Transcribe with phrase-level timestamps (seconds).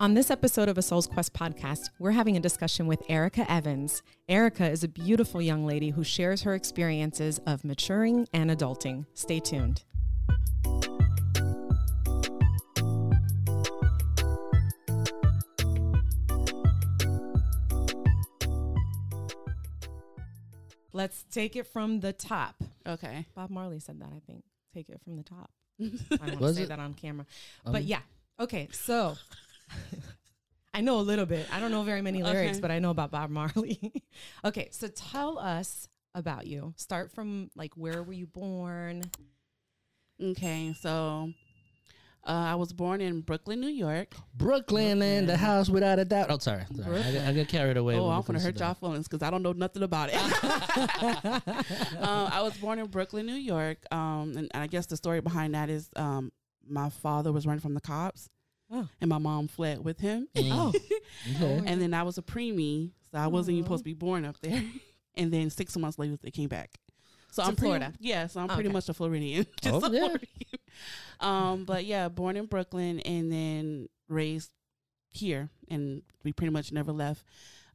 [0.00, 4.02] On this episode of a Soul's Quest podcast, we're having a discussion with Erika Evans.
[4.30, 9.04] Erika is a beautiful young lady who shares her experiences of maturing and adulting.
[9.12, 9.82] Stay tuned.
[20.94, 22.54] Let's take it from the top.
[22.86, 23.26] Okay.
[23.34, 24.44] Bob Marley said that, I think.
[24.72, 25.50] Take it from the top.
[25.78, 26.68] I don't want to say it?
[26.70, 27.26] that on camera.
[27.66, 28.00] Um, but yeah.
[28.40, 29.18] Okay, so
[30.74, 31.46] I know a little bit.
[31.52, 32.60] I don't know very many lyrics, Okay.
[32.60, 33.92] but I know about Bob Marley.
[34.44, 36.74] okay, so tell us about you.
[36.76, 39.10] Start from like where were you born?
[40.22, 40.72] Okay.
[40.78, 41.32] So
[42.26, 44.14] uh, I was born in Brooklyn, New York.
[44.34, 46.26] Brooklyn in the house without a doubt.
[46.30, 46.64] Oh, sorry.
[46.76, 47.00] sorry.
[47.00, 47.96] I, got- I got carried away.
[47.96, 50.16] oh, I'm going to hurt y'all feelings because I don't know nothing about it.
[52.00, 53.78] um, I was born in Brooklyn, New York.
[53.90, 56.30] Um, and I guess the story behind that is um,
[56.68, 58.28] my father was running from the cops
[58.72, 58.88] Oh.
[59.00, 60.28] and my mom fled with him.
[60.36, 60.50] Mm.
[60.52, 60.72] Oh,
[61.42, 61.62] Okay.
[61.66, 64.36] And then I was a preemie, so I wasn't even supposed to be born up
[64.40, 64.62] there.
[65.16, 66.70] and then six months later, they came back.
[67.32, 67.92] So To I'm pretty, Florida.
[68.00, 69.46] Yeah, so I'm pretty much a Floridian.
[69.62, 69.98] Just Oh, a yeah.
[70.00, 70.28] Floridian.
[71.20, 74.50] Um, but yeah, born in Brooklyn and then raised
[75.08, 77.24] here, and we pretty much never left.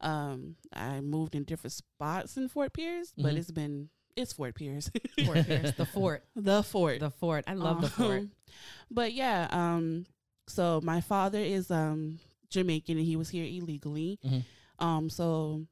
[0.01, 3.37] Um, I moved in different spots in Fort Pierce, but Mhm.
[3.37, 4.89] it's been it's Fort Pierce,
[5.25, 6.99] Fort Pierce, the fort, the fort.
[7.01, 7.43] the fort.
[7.47, 8.19] I love the fort.
[8.21, 8.31] Um,
[8.89, 10.05] But yeah, um,
[10.47, 14.19] so my father is um Jamaican and he was here illegally.
[14.23, 14.43] Mhm.
[14.79, 15.65] Um, so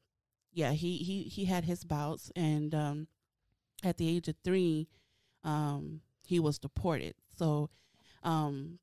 [0.54, 3.08] yeah, he he he had his bouts and um
[3.84, 4.88] at the age of three,
[5.44, 7.16] um, he was deported.
[7.38, 7.70] So
[8.24, 8.80] um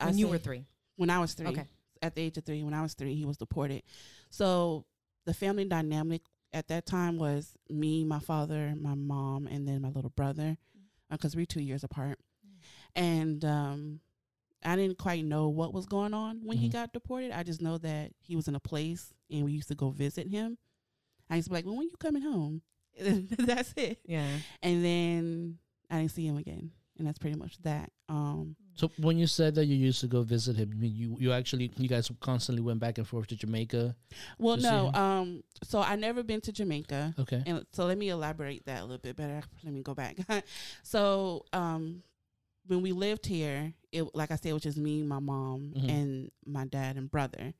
[0.00, 0.64] When you say- were three.
[0.96, 1.48] when I was three.
[1.48, 1.66] Okay.
[2.00, 3.82] At the age of three, when I was three, he was deported.
[4.30, 4.84] So
[5.24, 6.22] the family dynamic
[6.52, 10.56] at that time was me, my father, my mom, and then my little brother,
[11.10, 12.18] because we're two years apart.
[12.94, 14.00] And um,
[14.64, 16.72] I didn't quite know what was going on when he Mhm.
[16.72, 17.30] got deported.
[17.32, 20.28] I just know that he was in a place, and we used to go visit
[20.28, 20.58] him.
[21.30, 22.62] I used to be like, "Well, when you coming home?"
[23.00, 24.00] That's it.
[24.06, 24.38] Yeah.
[24.62, 25.58] And then
[25.90, 27.92] I didn't see him again, and that's pretty much that.
[28.08, 31.16] Um, So when you said that you used to go visit him, you mean you
[31.20, 33.94] you actually you guys constantly went back and forth to Jamaica?
[34.38, 34.92] Well, to no.
[34.94, 37.42] Um, so I never been to Jamaica, Okay.
[37.46, 39.42] and so let me elaborate that a little bit better.
[39.64, 40.16] Let me go back.
[40.82, 42.02] so, um,
[42.68, 45.88] when we lived here, it like I said, it was just me, my mom, Mhm.
[45.90, 47.54] and my dad and brother.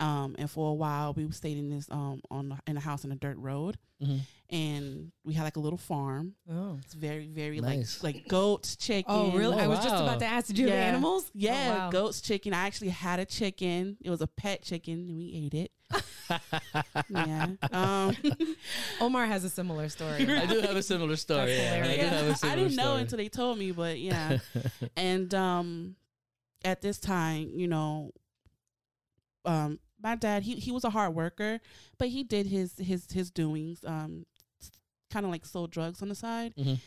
[0.00, 3.12] Um, and for a while, we stayed in this um on in a house on
[3.12, 4.16] a dirt road, hmm
[4.52, 6.34] and we had like a little farm.
[6.50, 6.76] Oh.
[6.84, 8.02] It's very, very Nice.
[8.02, 9.04] like like goats, chicken.
[9.14, 9.54] Oh, really?
[9.56, 10.86] Oh, I was just about to ask, did you have Yeah.
[10.86, 11.30] animals?
[11.34, 11.90] Yeah, Oh, wow.
[11.90, 12.52] goats, chicken.
[12.52, 13.96] I actually had a chicken.
[14.02, 15.70] It was a pet chicken, and we ate it.
[17.08, 17.46] yeah.
[17.70, 18.16] Um,
[19.00, 20.22] Omar has a similar story.
[20.28, 21.54] I do have a similar story.
[21.56, 21.74] Yeah.
[21.74, 22.10] I do hilarious.
[22.10, 24.38] have a I similar didn't know until they told me, but yeah.
[24.96, 25.94] and um,
[26.64, 28.10] at this time, you know,
[29.44, 31.60] um, my dad he he was a hard worker,
[31.98, 34.26] but he did his his his doings, um,
[35.10, 36.54] kind of like sold drugs on the side.
[36.56, 36.78] Mhm.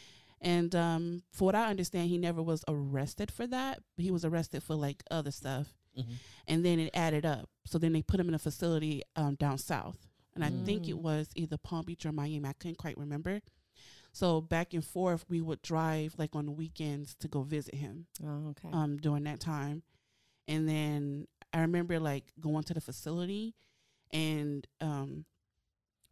[0.41, 3.81] And um, for what I understand, he never was arrested for that.
[3.97, 6.15] He was arrested for like other stuff, Mhm.
[6.47, 7.49] and then it added up.
[7.65, 10.95] So then they put him in a facility um, down south, and I think it
[10.95, 11.01] Mm.
[11.01, 12.47] was either Palm Beach or Miami.
[12.49, 13.41] I couldn't quite remember.
[14.11, 18.05] So back and forth, we would drive like on the weekends to go visit him
[18.23, 18.69] Oh, okay.
[18.71, 19.81] um, during that time.
[20.47, 23.53] And then I remember like going to the facility
[24.11, 25.25] and um,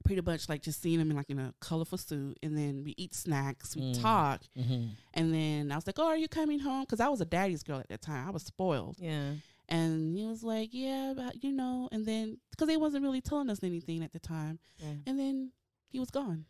[0.03, 2.37] pretty much like just seeing him in like in a colorful suit.
[2.43, 4.01] And then we eat snacks, we Mm.
[4.01, 4.41] talk.
[4.57, 4.91] Mhm.
[5.13, 7.63] And then I was like, "Oh, are you coming home?" Because I was a daddy's
[7.63, 8.27] girl at that time.
[8.27, 8.97] I was spoiled.
[8.99, 9.33] yeah.
[9.69, 13.49] And he was like, "Yeah, but you know." And then because they wasn't really telling
[13.49, 14.59] us anything at the time.
[14.77, 14.95] yeah.
[15.07, 15.51] And then
[15.89, 16.45] he was gone,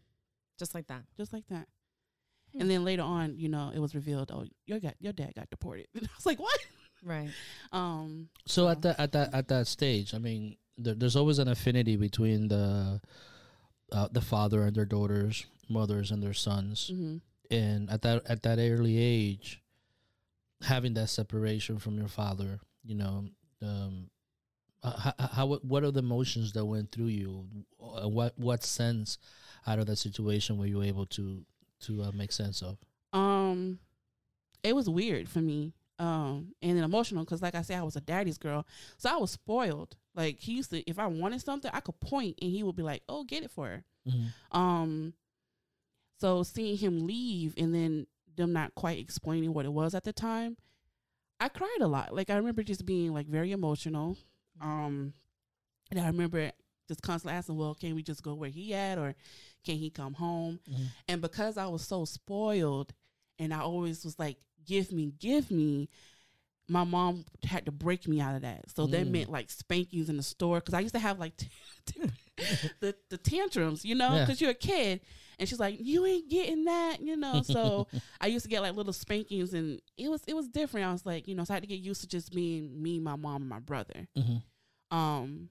[0.58, 1.04] Just like that.
[1.18, 1.68] just like that.
[2.54, 2.62] Hmm.
[2.62, 5.50] And then later on, you know, it was revealed, "Oh, your got your dad got
[5.50, 6.60] deported." And I was like, "What?"
[7.04, 7.30] Right.
[7.72, 11.48] Um, So at that at that at that stage, I mean, there, there's always an
[11.48, 13.02] affinity between the
[13.92, 17.22] uh, the father and their daughters, mothers and their sons, mhm.
[17.50, 19.62] and at that at that early age,
[20.62, 23.26] having that separation from your father, you know,
[23.62, 24.10] um,
[24.84, 27.46] how, how what are the emotions that went through you?
[27.82, 29.18] Uh, What what sense
[29.68, 31.46] out of that situation were you able to
[31.82, 32.78] to uh, make sense of?
[33.14, 33.80] Um,
[34.64, 35.74] it was weird for me.
[36.02, 38.66] Um, and then emotional because, like I said, I was a daddy's girl,
[38.98, 39.98] so I was spoiled.
[40.16, 42.82] Like he used to, if I wanted something, I could point, and he would be
[42.82, 44.58] like, "Oh, get it for her." Mm-hmm.
[44.58, 45.14] Um,
[46.20, 50.12] so seeing him leave and then them not quite explaining what it was at the
[50.12, 50.58] time,
[51.40, 52.16] I cried a lot.
[52.16, 54.18] Like I remember just being like very emotional.
[54.60, 55.14] Um,
[55.92, 56.52] and I remember
[56.88, 59.14] just constantly asking, "Well, can we just go where he at, or
[59.64, 60.88] can he come home?" Mhm.
[61.08, 62.94] And because I was so spoiled,
[63.38, 65.90] and I always was like, "Give me, give me,"
[66.68, 68.70] my mom had to break me out of that.
[68.76, 69.12] So that Mm.
[69.12, 71.34] meant like spankings in the store because I used to have like
[72.80, 74.26] the the tantrums, you know, Yeah.
[74.26, 75.02] because you're a kid.
[75.40, 77.42] And she's like, "You ain't getting that," you know.
[77.42, 77.88] So
[78.22, 80.86] I used to get like little spankings, and it was it was different.
[80.88, 83.00] I was like, you know, so I had to get used to just being me,
[83.00, 84.08] my mom, and my brother.
[84.16, 84.44] Mhm.
[84.92, 85.50] Um,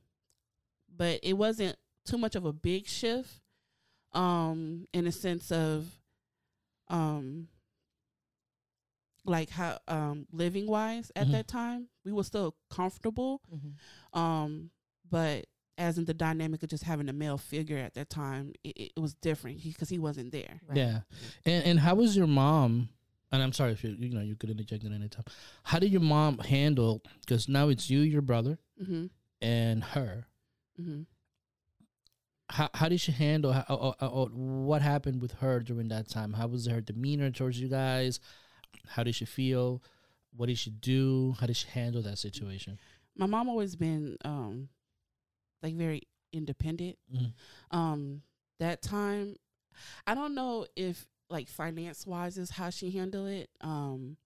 [0.97, 3.41] but it wasn't too much of a big shift.
[4.13, 5.87] Um, in a sense of,
[6.89, 7.49] um,
[9.25, 11.33] like how um living wise at Mhm.
[11.33, 13.43] that time we were still comfortable.
[13.53, 14.19] Mhm.
[14.19, 14.71] Um,
[15.11, 15.47] but
[15.79, 18.93] as in the dynamic of just having a male figure at that time, it, it,
[18.97, 20.61] it was different because he, wasn't there.
[20.67, 20.77] Right.
[20.77, 21.01] Yeah.
[21.47, 22.91] And and how was your mom?
[23.33, 25.25] And I'm sorry if you you know you could interject at any time.
[25.65, 27.03] How did your mom handle?
[27.21, 29.07] Because now it's you, your brother, Mm-hmm.
[29.43, 30.27] and her.
[30.81, 31.03] Mm-hmm.
[32.49, 33.53] How how did she handle?
[33.53, 36.33] How, uh, uh, uh, what happened with her during that time?
[36.33, 38.19] How was her demeanor towards you guys?
[38.89, 39.83] How did she feel?
[40.37, 41.35] What did she do?
[41.41, 42.79] How did she handle that situation?
[43.17, 44.69] My mom always been um,
[45.63, 46.03] like very
[46.33, 46.97] independent.
[47.13, 47.33] Mhm.
[47.73, 48.23] um
[48.61, 49.35] that time
[50.07, 54.17] i don't know if like finance wise is how she handled it um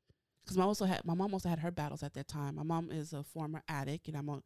[0.43, 2.91] because my also had my mom also had her battles at that time my mom
[2.91, 4.43] is a former addict and i'm a,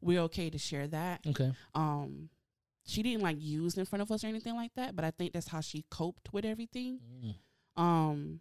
[0.00, 1.52] we're okay to share that Okay.
[1.74, 2.30] um
[2.86, 5.32] she didn't like use in front of us or anything like that but i think
[5.34, 7.82] that's how she coped with everything Mm.
[7.82, 8.40] um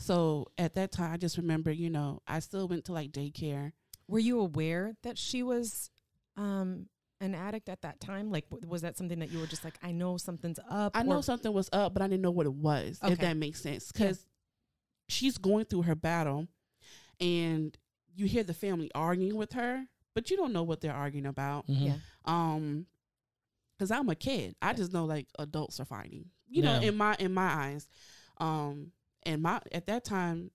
[0.00, 3.72] so at that time i just remember you know i still went to like daycare
[4.08, 5.90] Were you aware that she was
[6.36, 6.86] um,
[7.20, 8.30] an addict at that time?
[8.30, 10.96] Like, w- was that something that you were just like, I know something's up?
[10.96, 12.98] I know something was up, but I didn't know what it was.
[13.12, 14.24] If that makes sense, because
[15.08, 16.48] she's going through her battle,
[17.20, 17.76] and
[18.14, 21.66] you hear the family arguing with her, but you don't know what they're arguing about.
[21.68, 21.86] Mhm.
[21.86, 21.96] Yeah.
[22.24, 22.86] Um,
[23.76, 26.30] because I'm a kid, I just know like adults are fighting.
[26.48, 27.88] You know, in my in my eyes,
[28.38, 28.92] um,
[29.24, 30.50] and my at that time,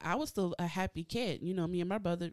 [0.00, 1.40] I was still a happy kid.
[1.42, 2.32] You know, me and my brother,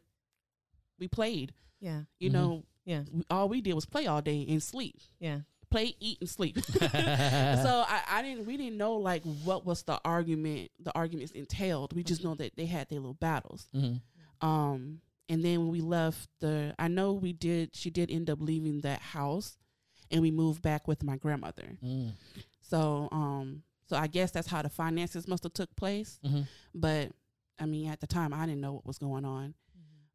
[1.00, 1.54] we played.
[1.80, 2.04] Yeah.
[2.19, 2.33] You Mhm.
[2.33, 3.04] know, Yeah.
[3.12, 5.00] we, all we did was play all day and sleep.
[5.19, 5.42] Yeah.
[5.69, 6.57] Play, eat, and sleep.
[6.66, 11.94] so I, I didn't we didn't know like what was the argument the arguments entailed
[11.94, 14.01] we just know that they had their little battles Mhm.
[14.42, 18.39] um and then when we left the i know we did she did end up
[18.42, 19.57] leaving that house
[20.10, 22.13] and we moved back with my grandmother Mm.
[22.62, 26.47] so um so i guess that's how the finances must have took place Mhm.
[26.75, 27.12] but
[27.59, 29.53] i mean at the time i didn't know what was going on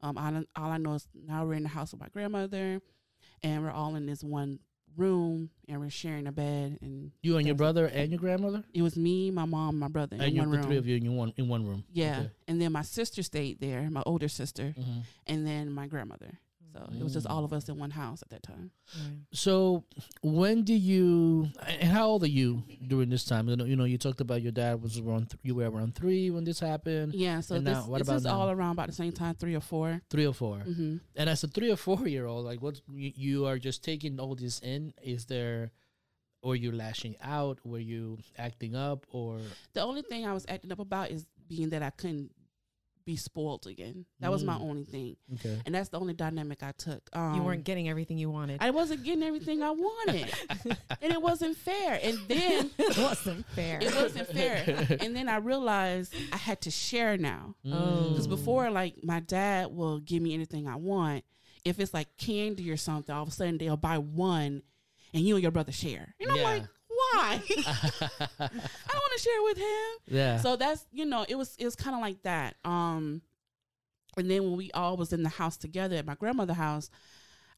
[0.01, 2.81] um all, I- all i know is now we're in the house with my grandmother
[3.43, 4.59] and we're all in this one
[4.97, 8.81] room and we're sharing a bed and You and your brother and your grandmother, it
[8.83, 11.49] was me, my mom, my brother and you, the three of you in one in
[11.49, 11.83] one room.
[11.93, 12.31] Yeah, Okay.
[12.47, 15.03] and then my sister stayed there, my older sister, Mhm.
[15.27, 16.39] and then my grandmother.
[16.75, 17.31] So it was just Mm.
[17.31, 18.73] all of us in one house at that time.
[18.99, 19.19] Right.
[19.33, 19.85] So,
[20.23, 21.49] when do you?
[21.65, 23.49] And how old are you during this time?
[23.49, 25.31] You know, you know, you talked about your dad was around.
[25.31, 27.15] Th- you were around three when this happened.
[27.15, 28.41] Yeah, so And this, now, what this about is now?
[28.41, 30.03] all around about the same time, three or four.
[30.11, 33.13] Three or 4 hmm And as a three or four year old, like what you,
[33.15, 34.93] you are just taking all this in?
[35.01, 35.71] Is there,
[36.43, 37.65] or you lashing out?
[37.65, 39.07] Were you acting up?
[39.13, 39.39] Or
[39.75, 42.33] The only thing I was acting up about is being that I couldn't
[43.07, 44.07] be spoiled again.
[44.21, 44.63] That was my Mm.
[44.63, 47.03] only thing, okay, and that's the only dynamic I took.
[47.13, 48.63] Um, You weren't getting everything you wanted.
[48.63, 50.33] I wasn't getting everything I wanted,
[51.03, 52.01] and it wasn't fair.
[52.03, 53.79] And then it wasn't fair.
[53.83, 54.99] it wasn't fair.
[55.01, 57.55] and then I realized I had to share now.
[57.63, 58.31] Because Mm.
[58.31, 61.25] before, like my dad will give me anything I want.
[61.65, 64.63] If it's like candy or something, all of a sudden they'll buy one,
[65.13, 66.15] and you and your brother share.
[66.21, 67.43] And I'm like, why?
[68.39, 68.49] I
[69.15, 70.17] want to share with him.
[70.17, 72.57] yeah, So that's you know, it was it was kind of like that.
[72.65, 73.23] Um,
[74.17, 76.91] and then when we all was in the house together at my grandmother's house,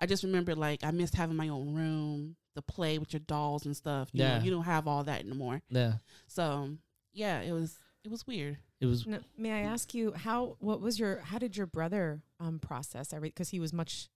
[0.01, 3.67] I just remember like I missed having my own room, to play with your dolls
[3.67, 4.09] and stuff.
[4.13, 4.39] You Yeah.
[4.39, 5.61] know, you don't have all that anymore.
[5.69, 5.95] yeah.
[6.27, 6.71] So
[7.13, 8.59] yeah, it was it was weird.
[8.81, 10.57] It was Now, may I ask you how?
[10.61, 11.21] What was your?
[11.21, 13.29] How did your brother um process every?
[13.31, 14.09] Because he was much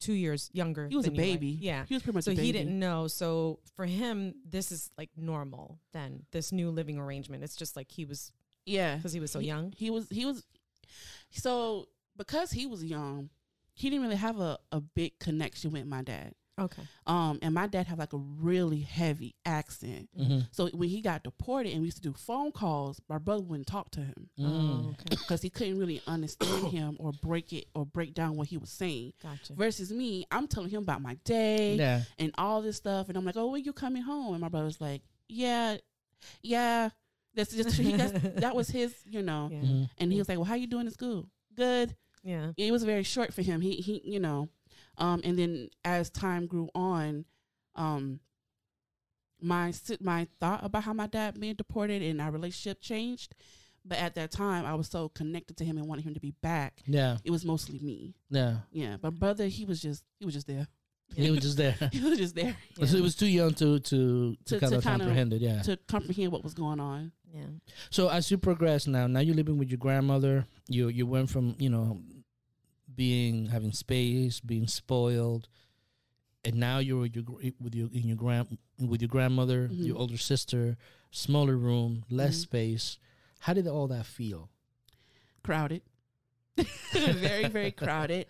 [0.00, 0.88] two years younger.
[0.88, 1.32] He was a than you, right?
[1.40, 1.58] baby.
[1.60, 1.84] Yeah.
[1.88, 2.46] He was pretty much So a baby.
[2.46, 3.08] he didn't know.
[3.08, 5.78] So for him, this is like normal.
[5.92, 7.42] Then this new living arrangement.
[7.44, 8.32] It's just like he was
[8.66, 9.72] Yeah, because he was so He- young.
[9.76, 10.44] He was he was
[11.30, 11.86] so
[12.16, 13.30] because he was young,
[13.74, 16.34] he didn't really have a, a big connection with my dad.
[16.58, 16.82] Okay.
[17.06, 20.08] Um, and my dad had like a really heavy accent.
[20.18, 20.46] mhm.
[20.52, 23.66] So when he got deported and we used to do phone calls, my brother wouldn't
[23.68, 24.44] talk to him Mm.
[24.46, 25.04] Oh, okay.
[25.10, 28.70] because he couldn't really understand him or break it or break down what he was
[28.70, 29.12] saying.
[29.22, 29.52] Gotcha.
[29.54, 32.02] Versus me, I'm telling him about my day yeah.
[32.18, 34.80] and all this stuff, and I'm like, "Oh, when you coming home?" And my brother's
[34.80, 35.76] like, "Yeah,
[36.42, 36.90] yeah."
[37.34, 39.48] That's just he, that's, that was his, you know.
[39.52, 39.60] Yeah.
[39.60, 39.90] Mhm.
[39.98, 41.94] And he was like, "Well, how you doing in school?" Good.
[42.24, 42.52] Yeah.
[42.56, 43.60] It was very short for him.
[43.60, 44.48] He he, you know.
[44.98, 47.24] Um, and then as time grew on,
[47.76, 48.20] um,
[49.40, 53.34] my my thought about how my dad being deported and our relationship changed
[53.84, 56.32] But at that time, I was so connected to him and wanted him to be
[56.42, 56.82] back.
[56.86, 57.18] Yeah.
[57.24, 58.14] It was mostly me.
[58.30, 58.56] Yeah.
[58.72, 60.66] Yeah, but brother, he was just he was just there.
[61.14, 61.74] He was just there.
[61.92, 64.80] He was just there So it was too young to to, to, To- kind to
[64.80, 65.40] kinda- comprehend it.
[65.40, 65.62] Yeah.
[65.62, 67.12] to comprehend what was going on.
[67.32, 67.46] Yeah.
[67.90, 70.46] So as you progress now, now you're living with your grandmother.
[70.68, 72.00] You you went from you know
[72.98, 75.48] being having space, being spoiled,
[76.44, 77.24] and now you're with your
[77.60, 79.86] with your in your grand with your grandmother, Mhm.
[79.86, 80.76] your older sister,
[81.12, 82.42] smaller room, less Mhm.
[82.42, 82.98] space.
[83.38, 84.50] How did all that feel?
[85.44, 85.82] Crowded,
[86.92, 88.26] very very crowded.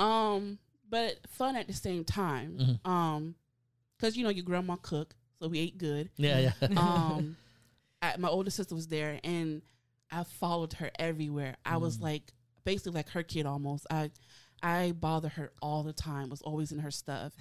[0.00, 2.58] Um, but fun at the same time.
[2.58, 2.88] Mhm.
[2.90, 3.34] Um,
[3.96, 6.08] because you know your grandma cook, so we ate good.
[6.16, 6.68] Yeah, yeah.
[6.80, 7.36] um
[8.02, 9.60] I, my older sister was there and
[10.10, 12.02] i followed her everywhere i was Mm.
[12.02, 12.32] like
[12.72, 14.10] basically like her kid almost i
[14.62, 17.32] i bothered her all the time was always in her stuff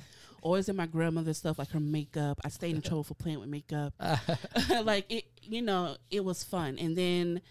[0.42, 3.50] always in my grandmother's stuff like her makeup i stayed in trouble for playing with
[3.50, 3.94] makeup
[4.84, 7.42] like it you know it was fun and then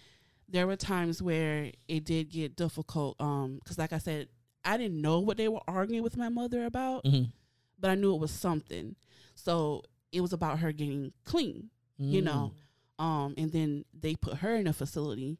[0.49, 4.27] there were times where it did get difficult um because like i said
[4.63, 7.31] i didn't know what they were arguing with my mother about Mhm.
[7.79, 8.95] but i knew it was something
[9.35, 11.69] so it was about her getting clean
[11.99, 12.53] you know.
[12.99, 15.39] Um, and then they put her in a facility.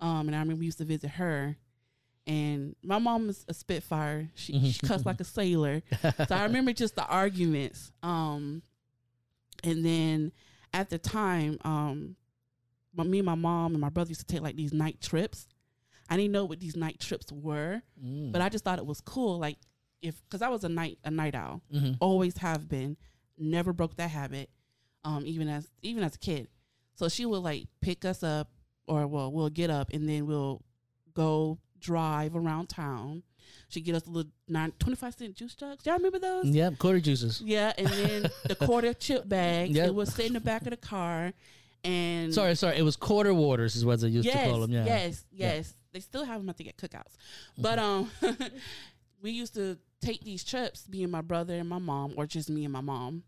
[0.00, 1.56] Um, and I remember we used to visit her.
[2.30, 4.28] And my mom was a spitfire.
[4.36, 5.82] She, she cussed like a sailor.
[6.02, 7.90] So I remember just the arguments.
[8.04, 8.62] Um,
[9.64, 10.32] and then
[10.72, 12.14] at the time, um,
[12.94, 15.48] my, me and my mom and my brother used to take like these night trips.
[16.08, 18.30] I didn't know what these night trips were, Mm.
[18.32, 19.38] but I just thought it was cool.
[19.38, 19.58] Like
[20.00, 21.96] if, cause I was a night a night owl Mhm.
[22.00, 22.96] always have been
[23.36, 24.48] never broke that habit
[25.04, 26.46] um even as even as a kid
[26.94, 28.50] so she would like pick us up
[28.86, 30.62] or well we'll get up and then we'll
[31.14, 33.22] go drive around town
[33.68, 37.00] She'd get us a little nine, 25 cent juice jugs y'all remember those Yeah, quarter
[37.00, 37.40] juices.
[37.44, 39.88] yeah and then the quarter chip bags Yep.
[39.88, 41.32] it was sit in the back of the car
[41.82, 42.76] and Sorry, sorry.
[42.76, 44.70] It was quarter waters, is what they used yes, to call them.
[44.70, 44.84] Yeah.
[44.84, 45.54] Yes, Yeah.
[45.54, 45.74] yes.
[45.92, 47.14] They still have them, I think, at cookouts.
[47.56, 48.10] But um,
[49.22, 52.50] we used to take these trips, me and my brother and my mom, or just
[52.50, 53.22] me and my mom.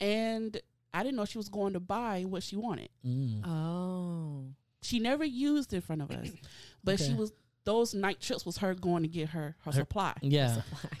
[0.00, 0.56] And
[0.94, 2.88] I didn't know she was going to buy what she wanted.
[3.04, 3.44] Mm.
[3.46, 4.44] Oh.
[4.82, 6.28] She never used in front of us,
[6.84, 7.32] but she was.
[7.64, 10.14] Those night trips was her going to get her her, Her- supply.
[10.22, 10.62] Yeah.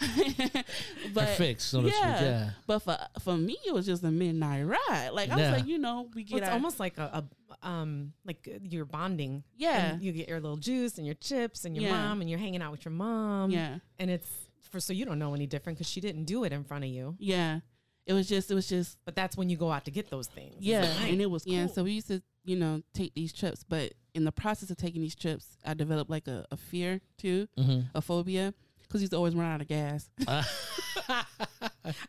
[1.14, 1.90] but Her fix, so yeah.
[2.22, 2.50] Yeah.
[2.66, 5.10] but for for me, it was just a midnight ride.
[5.12, 7.24] Like I was like, you know, we Well, get it's our, almost like a,
[7.62, 9.42] a um like uh, you're bonding.
[9.56, 11.92] yeah, And you get your little juice and your chips and your Yeah.
[12.08, 13.50] mom and you're hanging out with your mom.
[13.50, 13.78] yeah.
[13.98, 14.28] And it's
[14.70, 16.90] for so you don't know any different because she didn't do it in front of
[16.90, 17.16] you.
[17.18, 17.60] Yeah.
[18.06, 20.26] It was just it was just But that's when you go out to get those
[20.28, 20.56] things.
[20.60, 21.66] yeah, and it was yeah.
[21.66, 25.00] So we used to you know take these trips, but in the process of taking
[25.02, 27.80] these trips, I developed like a, a fear too, Mm-hmm.
[27.94, 28.52] a phobia,
[28.82, 30.08] because he's always run out of gas.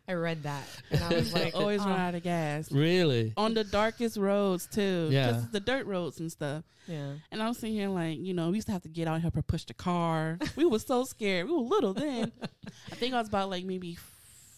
[0.07, 3.33] I read that and I was like, always oh, run out of gas really?
[3.38, 5.10] on the darkest roads too.
[5.12, 5.31] Yeah.
[5.31, 6.63] just the dirt roads and stuff.
[6.88, 7.13] Yeah.
[7.31, 9.13] And I was sitting here like, you know, we used to have to get out
[9.15, 10.38] and help her push the car.
[10.55, 11.48] we were so scared.
[11.48, 12.31] We were little then.
[12.91, 13.98] I think I was about like maybe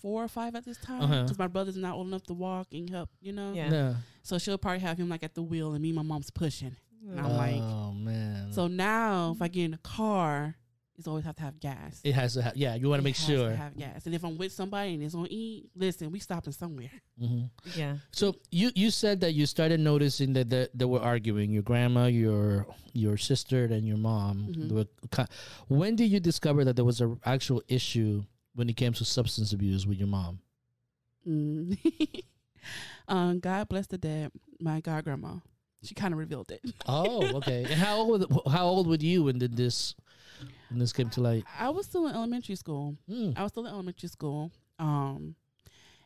[0.02, 1.24] four or five at this time Uh-huh.
[1.24, 3.10] because my brother's not old enough to walk and help.
[3.22, 3.54] You know.
[3.54, 3.72] Yeah.
[3.72, 3.94] Yeah.
[4.24, 6.76] So she'll probably have him like at the wheel, and me and my mom's pushing.
[7.10, 8.52] And I'm like, oh man.
[8.52, 10.56] so now if I get in a car,
[10.98, 12.00] it's always have to have gas.
[12.06, 12.56] it has to have.
[12.56, 13.50] Yeah, you want to make has sure.
[13.50, 14.06] to have gas.
[14.06, 16.92] And if I'm with somebody and it's on E, listen, we stopping somewhere.
[17.20, 17.44] hmm
[17.76, 17.98] Yeah.
[18.12, 21.52] So you you said that you started noticing that that they were arguing.
[21.52, 24.48] Your grandma, your your sister, and your mom.
[24.50, 24.72] Mhm.
[24.72, 24.86] Were
[25.68, 29.52] when did you discover that there was an actual issue when it came to substance
[29.52, 30.40] abuse with your mom?
[31.28, 31.78] Mm.
[33.10, 35.40] um, God bless the dead, my god grandma.
[35.86, 36.62] She kind of revealed it.
[36.88, 37.64] Oh, okay.
[37.64, 39.96] and how old how old were you when did this
[40.70, 41.44] when this came to light?
[41.60, 42.96] I was still in elementary school.
[43.10, 43.38] Mm.
[43.38, 44.52] I was still in elementary school.
[44.80, 45.36] Um,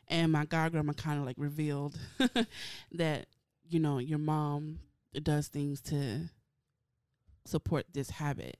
[0.08, 1.98] and my god grandma kind of like revealed
[2.92, 3.26] that
[3.68, 4.78] you know your mom
[5.22, 6.28] does things to
[7.44, 8.56] support this habit,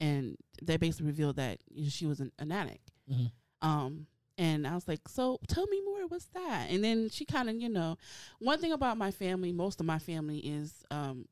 [0.00, 2.90] and they basically revealed that you know, she was an, an addict.
[3.10, 3.30] Mhm.
[3.62, 4.06] Um,
[4.38, 6.06] and I was like, so tell me more.
[6.08, 6.68] What's that?
[6.70, 7.96] And then she kind of, you know,
[8.38, 11.26] one thing about my family, most of my family is um,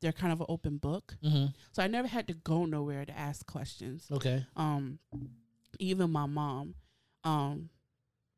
[0.00, 1.16] they're kind of an open book.
[1.22, 4.44] hmm So I never had to go nowhere to ask questions Okay.
[4.56, 4.98] um
[5.78, 6.74] even my mom
[7.24, 7.70] um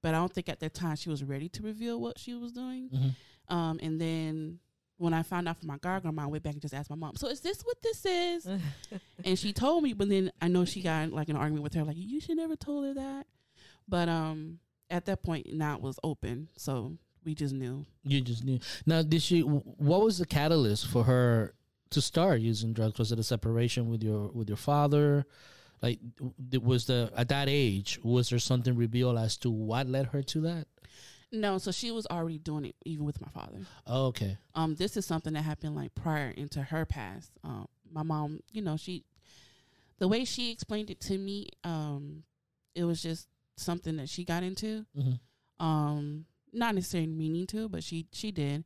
[0.02, 2.52] but i don't think at that time she was ready to reveal what she was
[2.52, 4.58] doing hmm um and then
[4.98, 6.96] when i found out from my god grandma i went back and just asked my
[6.96, 8.46] mom so is this what this is
[9.24, 11.82] and she told me but then i know she got like an argument with her
[11.82, 13.26] like you should never told her that
[13.88, 14.58] but um
[14.90, 18.58] at that point now it was open so we just knew You just knew.
[18.84, 19.40] Now, did she?
[19.40, 21.54] What was the catalyst for her
[21.88, 22.98] to start using drugs?
[22.98, 25.24] Was it a separation with your with your father?
[25.80, 26.00] Like,
[26.62, 30.40] was the at that age was there something revealed as to what led her to
[30.42, 30.66] that?
[31.32, 33.60] No, so she was already doing it even with my father.
[33.86, 34.36] Oh, okay.
[34.54, 37.30] Um, this is something that happened like prior into her past.
[37.42, 39.04] Um, my mom, you know, she,
[39.98, 42.22] the way she explained it to me, um,
[42.74, 44.84] it was just something that she got into.
[44.96, 45.64] Mm-hmm.
[45.64, 48.64] Um, not necessarily meaning to, but she she did.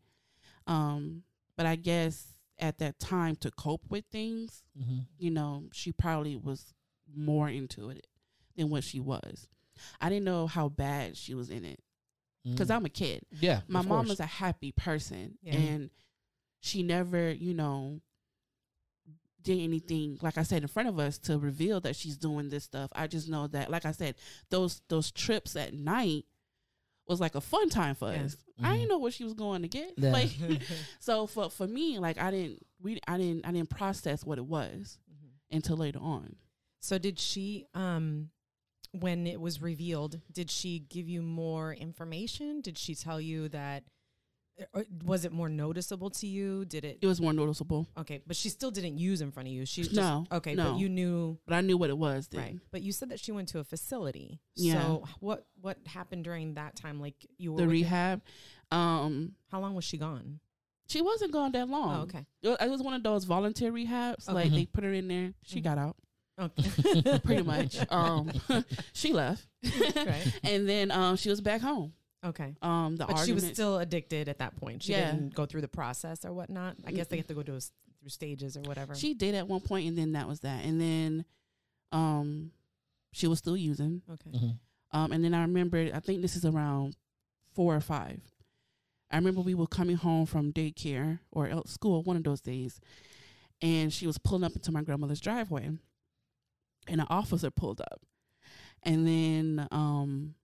[0.67, 1.23] Um,
[1.57, 4.99] but I guess at that time to cope with things, Mm-hmm.
[5.19, 6.73] you know, she probably was
[7.15, 8.07] more into it
[8.57, 9.49] than what she was.
[10.01, 11.81] I didn't know how bad she was in it
[12.45, 13.23] because I'm a kid.
[13.41, 13.61] yeah.
[13.69, 13.87] My Mm.
[13.89, 14.13] mom course.
[14.15, 15.55] is a happy person, Yeah.
[15.55, 15.91] and
[16.61, 18.01] she never, you know,
[19.49, 22.65] did anything like I said in front of us to reveal that she's doing this
[22.65, 22.91] stuff.
[22.95, 24.15] I just know that, like I said,
[24.51, 26.25] those those trips at night
[27.07, 28.25] was like a fun time for Yeah.
[28.25, 28.37] us.
[28.59, 28.73] I Mhm.
[28.75, 29.95] didn't know what she was going to get.
[29.97, 30.13] Yeah.
[30.13, 30.31] Like,
[31.01, 34.47] so for for me, like I didn't we I didn't I didn't process what it
[34.47, 34.99] was
[35.51, 36.37] until later on.
[36.81, 38.31] So did she um
[38.93, 42.61] when it was revealed, did she give you more information?
[42.63, 43.91] Did she tell you that or
[45.05, 46.65] was it more noticeable to you?
[46.65, 49.55] Did it It was more noticeable, Okay, but she still didn't use in front of
[49.55, 49.65] you.
[49.67, 50.73] She just No, Okay, no.
[50.73, 52.41] but you knew but I knew what it was then.
[52.41, 52.59] right.
[52.71, 54.41] But you said that she went to a facility.
[54.57, 54.81] Yeah.
[54.83, 57.01] So what what happened during that time?
[57.01, 58.23] Like you were The with your- rehab.
[58.71, 60.41] Um, How long was she gone?
[60.89, 61.97] she wasn't gone that long.
[61.99, 62.25] Oh, okay.
[62.43, 64.25] It was- one of those volunteer rehabs.
[64.29, 64.33] Okay.
[64.33, 64.55] Like Mhm.
[64.55, 65.35] they put her in there.
[65.45, 65.65] She Mhm.
[65.65, 65.97] got out
[66.41, 67.19] Okay.
[67.25, 67.77] pretty much.
[67.91, 68.31] Um,
[68.93, 69.47] she left,
[69.97, 70.33] right.
[70.45, 71.93] and then um, she was back home.
[72.25, 72.57] Okay.
[72.63, 74.83] Um, the But she was still addicted at that point.
[74.83, 75.13] She Yeah.
[75.13, 76.77] didn't go through the process or whatnot.
[76.85, 77.71] I guess they have to go to a s
[78.01, 78.95] through stages or whatever.
[78.95, 80.65] She did at one point, and then that was that.
[80.65, 81.25] And then,
[81.93, 82.53] um,
[83.13, 84.03] she was still using.
[84.11, 84.31] okay.
[84.31, 84.59] Mhm.
[84.91, 86.97] Um, and then I remember, I think this is around
[87.53, 88.21] four or five.
[89.11, 92.81] I remember we were coming home from daycare or school one of those days,
[93.63, 95.67] and she was pulling up into my grandmother's driveway,
[96.87, 98.03] and an officer pulled up,
[98.83, 100.35] and then um,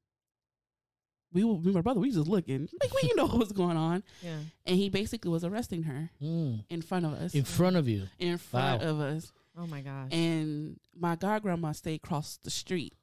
[1.35, 3.77] we were, my brother, we was just looking like we didn't know what was going
[3.77, 4.39] on, Yeah.
[4.67, 6.65] and he basically was arresting her Mm.
[6.71, 8.09] in front of us, In front of you.
[8.19, 8.89] in front Wow.
[8.91, 10.09] of us, Oh my gosh.
[10.13, 12.95] and my god grandma stayed across the street.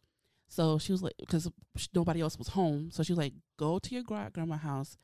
[0.47, 1.49] So she was like, because
[1.95, 2.89] nobody else was home.
[2.91, 4.97] So she was like, go to your god grandma house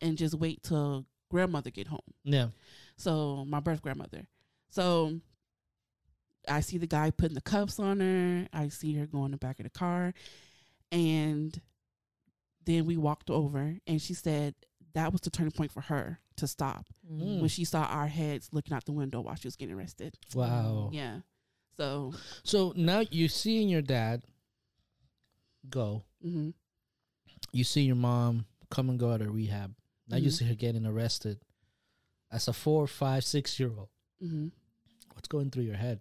[0.00, 2.00] and just wait till grandmother get home.
[2.24, 2.48] Yeah.
[2.96, 4.26] So my birth grandmother.
[4.70, 5.20] So
[6.48, 8.48] I see the guy putting the cuffs on her.
[8.54, 10.14] I see her go in the back of the car.
[10.90, 11.60] And
[12.64, 14.54] then we walked over and she said
[14.94, 17.40] that was the turning point for her to stop Mm.
[17.40, 20.16] when she saw our heads looking out the window while she was getting arrested.
[20.34, 20.90] Wow.
[20.92, 21.20] Yeah.
[21.76, 22.12] So
[22.44, 24.22] So now you're seeing your dad
[25.68, 26.04] go.
[26.22, 26.50] hmm
[27.52, 29.74] You see your mom come and go out of rehab.
[30.08, 30.32] Now you Mhm.
[30.32, 31.40] see her getting arrested.
[32.30, 33.88] As a four, five, six year old,
[34.20, 34.48] hmm
[35.14, 36.00] what's going through your head?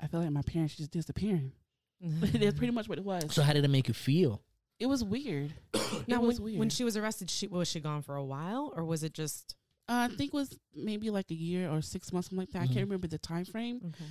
[0.00, 1.52] I feel like my parents just disappearing.
[2.00, 3.32] That's pretty much what it was.
[3.34, 4.42] So how did it make you feel?
[4.80, 5.54] It was weird.
[6.08, 6.58] now, it was when, weird.
[6.58, 9.54] when she was arrested, she was she gone for a while, or was it just
[9.88, 12.62] uh, I think it was maybe like a year or six months, something like that.
[12.62, 12.72] I Mhm.
[12.74, 13.80] can't remember the time frame.
[13.88, 14.04] okay?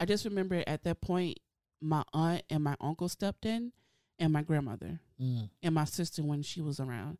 [0.00, 1.38] I just remember at that point,
[1.80, 3.72] my aunt and my uncle stepped in,
[4.18, 5.48] and my grandmother Mm.
[5.62, 7.18] and my sister when she was around.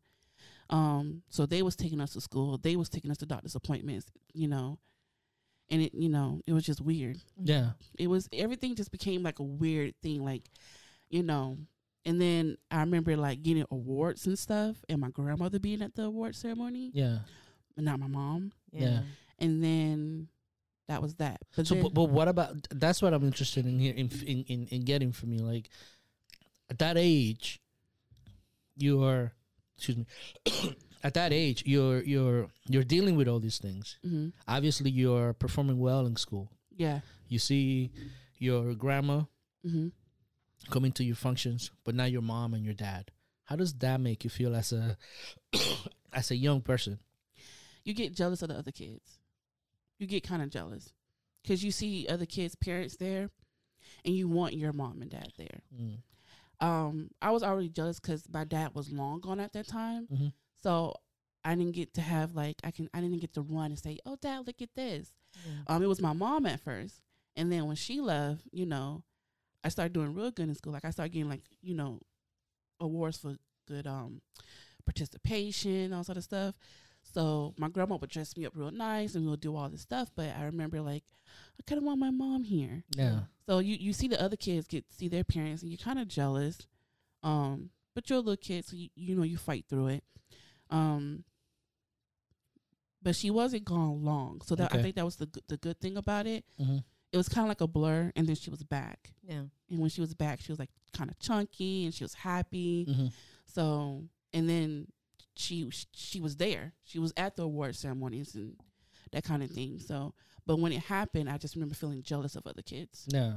[0.69, 2.57] Um, so they was taking us to school.
[2.57, 4.07] They was taking us to doctor's appointments.
[4.33, 4.79] You know,
[5.69, 7.21] and it, you know, it was just weird.
[7.41, 7.71] Yeah.
[7.97, 10.49] it was everything just became like a weird thing like
[11.09, 11.57] you know
[12.05, 16.03] and then i remember like getting awards and stuff and my grandmother being at the
[16.03, 17.19] award ceremony Yeah.
[17.75, 19.01] but not my mom Yeah.
[19.39, 20.27] and then
[20.87, 22.67] that was that but So, then, but, but what about?
[22.69, 25.39] That's what I'm interested in here in in in, in getting from you.
[25.39, 25.69] Like
[26.69, 27.61] at that age,
[28.75, 29.33] you're
[29.77, 30.05] excuse me.
[31.03, 33.97] at that age, you're you're you're dealing with all these things.
[34.05, 34.33] Mhm.
[34.47, 36.51] Obviously, you're performing well in school.
[36.75, 37.91] yeah You see
[38.39, 39.23] your grandma
[39.63, 39.89] hmm
[40.69, 43.11] coming to your functions, but now your mom and your dad.
[43.45, 44.97] How does that make you feel as a
[46.13, 46.99] as a young person?
[47.83, 49.17] you get jealous of the other kids
[49.97, 50.93] you get kind of jealous
[51.41, 53.27] because you see other kids parents there
[54.05, 55.97] and you want your mom and dad there Mm.
[56.59, 60.31] um i was already jealous because my dad was long gone at that time Mhm.
[60.61, 60.93] so
[61.43, 63.97] i didn't get to have like i can i didn't get to run and say
[64.05, 65.11] oh dad look at this
[65.43, 65.63] Yeah.
[65.75, 67.01] um it was my mom at first
[67.35, 69.01] and then when she left you know
[69.63, 71.99] i started doing real good in school like i started getting like you know
[72.79, 73.35] awards for
[73.67, 74.21] good um
[74.85, 76.55] participation all sort of stuff
[77.03, 79.81] so my grandma would dress me up real nice and we would do all this
[79.81, 81.03] stuff but i remember like
[81.59, 83.21] i kind of want my mom here Yeah.
[83.47, 86.07] so you, you see the other kids get see their parents and you're kind of
[86.07, 86.57] jealous.
[87.23, 90.03] Um, but you're a little kid, so you, you know you fight through it.
[90.71, 91.23] Um,
[93.03, 95.79] but she wasn't gone long, so that I think that was the good- the good
[95.79, 96.45] thing about it.
[96.57, 96.77] hmm
[97.11, 99.11] It was kind of like a blur, and then she was back.
[99.21, 99.43] Yeah.
[99.69, 102.85] And when she was back, she was like kind of chunky and she was happy.
[102.85, 103.07] hmm
[103.47, 104.87] So and then
[105.35, 106.73] she she was there.
[106.83, 108.55] She was at the award ceremonies and
[109.11, 109.79] that kind of thing.
[109.79, 110.13] So,
[110.45, 113.05] but when it happened, I just remember feeling jealous of other kids.
[113.09, 113.33] Yeah.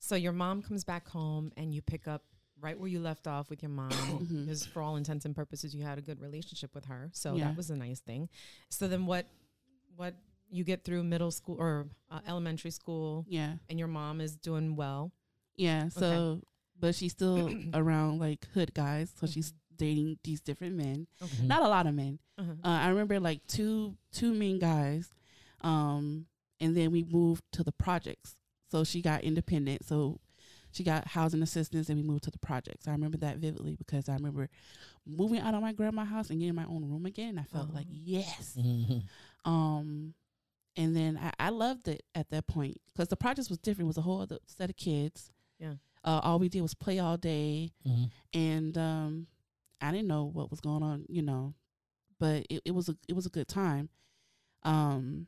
[0.00, 2.22] So your mom comes back home and you pick up
[2.60, 5.84] right where you left off with your mom because for all intents and purposes you
[5.84, 7.10] had a good relationship with her.
[7.12, 7.44] So Yeah.
[7.44, 8.28] that was a nice thing.
[8.70, 9.26] So then what
[9.96, 10.14] what
[10.50, 14.76] you get through middle school or uh, elementary school Yeah, and your mom is doing
[14.76, 15.12] well.
[15.56, 15.88] yeah.
[15.90, 16.42] So,
[16.78, 21.06] but she's still around like hood guys, so she's dating these different men.
[21.22, 21.46] Mhm.
[21.46, 22.18] Not a lot of men.
[22.38, 22.52] Uh-huh.
[22.64, 25.10] Uh, I remember like two two main guys,
[25.60, 26.26] um,
[26.60, 28.36] and then we moved to the projects.
[28.70, 29.84] So she got independent.
[29.86, 30.20] So
[30.72, 32.86] she got housing assistance, and we moved to the projects.
[32.86, 34.48] I remember that vividly because I remember
[35.06, 37.38] moving out of my grandma's house and getting my own room again.
[37.38, 37.74] I felt Oh.
[37.74, 38.56] like yes.
[38.60, 39.02] Mhm.
[39.44, 40.14] Um,
[40.78, 43.86] and then I, I loved it at that point because the projects was different.
[43.86, 45.30] It was a whole other set of kids.
[45.58, 45.74] Yeah.
[46.04, 48.10] Uh, all we did was play all day Mhm.
[48.32, 49.26] and um
[49.80, 51.54] I didn't know what was going on, you know,
[52.18, 53.90] but it, it was a it was a good time.
[54.62, 55.26] Um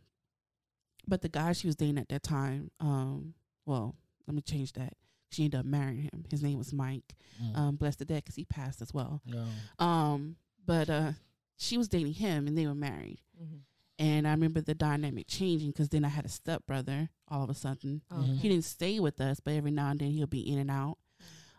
[1.06, 3.34] but the guy she was dating at that time, um,
[3.66, 4.94] well, let me change that.
[5.30, 6.24] She ended up marrying him.
[6.30, 7.14] His name was Mike.
[7.42, 7.56] Mhm.
[7.56, 9.22] Um, blessed to death because he passed as well.
[9.24, 9.46] No.
[9.78, 10.36] Um,
[10.66, 11.12] but uh,
[11.56, 13.20] she was dating him and they were married.
[13.40, 13.60] Mhm.
[14.00, 17.54] And I remember the dynamic changing because then I had a stepbrother all of a
[17.54, 18.00] sudden.
[18.40, 20.96] He didn't stay with us, but every now and then he'll be in and out.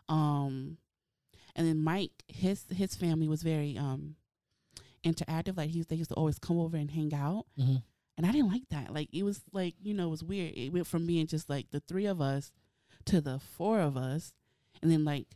[0.09, 0.77] Um,
[1.55, 4.15] and then Mike, his his family was very um
[5.03, 5.55] interactive.
[5.57, 7.83] Like he they used to always come over and hang out, Mhm.
[8.17, 8.91] and I didn't like that.
[8.93, 10.53] Like it was like you know it was weird.
[10.55, 12.51] It went from being just like the three of us
[13.05, 14.33] to the four of us,
[14.81, 15.27] and then like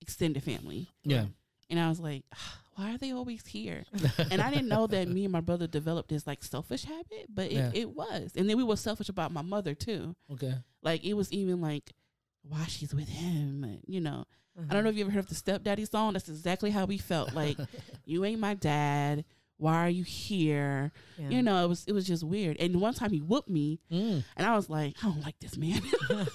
[0.00, 0.88] extended family.
[1.04, 1.26] Yeah.
[1.68, 2.24] And I was like,
[2.76, 3.84] why are they always here?
[4.30, 7.46] and I didn't know that me and my brother developed this like selfish habit, but
[7.46, 7.70] it, Yeah.
[7.74, 8.32] it was.
[8.36, 10.14] And then we were selfish about my mother too.
[10.32, 10.54] Okay.
[10.82, 11.92] Like it was even like
[12.42, 14.24] why she's with him, and, you know.
[14.58, 14.66] Uh-huh.
[14.70, 16.12] I don't know if you ever heard of the stepdaddy song.
[16.14, 17.34] That's exactly how we felt.
[17.34, 17.58] Like
[18.04, 19.24] you ain't my dad.
[19.58, 20.92] Why are you here?
[21.18, 21.30] Yeah.
[21.30, 22.56] You know, it was it was just weird.
[22.60, 24.22] And one time he whooped me, Mm.
[24.36, 25.80] and I was like, I don't like this man.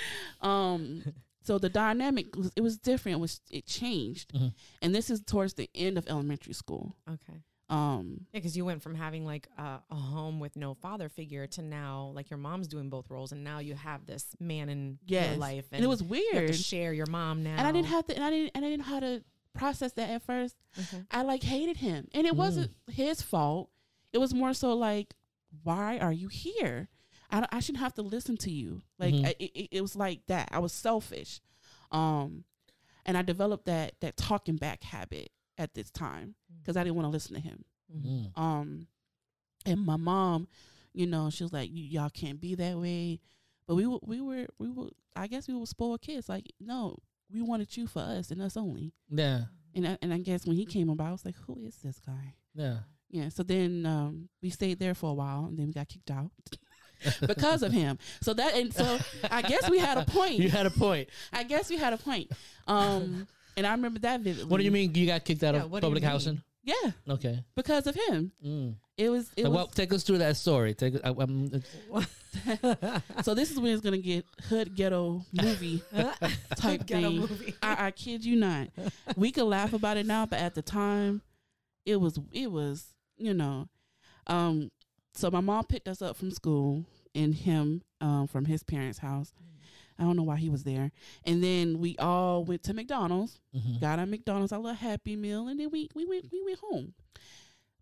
[0.40, 1.02] um,
[1.42, 3.18] so the dynamic was it was different.
[3.18, 4.52] It was it changed, Mhm.
[4.82, 6.96] and this is towards the end of elementary school.
[7.08, 7.42] Okay.
[7.68, 11.46] Um, Yeah, because you went from having like a, a home with no father figure
[11.46, 14.98] to now like your mom's doing both roles, and now you have this man in
[15.06, 16.48] yes, your life, and it was you have weird.
[16.48, 17.56] to share your mom now.
[17.56, 19.22] And I didn't have to, and I didn't, and I didn't know how to
[19.54, 20.56] process that at first.
[20.78, 21.04] Okay.
[21.12, 22.38] I like hated him, and it Mm.
[22.38, 23.70] wasn't his fault.
[24.12, 25.14] It was more so like,
[25.62, 26.88] why are you here?
[27.32, 28.82] I, I shouldn't have to listen to you.
[28.98, 29.26] Like Mhm.
[29.26, 30.48] I, it, it was like that.
[30.52, 31.40] I was selfish,
[31.92, 32.44] um,
[33.06, 37.06] and I developed that that talking back habit at this time because I didn't want
[37.06, 37.64] to listen to him.
[37.94, 38.38] Mm.
[38.38, 38.86] Um,
[39.66, 40.48] and my mom,
[40.92, 43.20] you know, she was like, "Y- "Y'all can't be that way,"
[43.66, 44.88] but we were, we were, we were.
[45.16, 46.28] I guess we were spoiled kids.
[46.28, 46.96] Like, no,
[47.30, 48.92] we wanted you for us and us only.
[49.10, 49.44] Yeah.
[49.74, 52.00] And I, and I guess when he came about, I was like, "Who is this
[52.00, 52.78] guy?" Yeah.
[53.10, 53.28] Yeah.
[53.28, 56.30] So then um, we stayed there for a while, and then we got kicked out
[57.26, 57.98] because of him.
[58.20, 58.98] So that and so
[59.30, 60.34] I guess we had a point.
[60.34, 61.08] You had a point.
[61.32, 62.30] I guess we had a point.
[62.66, 64.46] Um, and I remember that vividly.
[64.50, 66.40] What do you mean you got kicked out Yeah, of what do you public housing?
[66.62, 67.42] Yeah, Okay.
[67.56, 68.32] because of him.
[68.44, 68.74] Mm.
[68.98, 69.30] It was.
[69.34, 69.56] It Like, was.
[69.56, 70.74] well, take us through that story.
[70.74, 71.50] Take I, I'm,
[73.22, 75.82] so this is when it's gonna get hood ghetto movie
[76.56, 77.16] type Ghetto thing.
[77.18, 77.54] movie.
[77.62, 78.68] I, I kid you not.
[79.16, 81.22] We could laugh about it now, but at the time,
[81.86, 82.86] it was it was
[83.16, 83.68] you know.
[84.26, 84.70] Um,
[85.14, 89.32] so my mom picked us up from school and him um, from his parents' house.
[89.98, 90.92] I don't know why he was there.
[91.24, 93.80] And then we all went to McDonald's, mhm.
[93.80, 96.94] got our McDonald's, our little Happy Meal, and then we we went we went home.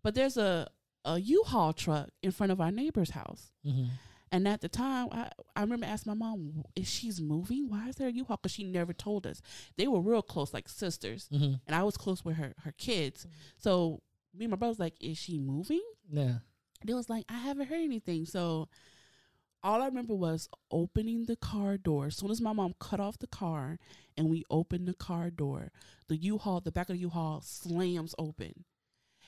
[0.03, 0.67] But there's a
[1.05, 3.53] a U-Haul truck in front of our neighbor's house.
[3.65, 3.87] Mhm.
[4.31, 7.69] And at the time, I, I remember asking my mom, "Is she's moving?
[7.69, 9.41] Why is there a U-Haul?" Because she never told us.
[9.77, 11.61] They were real close, like sisters, Mhm.
[11.65, 13.25] and I was close with her her kids.
[13.57, 14.01] So
[14.33, 16.39] me and my brother was like, "Is she moving?" Yeah.
[16.85, 18.67] They was like, "I haven't heard anything." So
[19.61, 22.05] all I remember was opening the car door.
[22.07, 23.77] As soon as my mom cut off the car
[24.17, 25.71] and we opened the car door,
[26.07, 28.63] the U-Haul, the back of the U-Haul slams open,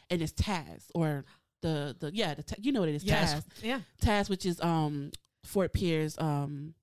[0.10, 1.26] and it's Taz or
[1.62, 3.34] the the yeah the Ta- you know what it is Yes.
[3.36, 3.44] Taz.
[3.62, 3.82] yeah.
[4.02, 5.12] Taz, which is um
[5.44, 6.76] Fort Pierce um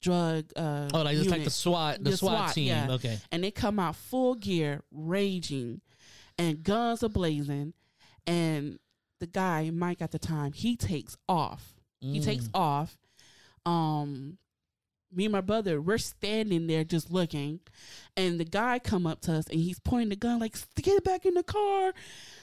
[0.00, 2.66] drug uh Oh, like it's like the SWAT, the, The SWAT, SWAT, team.
[2.68, 2.90] yeah.
[2.90, 3.18] Okay.
[3.32, 5.80] and they come out full gear, raging,
[6.38, 7.72] and guns are blazing,
[8.26, 8.78] and
[9.24, 11.74] the guy Mike at the time he takes off.
[12.00, 12.50] He takes Mm.
[12.60, 12.98] off.
[13.64, 14.36] Um,
[15.10, 17.60] me and my brother we're standing there just looking,
[18.16, 21.24] and the guy come up to us and he's pointing the gun like get back
[21.24, 21.94] in the car.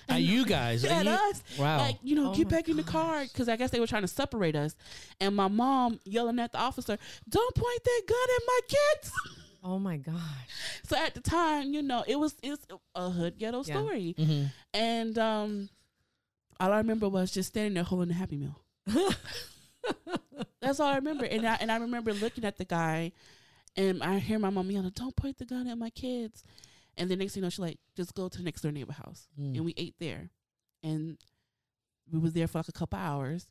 [0.10, 0.84] At you guys.
[0.84, 1.78] at And you- us Wow.
[1.80, 3.88] like you know Oh get my back in the car because i guess they were
[3.88, 4.76] trying to separate us
[5.22, 6.98] and my mom yelling at the officer
[7.30, 9.12] don't point that gun at my kids
[9.63, 10.15] Oh my gosh.
[10.88, 12.65] So at the time, you know, it was it's
[12.96, 13.76] a hood ghetto Yeah.
[13.76, 14.46] story, Mm-hmm.
[14.74, 15.70] and um,
[16.62, 18.60] all I remember was just standing there holding a Happy Meal.
[20.62, 23.12] That's all I remember, and I and I remember looking at the guy,
[23.76, 26.43] and I hear my mom yelling, "Don't point the gun at my kids!"
[26.97, 28.93] And the next thing you know, she's like, "Just go to the next door neighbor
[28.93, 29.56] house," Mm.
[29.56, 30.30] and we ate there,
[30.84, 31.17] and
[32.12, 33.47] we was there for like a couple hours,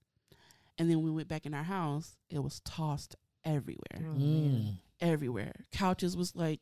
[0.79, 2.16] and then we went back in our house.
[2.29, 4.18] It was tossed everywhere Oh.
[4.18, 4.75] Mm.
[5.01, 5.66] everywhere.
[5.73, 6.61] Couches was like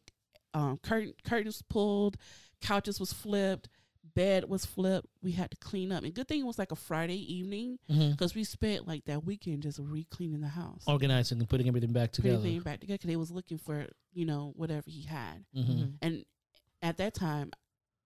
[0.54, 2.16] um curtain curtains pulled,
[2.62, 3.68] couches was flipped,
[4.18, 5.06] bed was flipped.
[5.22, 6.02] We had to clean up.
[6.04, 9.62] And good thing it was like a Friday evening because we spent like that weekend
[9.62, 12.36] just re-cleaning the house, Organizing and putting everything back together.
[12.38, 12.48] putting together.
[12.58, 12.98] everything back together.
[12.98, 15.72] 'cause they was looking for you know whatever he had, Mm-hmm.
[15.72, 15.98] Mhm.
[16.02, 16.24] and
[16.82, 17.50] at that time,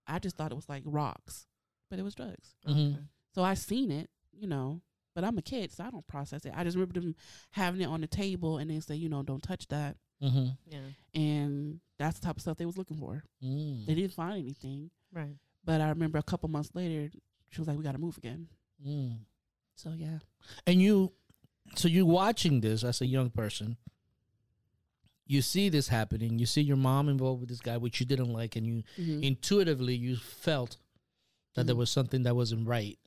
[0.06, 1.46] I just thought it was like rocks,
[1.90, 2.54] but it was drugs.
[2.66, 2.94] Mhm.
[2.94, 3.02] Okay.
[3.34, 4.82] So I seen it, you know.
[5.14, 6.52] But I'm a kid, so I don't process it.
[6.56, 7.14] I just remember them
[7.50, 9.98] having it on the table and they say, you know, don't touch that.
[10.22, 10.48] Mm-hmm.
[10.70, 10.88] Yeah.
[11.20, 13.24] and that's the type of stuff they was looking for.
[13.42, 13.86] Mm.
[13.86, 15.36] They didn't find anything, Right.
[15.64, 17.10] But I remember a couple months later,
[17.50, 18.48] she was like, "We got to move again."
[18.86, 19.18] Mm.
[19.76, 20.18] So yeah,
[20.66, 21.12] And you,
[21.76, 23.76] so you watching this as a young person.
[25.26, 26.38] You see this happening.
[26.38, 29.22] You see your mom involved with this guy, which you didn't like, and you Mhm.
[29.22, 30.76] intuitively you felt
[31.54, 31.78] that there Mhm.
[31.78, 32.98] was something that wasn't right.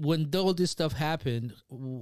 [0.00, 1.52] When all this stuff happened,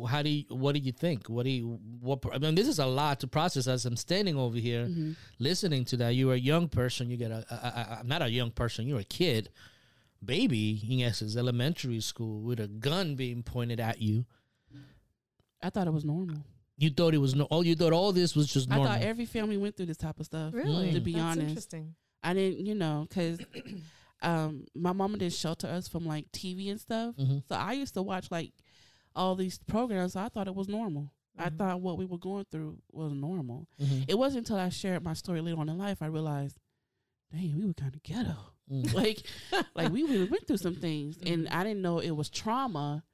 [0.08, 1.26] how do you, what do you think?
[1.28, 2.20] What do you what?
[2.32, 3.66] I mean, this is a lot to process.
[3.66, 5.16] As I'm standing over here Mhm.
[5.38, 7.10] listening to that, you're a young person.
[7.10, 8.86] You get a, a, a, a not a young person.
[8.86, 9.50] You're a kid,
[10.24, 10.80] baby.
[10.88, 14.26] In essence, elementary school with a gun being pointed at you.
[15.62, 16.44] I thought it was normal.
[16.76, 17.44] You thought it was no.
[17.44, 18.86] All you thought all this was just normal.
[18.86, 20.54] I thought every family went through this type of stuff.
[20.54, 20.92] Really?
[20.92, 21.48] To be That's honest.
[21.48, 21.94] interesting.
[22.22, 23.40] I didn't, you know, because
[24.22, 27.14] um, my mama didn't shelter us from like TV and stuff.
[27.16, 27.42] Mhm.
[27.48, 28.52] So I used to watch like
[29.14, 30.12] all these programs.
[30.14, 31.12] So I thought it was normal.
[31.38, 31.56] I Mhm.
[31.58, 33.68] thought what we were going through was normal.
[33.80, 34.06] Mhm.
[34.08, 36.58] It wasn't until I shared my story later on in life I realized,
[37.32, 38.36] dang, we were kind of ghetto.
[38.70, 38.92] Mm.
[38.94, 39.22] like
[39.74, 41.52] like we really went through some things and Mhm.
[41.54, 43.04] I didn't know it was trauma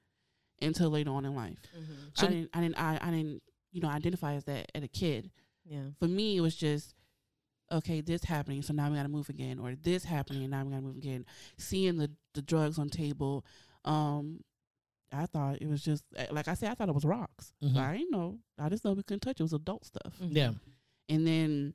[0.62, 1.59] until later on in life.
[1.77, 2.17] Mhm.
[2.19, 4.88] So- I didn't I didn't I, I didn't you know identify as that at a
[4.88, 5.31] kid.
[5.64, 5.90] Yeah.
[5.99, 6.95] For me it was just
[7.75, 10.71] okay, this happening, so now we gotta move again, or this happening and now we
[10.71, 11.25] gotta move again.
[11.59, 13.45] Seeing the the drugs on table,
[13.85, 14.41] um
[15.13, 17.53] I thought it was just eh, like I said, I thought it was rocks.
[17.63, 17.77] Mhm.
[17.77, 18.39] I didn't know.
[18.59, 19.41] I just know we couldn't touch it.
[19.41, 20.15] It was adult stuff.
[20.21, 20.35] Mhm.
[20.37, 20.53] Yeah.
[21.09, 21.75] And then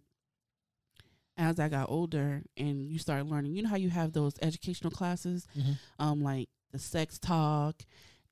[1.37, 4.91] as I got older and you start learning, you know how you have those educational
[4.91, 5.77] classes, Mhm.
[5.99, 7.85] um, like the sex talk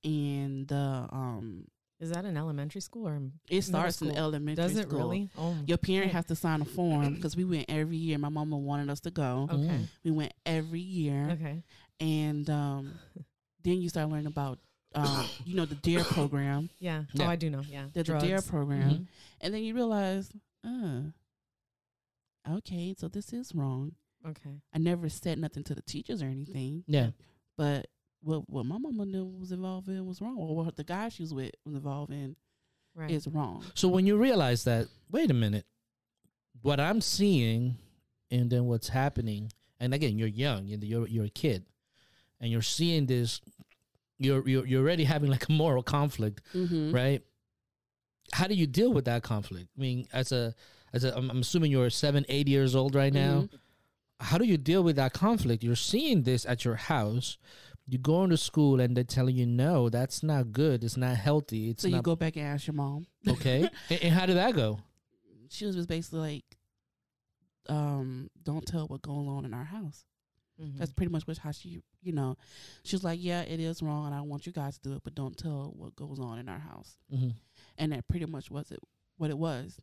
[0.04, 1.68] and the um
[2.00, 4.18] Is that an elementary school or it starts in school.
[4.20, 5.00] elementary does it school.
[5.00, 5.30] really?
[5.38, 6.14] Oh, Your parent Yeah.
[6.18, 8.18] has to sign a form because we went every year.
[8.20, 9.48] My mama wanted us to go.
[9.52, 9.58] okay.
[9.64, 9.88] Mm.
[10.04, 11.64] We went every year, Okay.
[12.00, 12.94] and um,
[13.64, 14.60] then you start learning about,
[14.94, 17.06] um, you know, the DARE program, Yeah.
[17.14, 17.26] Yeah.
[17.26, 17.64] Oh, I do know.
[17.68, 17.86] Yeah.
[17.94, 18.48] the, the DARE Drugs.
[18.48, 19.08] program, Mhm.
[19.42, 20.30] and then you realize,
[20.64, 21.02] uh,
[22.50, 23.94] okay, so this is wrong.
[24.26, 24.62] Okay.
[24.74, 26.84] I never said nothing to the teachers or anything.
[26.88, 27.10] Yeah.
[27.58, 27.88] But
[28.22, 31.24] what what my mama knew was involved in was wrong, or what the guy she
[31.24, 32.36] was with was involved in
[32.96, 33.12] Right.
[33.12, 33.64] is wrong.
[33.76, 35.66] So when you realize that, wait a minute,
[36.64, 37.76] what I'm seeing,
[38.32, 41.66] and then what's happening, and again, you're young, and you're you're a kid,
[42.42, 43.40] and you're seeing this,
[44.18, 46.92] you're you're you're already having like a moral conflict, Mm-hmm.
[46.92, 47.22] right?
[48.34, 49.70] How do you deal with that conflict?
[49.78, 50.56] I mean, as a
[50.92, 53.42] as a, I'm, I'm assuming you're seven, eight years old right now.
[53.42, 53.56] Mm-hmm.
[54.20, 55.64] How do you deal with that conflict?
[55.64, 57.38] You're seeing this at your house.
[57.90, 60.84] You go into school and they're telling you, no, that's not good.
[60.84, 61.70] It's not healthy.
[61.70, 63.08] It's So you go back and ask your mom.
[63.28, 63.70] okay.
[63.90, 64.80] and, and how did that go?
[65.50, 66.44] She was just basically like,
[67.70, 70.04] um, "Don't tell what going on in our house."
[70.62, 70.78] Mhm.
[70.78, 72.36] That's pretty much what how she, you know,
[72.84, 75.04] she was like, "Yeah, it is wrong, and I want you guys to do it,
[75.04, 77.30] but don't tell what goes on in our house." Mm-hmm.
[77.78, 78.80] And that pretty much was it.
[79.18, 79.80] What it was,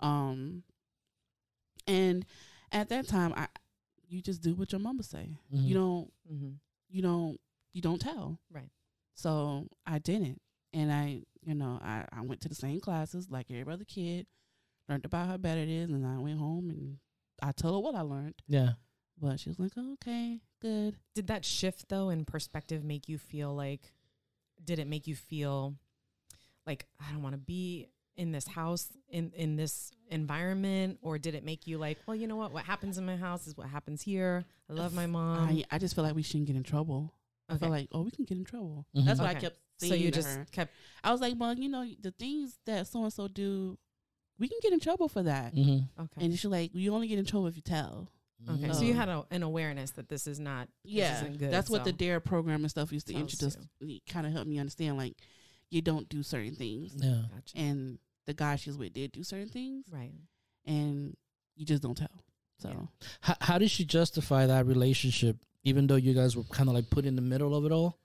[0.00, 0.62] um,
[1.86, 2.26] and
[2.72, 3.48] at that time, I,
[4.08, 5.30] you just do what your mama say.
[5.54, 5.66] Mm-hmm.
[5.66, 6.10] You don't
[6.90, 7.40] you don't
[7.72, 8.40] you don't tell.
[8.52, 8.70] Right.
[9.14, 10.40] So I didn't.
[10.72, 14.26] And I, you know, I, I went to the same classes like every other kid,
[14.88, 16.98] learned about how bad it is, and I went home and
[17.42, 18.34] I told her what I learned.
[18.46, 18.70] Yeah.
[19.20, 20.96] But she was like, oh, okay, good.
[21.14, 23.80] Did that shift though in perspective make you feel like
[24.62, 25.74] did it make you feel
[26.66, 31.34] like I don't want to be in this house in in this environment or did
[31.34, 32.52] it make you like, well, you know what?
[32.52, 34.44] What happens in my house is what happens here.
[34.68, 35.48] I love my mom.
[35.48, 37.12] I, I just feel like we shouldn't get in trouble.
[37.48, 38.86] I felt like, oh, we can get in trouble.
[38.96, 39.04] Mhm.
[39.04, 39.40] That's what I Okay.
[39.40, 39.90] kept saying.
[39.92, 40.46] so you to just her.
[40.52, 40.72] kept
[41.04, 43.78] I was like, well, you know, the things that so and so do,
[44.38, 45.54] we can get in trouble for that.
[45.54, 46.02] Mm-hmm.
[46.02, 46.24] okay.
[46.24, 48.10] And she's like, you only get in trouble if you tell.
[48.48, 50.68] Okay, so you had a, an awareness that this is not.
[50.84, 53.56] this Yeah, isn't good, that's what the DARE program and stuff used to Tells introduce.
[54.08, 55.16] Kind of helped me understand, like,
[55.70, 56.94] you don't do certain things.
[56.96, 57.22] Yeah.
[57.34, 57.56] Gotcha.
[57.56, 59.86] And the guy she was with did do certain things.
[59.90, 60.12] right.
[60.66, 61.16] and
[61.56, 62.22] you just don't tell.
[62.58, 62.88] So
[63.20, 66.88] How, how did she justify that relationship, even though you guys were kind of like
[66.90, 67.98] put in the middle of it all,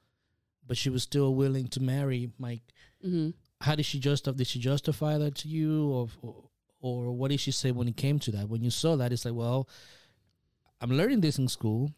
[0.68, 2.64] but she was still willing to marry Mike?
[3.02, 3.30] hmm
[3.62, 4.36] How did she justify?
[4.38, 6.36] Did she justify that to you, or, or
[6.82, 8.50] or what did she say when it came to that?
[8.50, 9.70] When you saw that, it's like, well,
[10.82, 11.92] I'm learning this in school,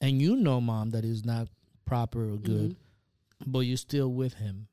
[0.00, 1.48] and you know, mom, that is not
[1.86, 2.76] proper or good,
[3.40, 3.52] Mm-hmm.
[3.52, 4.66] but you're still with him.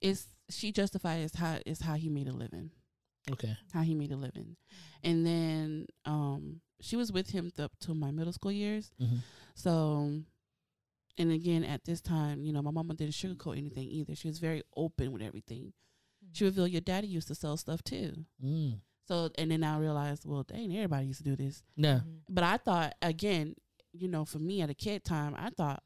[0.00, 2.70] it's she justifies how is how he made a living.
[3.32, 3.56] Okay.
[3.72, 4.56] how he made a living.
[5.02, 8.92] And then um she was with him up to my middle school years.
[8.98, 9.16] hmm
[9.54, 10.22] So
[11.16, 14.14] and again at this time, you know, my mama didn't sugarcoat anything either.
[14.14, 15.72] She was very open with everything.
[16.32, 18.24] She revealed your daddy used to sell stuff too.
[18.44, 18.80] Mm.
[19.06, 21.62] So and then I realized, well, dang, everybody used to do this.
[21.76, 22.00] Yeah.
[22.28, 23.54] But I thought again,
[23.92, 25.82] you know, for me at a kid time, I thought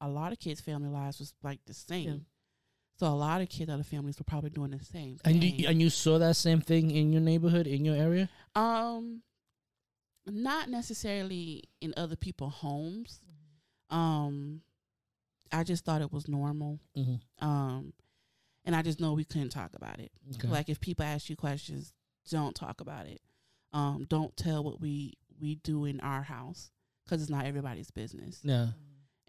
[0.00, 2.08] a lot of kids' family lives was like the same.
[2.08, 2.16] Yeah.
[2.98, 5.18] So a lot of kids, other families were probably doing the same.
[5.24, 5.54] And thing.
[5.54, 8.28] you, and you saw that same thing in your neighborhood, in your area.
[8.56, 9.22] Um,
[10.28, 13.20] not necessarily in other people's homes.
[13.90, 14.62] Um,
[15.52, 16.80] I just thought it was normal.
[16.96, 17.44] Mm-hmm.
[17.46, 17.92] Um,
[18.64, 20.12] and I just know we couldn't talk about it.
[20.34, 20.48] Okay.
[20.48, 21.92] Like if people ask you questions,
[22.30, 23.20] don't talk about it.
[23.72, 26.70] Um, don't tell what we we do in our house
[27.04, 28.40] because it's not everybody's business.
[28.42, 28.68] yeah.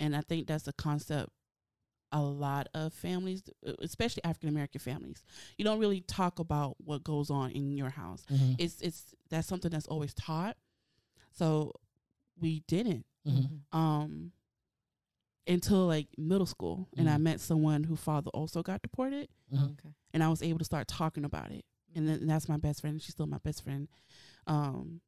[0.02, 1.30] And I think that's a concept
[2.12, 3.44] a lot of families,
[3.80, 5.24] especially African American families,
[5.58, 8.26] you don't really talk about what goes on in your house.
[8.32, 8.54] Mm-hmm.
[8.58, 10.58] It's it's that's something that's always taught.
[11.32, 11.74] So
[12.40, 13.78] we didn't Mm-hmm.
[13.78, 14.32] um
[15.48, 17.22] until like middle school and I Mhm.
[17.22, 19.66] met someone whose father also got deported Mm-hmm.
[19.72, 19.90] Okay.
[20.14, 21.66] and I was able to start talking about it.
[21.96, 23.02] And then and that's my best friend.
[23.02, 23.88] She's still my best friend.
[24.48, 25.02] Um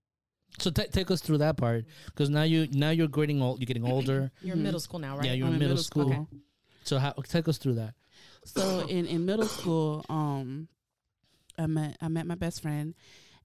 [0.59, 3.59] So ta take us through that part, because now you now you're getting old.
[3.59, 4.31] You're getting older.
[4.41, 5.27] You're in middle school now, right?
[5.27, 6.27] Yeah, you're I'm in middle school.
[6.83, 7.93] So how take us through that?
[8.43, 10.67] So in, in middle school, um,
[11.57, 12.95] I met I met my best friend,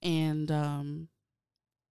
[0.02, 1.08] and um,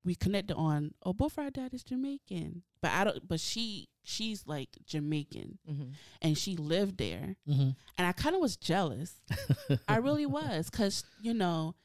[0.05, 0.93] we connected on.
[1.03, 3.27] Oh, both our dad is Jamaican, but I don't.
[3.27, 5.89] But she she's like Jamaican, Mm-hmm.
[6.21, 7.69] and she lived there, Mm-hmm.
[7.97, 9.15] and I kind of was jealous.
[9.87, 11.75] I really was, cause you know,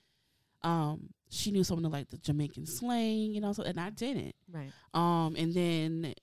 [0.62, 3.90] um, she knew some of the, like the Jamaican slang, you know, so and I
[3.90, 4.34] didn't.
[4.52, 4.70] Right.
[4.94, 6.14] Um, and then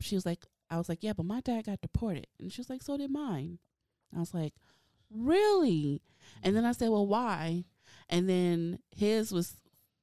[0.00, 2.26] she was like, I was like, yeah, but my dad got deported.
[2.40, 3.58] And she was like, so did mine.
[4.16, 4.54] I was like,
[5.10, 6.00] really?
[6.42, 7.64] And then I said, well, why?
[8.08, 9.56] And then his was,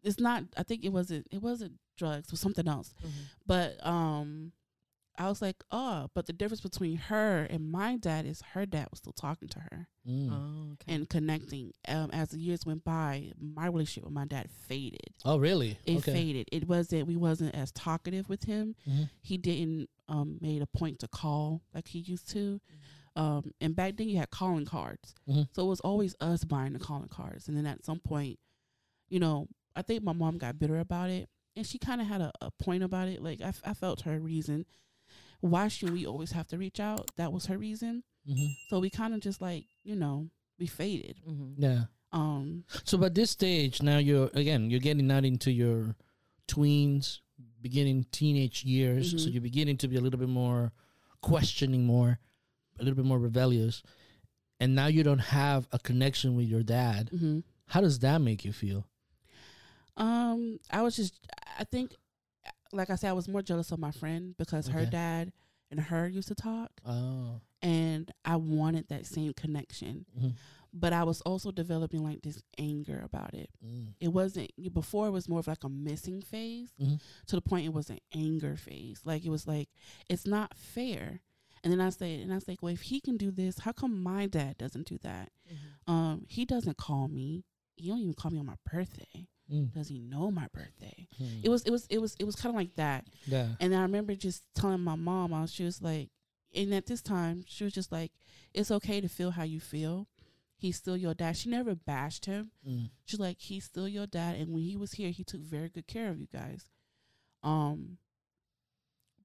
[0.03, 2.93] it's not, I think it wasn't, it wasn't drugs, it was something else.
[2.99, 3.21] Mm-hmm.
[3.45, 4.51] But, um,
[5.17, 8.87] I was like, oh, but the difference between her and my dad is her dad
[8.89, 10.31] was still talking to her Mm.
[10.31, 10.95] Oh, okay.
[10.95, 11.73] and connecting.
[11.87, 15.13] Um, as the years went by, my relationship with my dad faded.
[15.23, 15.77] Oh, really?
[15.85, 16.13] It okay.
[16.13, 16.47] faded.
[16.51, 17.05] It wasn't.
[17.07, 19.09] We wasn't as talkative with him Mhm.
[19.21, 22.59] he didn't um made a point to call like he used to
[23.15, 25.47] um and back then you had calling cards Mhm.
[25.53, 28.39] so it was always us buying the calling cards and then at some point
[29.09, 32.21] you know i think my mom got bitter about it and she kind of had
[32.21, 34.65] a, a point about it like I, f- I felt her reason
[35.41, 38.55] why should we always have to reach out that was her reason Mhm.
[38.69, 40.29] so we kind of just like you know
[40.59, 41.61] we faded Mm-hmm.
[41.63, 41.83] Yeah.
[42.11, 45.95] um So, by this stage, now you're again you're getting out into your
[46.47, 47.19] tweens,
[47.61, 49.11] beginning teenage years.
[49.11, 49.33] So Mhm.
[49.33, 50.71] you're beginning to be a little bit more
[51.21, 52.19] questioning, more,
[52.79, 53.81] a little bit more rebellious,
[54.59, 57.09] and now you don't have a connection with your dad.
[57.11, 57.43] mhm.
[57.67, 58.85] How does that make you feel?
[59.97, 61.19] Um, I was just,
[61.59, 61.95] I think,
[62.71, 65.31] like I said, I was more jealous of my friend because her dad
[65.69, 67.41] and her used to talk, Oh.
[67.61, 70.05] and I wanted that same connection.
[70.17, 70.33] Mhm.
[70.73, 73.49] But I was also developing like this anger about it.
[73.65, 73.93] Mm.
[73.99, 77.01] It wasn't before; it was more of like a missing phase Mhm.
[77.27, 79.01] to the point it was an anger phase.
[79.05, 79.69] Like it was like
[80.07, 81.21] it's not fair.
[81.63, 83.71] And then I said, and I was like, well, if he can do this, how
[83.73, 85.31] come my dad doesn't do that?
[85.51, 85.91] Mm-hmm.
[85.91, 87.43] Um, he doesn't call me.
[87.75, 89.27] He don't even call me on my birthday.
[89.51, 89.73] Mm.
[89.73, 91.07] Does he know my birthday?
[91.21, 91.41] Mm.
[91.43, 93.05] It was, it was, it was, it was kind of like that.
[93.25, 93.47] yeah.
[93.59, 96.09] And I remember just telling my mom, I was, she was like,
[96.55, 98.11] and at this time, she was just like,
[98.53, 100.07] it's okay to feel how you feel.
[100.57, 101.37] He's still your dad.
[101.37, 102.51] She never bashed him.
[102.67, 102.91] Mm.
[103.05, 104.35] She's like, he's still your dad.
[104.35, 106.65] And when he was here, he took very good care of you guys.
[107.43, 107.97] Um,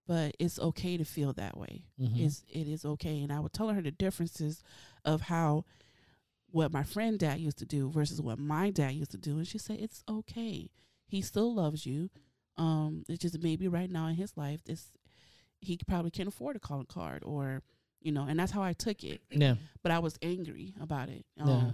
[0.06, 1.82] but it's okay to feel that way.
[2.00, 2.24] Mhm.
[2.24, 3.22] It's, it is okay.
[3.22, 4.62] And I would tell her the differences
[5.04, 5.64] of how
[6.50, 9.36] what my friend dad used to do versus what my dad used to do.
[9.38, 10.70] And she said, it's okay.
[11.06, 12.10] He still loves you.
[12.56, 14.86] Um, it's just maybe right now in his life, this
[15.60, 17.62] he probably can't afford a calling card or,
[18.00, 19.20] you know, and that's how I took it.
[19.30, 19.56] Yeah.
[19.82, 21.24] But I was angry about it.
[21.40, 21.70] Um, Yeah.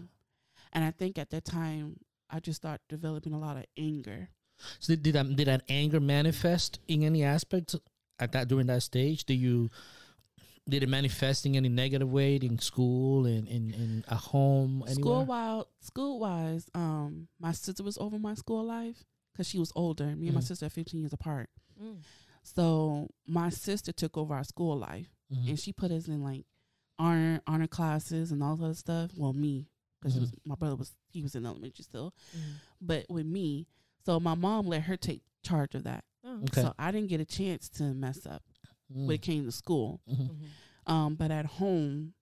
[0.72, 1.98] And I think at that time,
[2.30, 4.30] I just started developing a lot of anger.
[4.78, 7.74] So did, did that did that anger manifest in any aspect
[8.18, 9.24] at that during that stage?
[9.24, 9.70] Do you
[10.68, 14.84] did it manifest in any negative way in school and in, in a home?
[14.86, 15.26] School Anywhere?
[15.26, 20.14] wise, school wise, um, my sister was over my school life because she was older.
[20.16, 20.44] Me and my Mhm.
[20.44, 21.50] sister are 15 years apart.
[21.82, 21.98] Mm.
[22.44, 25.48] So my sister took over our school life, Mhm.
[25.50, 26.46] and she put us in like
[26.98, 29.12] honor honor classes and all that other stuff.
[29.16, 29.68] Well, me
[30.00, 30.32] because Mhm.
[30.44, 32.54] my brother was he was in elementary still, Mm.
[32.80, 33.66] but with me,
[34.04, 36.04] so my mom let her take charge of that.
[36.24, 36.42] Oh.
[36.42, 36.62] Okay.
[36.62, 38.42] So I didn't get a chance to mess up
[38.92, 39.06] Mm.
[39.06, 40.00] when it came to school.
[40.08, 40.28] Mhm.
[40.86, 40.92] Mhm.
[40.92, 42.14] Um, but at home,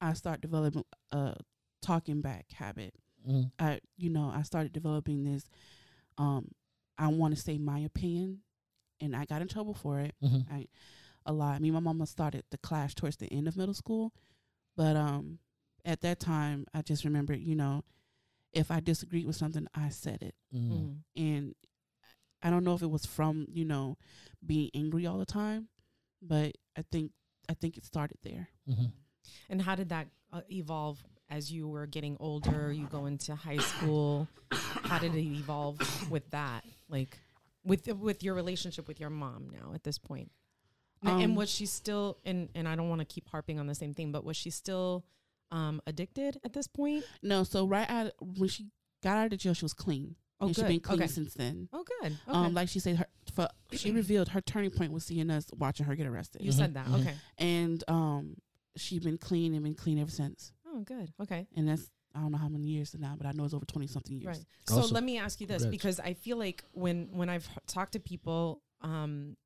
[0.00, 1.36] I start developing a
[1.80, 2.94] talking back habit.
[3.28, 3.52] Mhm.
[3.58, 5.48] I, you know, I started developing this.
[6.18, 6.50] Um,
[6.98, 8.42] I want to say my opinion,
[9.00, 10.68] and I got in trouble for it Mhm.
[11.26, 11.60] a lot.
[11.60, 14.12] Me and my mama started the clash towards the end of middle school,
[14.76, 15.38] but um,
[15.84, 17.84] at that time, I just remembered, you know,
[18.52, 20.70] if I disagreed with something, I said it, Mm.
[20.70, 21.02] Mm.
[21.16, 21.54] and
[22.42, 23.96] I don't know if it was from you know
[24.44, 25.68] being angry all the time,
[26.22, 27.12] but I think
[27.48, 28.48] I think it started there.
[28.68, 28.92] Mhm.
[29.50, 32.72] And how did that uh, evolve as you were getting older?
[32.72, 34.28] You go into high school.
[34.50, 35.78] How did it evolve
[36.10, 36.64] with that?
[36.88, 37.18] Like
[37.64, 40.30] with with your relationship with your mom now at this point?
[41.02, 43.66] And- and Um, was she still and and I don't want to keep harping on
[43.66, 45.04] the same thing, but was she still
[45.50, 47.04] um, addicted at this point?
[47.22, 48.70] No, so right out when she
[49.02, 50.16] got out of jail, she was clean.
[50.42, 50.68] Oh, and she's good.
[50.68, 51.06] been clean Okay.
[51.08, 51.68] since then.
[51.72, 52.12] Oh, good.
[52.28, 52.36] Okay.
[52.38, 55.86] Um, like she said, her for, she revealed her turning point was seeing us watching
[55.86, 56.86] her get arrested, you Mhm, said that.
[56.86, 57.00] mhm.
[57.00, 57.14] Okay.
[57.38, 58.36] and um,
[58.76, 60.52] she been clean and been clean ever since.
[60.66, 61.12] Oh, good.
[61.20, 61.46] Okay.
[61.56, 63.86] And that's I don't know how many years now, but I know it's over twenty
[63.86, 64.36] something years.
[64.36, 64.44] Right.
[64.68, 64.92] So Awesome.
[64.94, 65.70] let me ask you this Congrats.
[65.70, 69.36] because I feel like when when I've talked to people, um,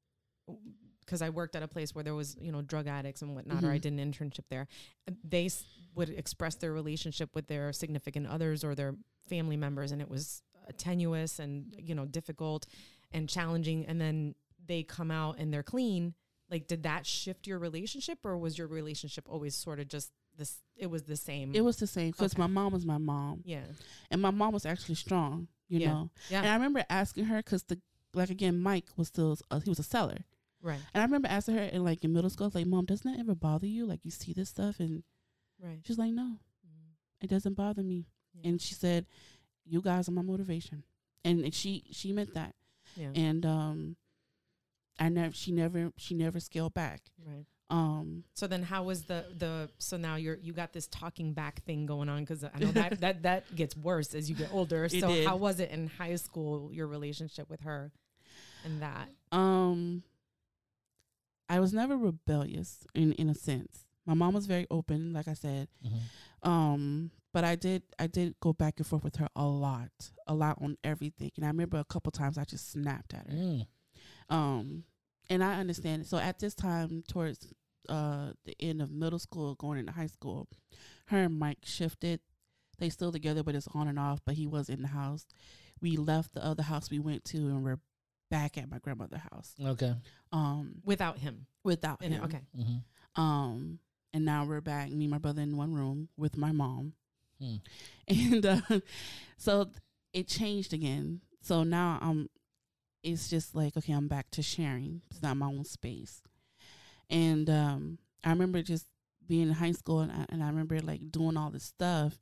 [1.01, 3.63] because I worked at a place where there was you know drug addicts and whatnot,
[3.65, 3.83] or I Mhm.
[3.83, 4.67] did an internship there,
[5.09, 8.97] uh, they s- would express their relationship with their significant others or their
[9.29, 10.43] family members, and it was
[10.73, 12.67] tenuous and you know difficult
[13.13, 14.35] and challenging, and then
[14.67, 16.15] they come out and they're clean.
[16.51, 20.59] Like, did that shift your relationship, or was your relationship always sort of just this?
[20.77, 21.55] It was the same.
[21.55, 22.41] It was the same because Okay.
[22.43, 23.65] my mom was my mom, yeah,
[24.11, 25.49] and my mom was actually strong.
[25.69, 25.93] You Yeah.
[25.93, 27.81] know, yeah, and I remember asking her because the
[28.15, 30.19] like again, Mike was still uh, he was a seller,
[30.63, 32.85] right, and I remember asking her in like in middle school, I was like, "Mom,
[32.85, 33.85] doesn't that ever bother you?
[33.87, 35.03] Like you see this stuff?" And
[35.61, 35.81] right.
[35.85, 36.93] she's like, "No, Mm.
[37.23, 38.51] it doesn't bother me." Yeah.
[38.51, 39.07] And she said,
[39.69, 40.83] "You guys are my motivation,"
[41.25, 42.55] and, and she she meant that.
[42.97, 43.11] Yeah.
[43.15, 43.97] And um,
[44.99, 47.03] I never she never she never scaled back.
[47.27, 47.45] right.
[47.69, 49.69] Um, So then, how was the the?
[49.79, 53.01] So now you're you got this talking back thing going on because I know that
[53.01, 54.85] that that gets worse as you get older.
[54.85, 55.27] It so did.
[55.27, 56.73] how was it in high school?
[56.73, 57.91] Your relationship with her,
[58.65, 59.09] and that.
[59.33, 60.05] um,
[61.49, 63.85] I was never rebellious in in a sense.
[64.07, 65.67] My mom was very open, like I said.
[65.85, 66.49] Mhm.
[66.49, 69.91] Um, but I did I did go back and forth with her a lot,
[70.27, 71.31] a lot on everything.
[71.37, 73.37] And I remember a couple times I just snapped at her.
[73.37, 73.67] Mm.
[74.31, 74.85] Um,
[75.29, 76.09] and I understand it.
[76.09, 77.53] So at this time, towards
[77.91, 80.49] uh the end of middle school, going into high school,
[81.09, 82.21] her and Mike shifted.
[82.79, 84.21] They still together, but it's on and off.
[84.25, 85.27] But he was in the house.
[85.83, 87.81] We left the other house we went to, and we're
[88.31, 89.53] back at my grandmother's house.
[89.63, 89.93] Okay.
[90.33, 91.49] Um, Without him.
[91.65, 92.23] without In him.
[92.23, 92.27] it.
[92.29, 92.41] Okay.
[92.59, 93.21] Mm-hmm.
[93.23, 93.79] Um,
[94.15, 96.95] and now we're back, me and my brother in one room with my mom.
[97.41, 97.57] Hmm.
[98.09, 98.61] And uh,
[99.37, 99.69] so
[100.13, 101.21] it changed again.
[101.43, 102.29] So now I'm,
[103.03, 105.03] it's just like, okay, I'm back to sharing.
[105.11, 106.23] It's not my own space.
[107.11, 108.87] And um, I remember just
[109.27, 112.19] being in high school and I, and I remember like doing all this stuff.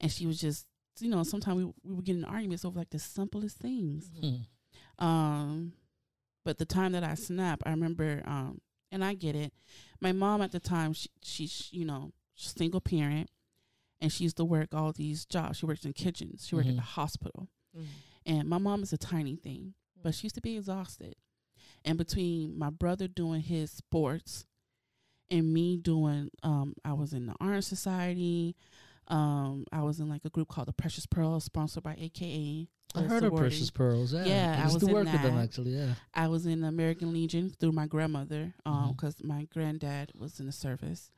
[0.00, 0.66] And she was just,
[1.00, 4.10] you know, sometimes we, we would get in arguments over like the simplest things.
[4.22, 4.46] Mm.
[4.98, 5.72] Um,
[6.44, 9.52] but the time that I snapped, I remember, um, and I get it.
[10.00, 13.28] My mom at the time, she, she's you know single parent,
[14.00, 15.58] and she used to work all these jobs.
[15.58, 16.46] She worked in kitchens.
[16.46, 16.76] She worked at Mhm.
[16.76, 17.86] the hospital, Mhm.
[18.26, 21.16] and my mom is a tiny thing, but she used to be exhausted.
[21.84, 24.44] And between my brother doing his sports,
[25.30, 28.56] and me doing, um, I was in the Honor Society.
[29.08, 32.68] Um, I was in like a group called the Precious Pearls, sponsored by AKA.
[32.94, 33.34] I heard of.
[33.34, 34.14] Precious Pearls.
[34.14, 35.72] Yeah, Yeah, I was to in work with them actually.
[35.76, 35.94] Yeah.
[36.14, 40.52] I was in the American Legion through my grandmother, because my granddad was in the
[40.52, 41.10] service,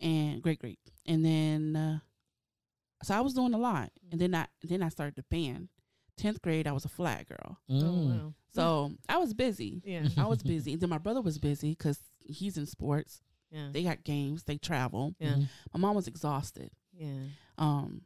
[0.00, 0.78] and great great.
[1.06, 1.98] And then, uh,
[3.02, 5.68] so I was doing a lot, and then I then I started the band.
[6.16, 8.06] Tenth grade, I was a flag girl, Oh, Mm.
[8.22, 8.34] wow.
[8.52, 9.82] so I was busy.
[9.84, 10.06] Yeah.
[10.16, 10.72] I was busy.
[10.74, 13.20] And then my brother was busy because he's in sports.
[13.50, 13.70] Yeah.
[13.72, 14.44] They got games.
[14.44, 15.16] They travel.
[15.18, 15.34] Yeah.
[15.34, 15.48] Mhm.
[15.74, 16.70] My mom was exhausted.
[16.92, 17.24] Yeah.
[17.58, 18.02] Um,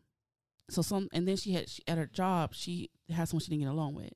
[0.71, 3.65] so some, and then she had she, at her job, she had someone she didn't
[3.65, 4.13] get along with.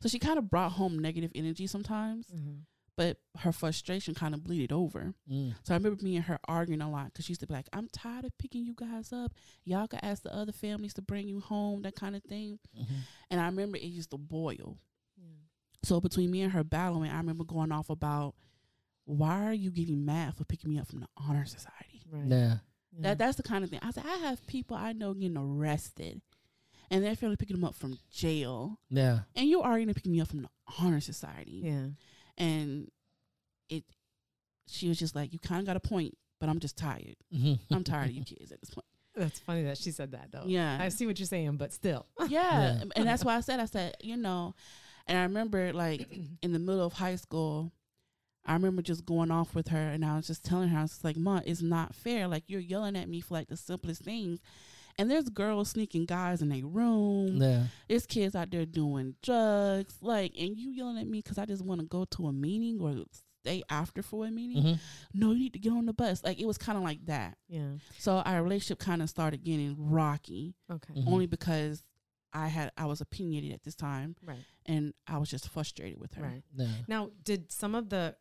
[0.00, 2.62] So she kind of brought home negative energy sometimes, Mhm.
[3.00, 5.14] But her frustration kind of bleeded over.
[5.30, 5.54] Mm.
[5.62, 7.66] So I remember me and her arguing a lot because she used to be like,
[7.72, 9.32] "I'm tired of picking you guys up.
[9.64, 12.86] Y'all could ask the other families to bring you home, that kind of thing." Mhm.
[13.30, 14.76] And I remember it used to boil.
[15.16, 15.24] Yeah.
[15.82, 18.34] So between me and her battling, I remember going off about
[19.04, 22.02] why are you getting mad for picking me up from the honor society?
[22.10, 22.26] Right.
[22.28, 22.58] Yeah.
[22.92, 23.00] Yeah.
[23.00, 23.80] That that's the kind of thing.
[23.82, 26.20] I said I have people I know getting arrested,
[26.90, 29.20] and they're family picking them up from jail, Yeah.
[29.34, 31.62] and you're already picking me up from the honor society.
[31.64, 31.86] yeah.
[32.38, 32.90] And
[33.68, 33.84] it,
[34.66, 37.16] she was just like, you kind of got a point, but I'm just tired.
[37.34, 37.58] Mhm.
[37.70, 38.86] I'm tired of you kids at this point.
[39.14, 40.44] That's funny that she said that though.
[40.46, 40.78] Yeah.
[40.80, 42.06] I see what you're saying, but still.
[42.28, 42.28] Yeah.
[42.78, 42.82] Yeah.
[42.96, 44.54] And that's why I said, I said, you know,
[45.06, 46.06] and I remember like
[46.42, 47.72] in the middle of high school,
[48.46, 50.92] I remember just going off with her and I was just telling her, I was
[50.92, 52.26] just like, Mom, it's not fair.
[52.28, 54.40] Like you're yelling at me for like the simplest things.
[55.00, 57.36] And there's girls sneaking guys in their room.
[57.40, 57.64] Yeah.
[57.88, 59.94] There's kids out there doing drugs.
[60.02, 62.80] Like, and you yelling at me because I just want to go to a meeting
[62.80, 63.04] or
[63.42, 64.62] stay after for a meeting.
[64.62, 64.78] Mhm.
[65.14, 66.22] No, you need to get on the bus.
[66.22, 67.38] Like it was kind of like that.
[67.48, 67.76] Yeah.
[67.98, 70.92] So our relationship kind of started getting rocky Okay.
[70.92, 71.06] Mhm.
[71.08, 71.82] only because
[72.34, 74.44] I had I was opinionated at this time Right.
[74.66, 76.22] and I was just frustrated with her.
[76.22, 76.44] Right.
[76.54, 76.68] Yeah.
[76.86, 78.16] Now, did some of the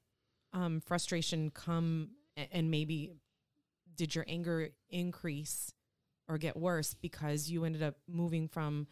[0.54, 3.12] um, frustration come and maybe
[3.96, 5.74] did your anger increase
[6.30, 8.88] or get worse because you ended up moving from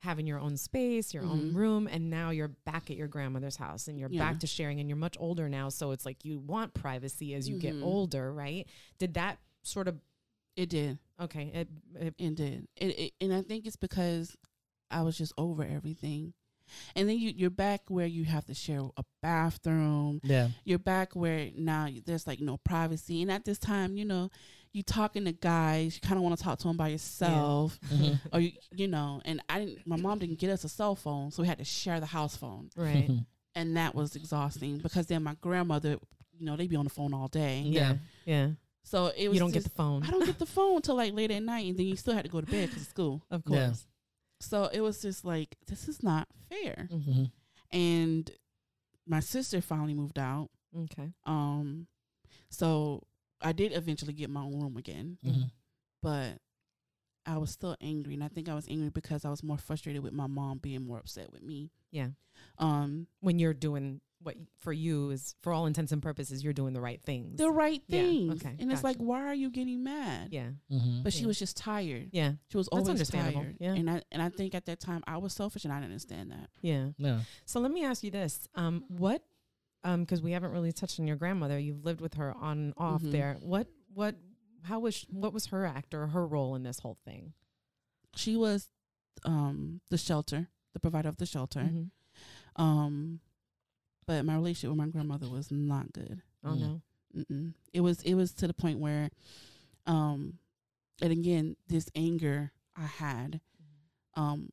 [0.00, 1.54] having your own space, your own Mhm.
[1.54, 4.18] room, and now you're back at your grandmother's house and you're Yeah.
[4.30, 5.68] back to sharing and you're much older now.
[5.68, 7.82] So it's like you want privacy as you get Mhm.
[7.84, 8.66] older, right?
[8.98, 10.00] Did that sort of,
[10.56, 10.98] It did.
[11.20, 12.68] okay, it, it, It did.
[12.76, 14.36] It, it and I think it's because
[14.90, 16.34] I was just over everything.
[16.96, 20.20] And then you you're back where you have to share a bathroom.
[20.24, 20.50] Yeah.
[20.64, 23.22] You're back where now there's like no privacy.
[23.22, 24.30] And at this time, you know,
[24.72, 27.78] you talking to guys, you kind of want to talk to them by yourself.
[27.90, 28.18] Mhm.
[28.32, 29.86] Or you, you know, and I didn't.
[29.86, 32.36] My mom didn't get us a cell phone, so we had to share the house
[32.36, 32.70] phone.
[32.76, 33.10] right.
[33.54, 35.98] and that was exhausting because then my grandmother,
[36.38, 37.60] you know, they'd be on the phone all day.
[37.60, 37.96] yeah.
[38.24, 38.52] Yeah.
[38.82, 40.02] So it was You don't get the phone.
[40.04, 42.24] I don't get the phone till like late at night, and then you still had
[42.24, 43.22] to go to bed because of school.
[43.30, 43.66] Of Yeah.
[43.66, 43.86] course.
[44.40, 46.88] So it was just like this is not fair.
[46.90, 47.04] Mhm.
[47.04, 47.32] Mhm.
[47.72, 48.30] And
[49.06, 50.48] my sister finally moved out.
[50.76, 51.12] Okay.
[51.26, 51.86] Um,
[52.48, 53.02] so
[53.42, 55.50] I did eventually get my own room again, Mhm.
[56.02, 56.40] but
[57.24, 60.02] I was still angry, and I think I was angry because I was more frustrated
[60.02, 61.70] with my mom being more upset with me.
[61.90, 62.10] Yeah.
[62.58, 66.72] Um, When you're doing what for you is, for all intents and purposes, you're doing
[66.74, 67.38] the right things.
[67.38, 70.32] the right Yeah, things, okay, and it's like, why are you getting mad?
[70.32, 70.52] yeah.
[70.70, 71.02] Mhm.
[71.02, 71.26] But she Yeah.
[71.26, 72.10] was just tired.
[72.12, 72.34] Yeah.
[72.48, 73.56] She was That's understandable, tired.
[73.60, 73.74] yeah.
[73.74, 76.30] And I and I think at that time I was selfish and I didn't understand
[76.30, 76.50] that.
[76.60, 76.92] Yeah.
[76.98, 77.22] Yeah.
[77.46, 79.24] So let me ask you this: um, what?
[79.82, 81.58] Because we haven't really touched on your grandmother.
[81.58, 83.12] You've lived with her on and off Mhm.
[83.12, 83.34] there.
[83.40, 83.66] What?
[83.92, 84.16] What?
[84.62, 84.94] How was?
[84.94, 87.34] sh- What was her act or her role in this whole thing?
[88.14, 88.68] She was
[89.24, 91.60] um the shelter, the provider of the shelter.
[91.60, 91.90] Mhm.
[92.56, 93.20] Um
[94.06, 96.22] but my relationship with my grandmother was not good.
[96.44, 96.60] Oh Mm.
[96.60, 96.82] no.
[97.16, 97.54] Mm-mm.
[97.72, 99.10] It was it was to the point where
[99.86, 100.38] um
[101.00, 103.40] and again this anger I had
[104.14, 104.50] um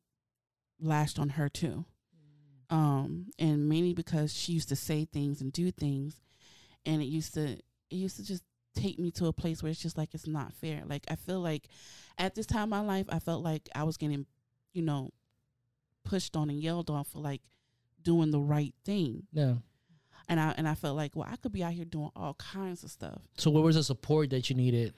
[0.80, 1.86] lashed on her too.
[2.70, 6.22] Um and mainly because she used to say things and do things
[6.86, 7.62] and it used to it
[7.96, 8.44] used to just
[8.76, 10.84] take me to a place where it's just like it's not fair.
[10.86, 11.68] Like I feel like
[12.18, 14.26] at this time in my life I felt like I was getting,
[14.74, 15.10] you know,
[16.06, 17.42] pushed on and yelled on for like
[18.04, 19.24] doing the right thing.
[19.34, 19.56] Yeah.
[20.28, 22.84] And I and I felt like, well, I could be out here doing all kinds
[22.84, 23.20] of stuff.
[23.38, 24.94] So what was the support that you needed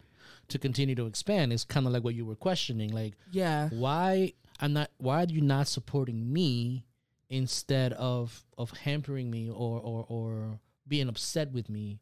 [0.49, 1.53] to continue to expand?
[1.53, 3.69] It's kind of like what you were questioning, like Yeah.
[3.69, 6.83] why I'm not why are you not supporting me
[7.31, 11.99] instead of of hampering me or or or being upset with me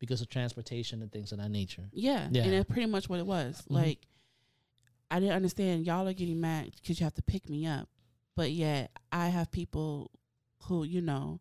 [0.00, 1.88] because of transportation and things of that nature.
[1.92, 2.28] Yeah.
[2.32, 2.42] Yeah.
[2.42, 3.62] And that's pretty much what it was.
[3.62, 3.74] Mhm.
[3.74, 3.98] Like
[5.10, 7.88] I didn't understand y'all are getting mad because you have to pick me up.
[8.34, 10.10] But yet I have people
[10.64, 11.40] who, you know,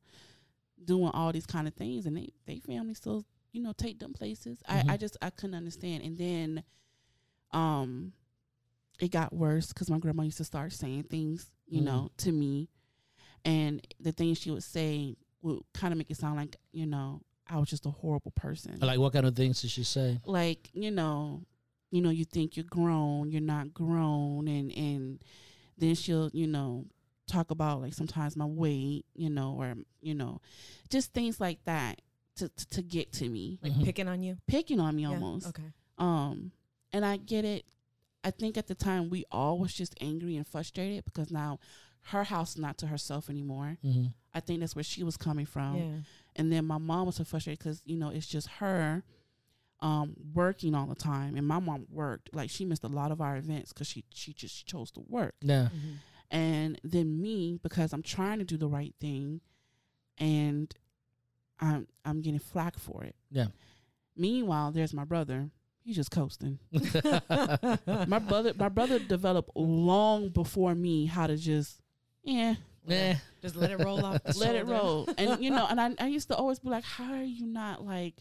[0.85, 4.13] doing all these kind of things and they they family still, you know, take them
[4.13, 4.59] places.
[4.69, 4.89] Mhm.
[4.89, 6.03] I, I just I couldn't understand.
[6.03, 6.63] And then
[7.51, 8.13] um
[8.99, 11.85] it got worse because my grandma used to start saying things, you Mm.
[11.85, 12.69] know, to me.
[13.45, 17.21] And the things she would say would kind of make it sound like, you know,
[17.47, 20.19] I was just a horrible person Like what kind of things did she say?
[20.25, 21.41] like you know
[21.89, 25.21] you know you think you're grown you're not grown and and
[25.77, 26.85] then she'll you know
[27.27, 30.39] talk about like sometimes my weight you know or you know
[30.89, 31.99] just things like that
[32.37, 33.83] to to, to get to me Like Mhm.
[33.83, 34.37] picking on you.
[34.47, 35.73] picking on me Yeah, almost Okay.
[35.97, 36.51] um
[36.93, 37.65] and i get it
[38.23, 41.59] i think at the time we all was just angry and frustrated because now
[42.05, 44.07] her house not to herself anymore Mm-hmm.
[44.33, 45.97] i think that's where she was coming from yeah.
[46.35, 49.03] and then my mom was so frustrated because you know it's just her
[49.81, 53.19] um working all the time and my mom worked like she missed a lot of
[53.21, 55.69] our events because she she just she chose to work Yeah.
[55.73, 55.95] Mhm.
[56.31, 59.41] and then me because i'm trying to do the right thing
[60.17, 60.73] and
[61.59, 63.47] i'm i'm getting flack for it Yeah.
[64.15, 65.49] meanwhile there's my brother
[65.83, 66.59] he's just coasting
[68.07, 71.79] my brother my brother developed long before me how to just
[72.23, 72.55] yeah
[72.87, 73.15] Yeah.
[73.41, 74.23] Just let it roll off.
[74.23, 75.07] The let it roll.
[75.17, 77.83] And you know, and I, I used to always be like, how are you not
[77.85, 78.15] like,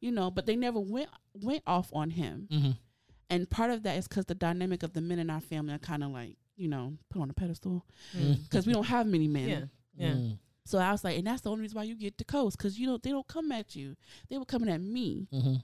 [0.00, 0.30] you know?
[0.30, 2.48] But they never went went off on him.
[2.50, 2.70] Mm-hmm.
[3.30, 5.78] And part of that is because the dynamic of the men in our family are
[5.78, 7.84] kind of like, you know, put on a pedestal
[8.16, 8.42] Mm.
[8.44, 9.48] because we don't have many men.
[9.48, 9.64] Yeah.
[9.96, 10.14] Yeah.
[10.14, 10.38] Mm.
[10.64, 12.78] So I was like, and that's the only reason why you get the coast because
[12.78, 13.96] you don't they don't come at you.
[14.28, 15.26] They were coming at me.
[15.30, 15.54] hmm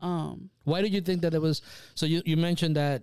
[0.00, 1.62] Um, Why did you think that it was?
[1.94, 3.02] So you you mentioned that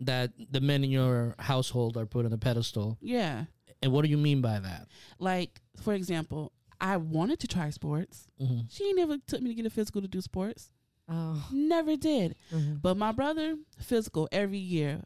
[0.00, 3.44] that the men in your household are put on a pedestal, yeah.
[3.82, 4.86] and what do you mean by that?
[5.18, 8.28] Like for example, I wanted to try sports.
[8.40, 8.66] Mm-hmm.
[8.68, 10.70] She never took me to get a physical to do sports.
[11.08, 11.46] Oh.
[11.52, 12.34] Never did.
[12.52, 12.82] Mhm.
[12.82, 15.02] But my brother, physical every year,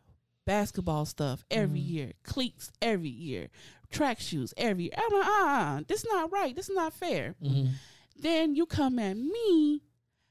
[0.47, 1.89] basketball stuff every Mhm.
[1.91, 3.49] year, cleats every year,
[3.91, 4.93] track shoes every year.
[4.97, 6.57] I'm like, ah, this is not right.
[6.57, 7.35] This is not fair.
[7.43, 7.73] Mm-hmm.
[8.19, 9.83] Then you come at me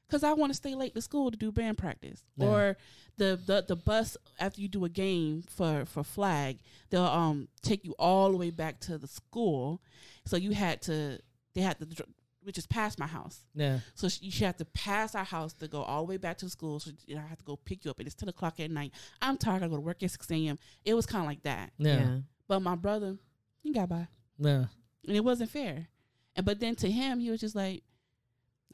[0.06, 2.46] because I want to stay late to school to do band practice, Yeah.
[2.46, 2.76] or
[3.20, 6.58] the, the the bus after you do a game for for flag,
[6.90, 9.80] they'll um take you all the way back to the school.
[10.26, 11.18] So you had to
[11.54, 11.86] they had to.
[11.86, 12.08] dr-
[12.42, 13.80] Which is past my house, Yeah.
[13.94, 16.38] so sh- you should have to pass our house to go all the way back
[16.38, 16.80] to school.
[16.80, 18.70] So you know, I have to go pick you up, and it's ten o'clock at
[18.70, 18.92] night.
[19.20, 19.62] I'm tired.
[19.62, 20.56] I go to work at six a.m.
[20.84, 21.66] It was kind of like that.
[21.78, 22.20] Yeah.
[22.48, 23.18] But my brother,
[23.62, 24.08] he got by,
[24.38, 24.64] Yeah.
[25.06, 25.88] and it wasn't fair.
[26.34, 27.82] And but then to him, he was just like,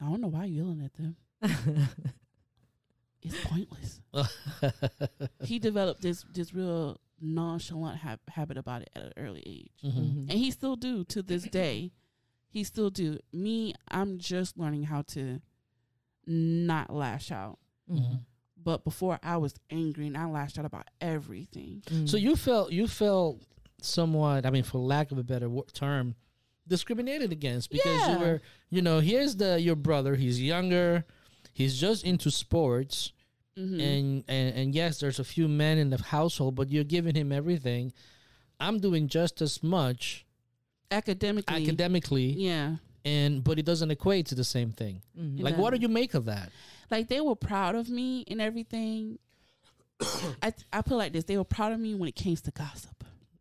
[0.01, 1.13] I don't know why you yelling at them.
[3.27, 4.01] It's pointless.
[5.43, 9.93] he developed this this real nonchalant hab- habit about it at an early age, Mhm.
[9.93, 10.19] Mhm.
[10.29, 11.91] and he still do to this day.
[12.49, 13.19] He still do.
[13.33, 15.41] Me, I'm just learning how to
[16.25, 17.59] not lash out.
[17.89, 18.21] Mhm.
[18.61, 21.81] But before I was angry and I lashed out about everything.
[21.85, 22.09] Mhm.
[22.09, 23.41] So you felt you felt
[23.81, 26.15] somewhat, I mean, for lack of a better wo- term,
[26.67, 28.13] discriminated against because Yeah.
[28.13, 30.15] you were, you know, here's the your brother.
[30.15, 31.05] He's younger.
[31.53, 33.13] He's just into sports,
[33.57, 33.81] Mhm.
[33.81, 37.31] and, and and yes, there's a few men in the household, but you're giving him
[37.31, 37.91] everything.
[38.59, 40.25] I'm doing just as much
[40.91, 42.75] academically, academically, yeah.
[43.03, 45.01] and but it doesn't equate to the same thing.
[45.19, 45.41] Mhm.
[45.41, 46.51] Like, what do you make of that?
[46.91, 49.19] Like they were proud of me and everything.
[50.41, 52.51] I I put it like this: they were proud of me when it came to
[52.51, 52.96] gossip.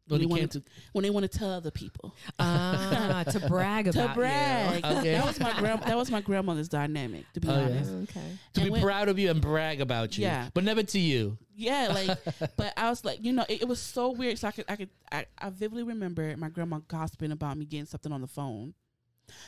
[0.09, 3.40] When they it came wanted to when they want to tell other people Ah, to
[3.48, 4.84] brag about to brag.
[4.84, 5.12] Okay.
[5.12, 5.82] That was my grand.
[5.82, 7.24] That was my grandmother's dynamic.
[7.34, 7.64] To be Oh, yeah.
[7.64, 8.20] Honest, Okay.
[8.54, 10.48] to And be when- proud of you and brag about you, Yeah.
[10.54, 11.38] but never to you.
[11.57, 12.57] yeah, like.
[12.57, 14.38] but I was like, you know, it, it was so weird.
[14.38, 17.86] So I could, I could, I, I vividly remember my grandma gossiping about me getting
[17.86, 18.74] something on the phone,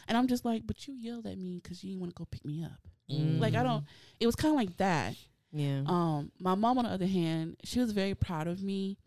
[0.09, 2.27] and I'm just like, but you yelled at me because you didn't want to go
[2.31, 2.81] pick me up.
[3.11, 3.39] Mm.
[3.41, 3.85] Like I don't.
[4.19, 5.15] It was kind of like that.
[5.53, 5.83] Yeah.
[5.87, 8.99] Um, my mom, on the other hand, she was very proud of me,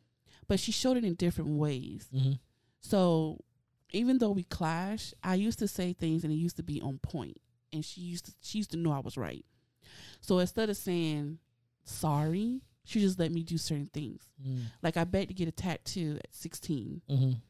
[0.52, 2.10] but she showed it in different ways.
[2.14, 2.38] Mhm.
[2.82, 3.40] So
[3.94, 6.98] even though we clash, I used to say things and it used to be on
[7.00, 7.38] point,
[7.72, 9.46] and she used to she used to know I was right.
[10.20, 11.40] So instead of saying
[11.86, 14.28] sorry, she just let me do certain things.
[14.46, 14.66] Mm.
[14.84, 17.42] Like I begged to get a tattoo at 16, Mhm.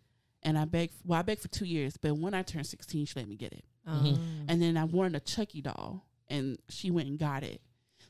[0.43, 0.93] and I begged.
[1.03, 3.51] Well, I begged for two years, but when I turned 16, she let me get
[3.53, 3.65] it.
[3.87, 4.15] Mhm.
[4.17, 7.61] Um, And then I wanted a Chucky doll, and she went and got it.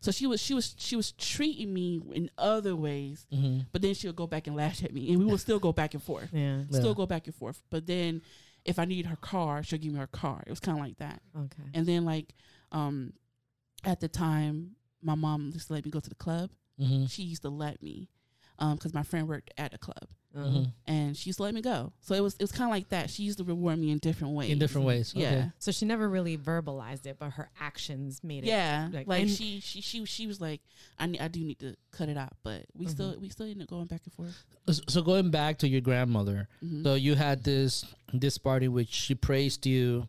[0.02, 3.68] So she was she was she was treating me in other ways, Mhm.
[3.72, 5.72] but then she would go back and lash at me, and we would still go
[5.72, 6.64] back and forth, yeah.
[6.70, 6.80] Yeah.
[6.80, 7.62] still go back and forth.
[7.70, 8.22] But then
[8.66, 10.44] if I needed her car, she'll give me her car.
[10.46, 11.22] It was kind of like that.
[11.38, 11.64] Okay.
[11.74, 12.34] And then like
[12.72, 13.14] um,
[13.84, 16.50] at the time, my mom just let me go to the club.
[16.80, 17.10] Mhm.
[17.10, 18.10] She used to let me
[18.60, 20.48] because my friend worked at a club, Uh-huh.
[20.48, 20.72] Mhm.
[20.88, 21.92] and she used to let me go.
[22.00, 23.10] So it was it was kind of like that.
[23.10, 24.50] She used to reward me in different ways.
[24.50, 25.12] In different ways.
[25.14, 25.50] Yeah.
[25.60, 28.48] So she never really verbalized it, but her actions made it.
[28.48, 30.62] Yeah, like- like, she, she, she, she was like,
[30.98, 32.90] I, ne- I do need to cut it out, but we Mhm.
[32.92, 34.46] still, we still ended up going back and forth.
[34.88, 36.84] So going back to your grandmother, Mhm.
[36.84, 40.08] so you had this this party which she praised you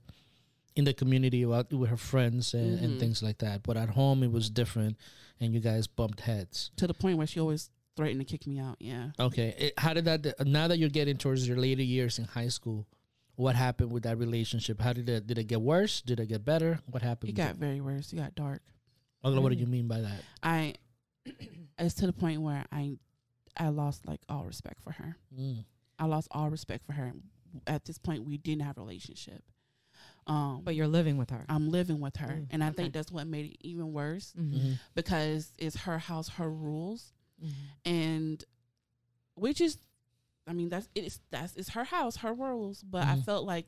[0.77, 3.01] in the community about with her friends and, and Mhm.
[3.01, 3.63] things like that.
[3.65, 4.97] But at home it was different,
[5.41, 6.71] and you guys bumped heads.
[6.77, 8.77] to the point where she always threatened to kick me out.
[8.81, 9.11] Yeah.
[9.19, 10.47] Okay, it, how did that?
[10.47, 12.87] Now that you're getting towards your later years in high school,
[13.37, 14.81] what happened with that relationship?
[14.81, 15.27] How did it?
[15.27, 16.01] Did it get worse?
[16.03, 16.81] Did it get better?
[16.91, 17.31] What happened?
[17.31, 18.13] It got very worse.
[18.13, 18.63] It got dark.
[19.25, 19.61] Okay, what do Mhm.
[19.61, 20.23] you mean by that?
[20.43, 20.75] I,
[21.79, 22.97] it's to the point where I,
[23.57, 25.17] I lost like all respect for her.
[25.39, 25.65] Mm.
[25.99, 27.13] I lost all respect for her.
[27.67, 29.45] At this point, we didn't have a relationship.
[30.27, 31.45] Um, But you're living with her.
[31.49, 32.77] I'm living with her, Mm, and I okay.
[32.77, 34.53] think that's what made it even worse Mhm.
[34.55, 34.79] Mhm.
[34.95, 37.13] because it's her house, her rules.
[37.43, 37.53] Mhm.
[37.85, 38.45] and
[39.35, 39.79] which is
[40.47, 43.25] i mean that's it's that's it's her house her rules but i Mhm.
[43.25, 43.67] felt like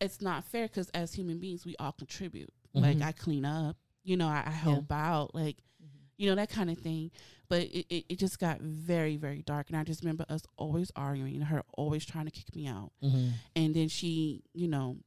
[0.00, 3.02] it's not fair because as human beings we all contribute like Mhm.
[3.02, 5.88] i clean up you know i, I help out like Mhm.
[6.18, 7.10] you know that kind of thing
[7.48, 10.90] but it, it, it just got very very dark and i just remember us always
[10.96, 13.32] arguing and her always trying to kick me out Mhm.
[13.54, 14.98] and then she you know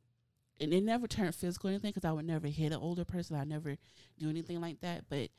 [0.62, 3.38] and it never turned physical or anything because I would never hit an older person.
[3.38, 3.78] I never
[4.18, 5.06] do anything like that.
[5.08, 5.32] But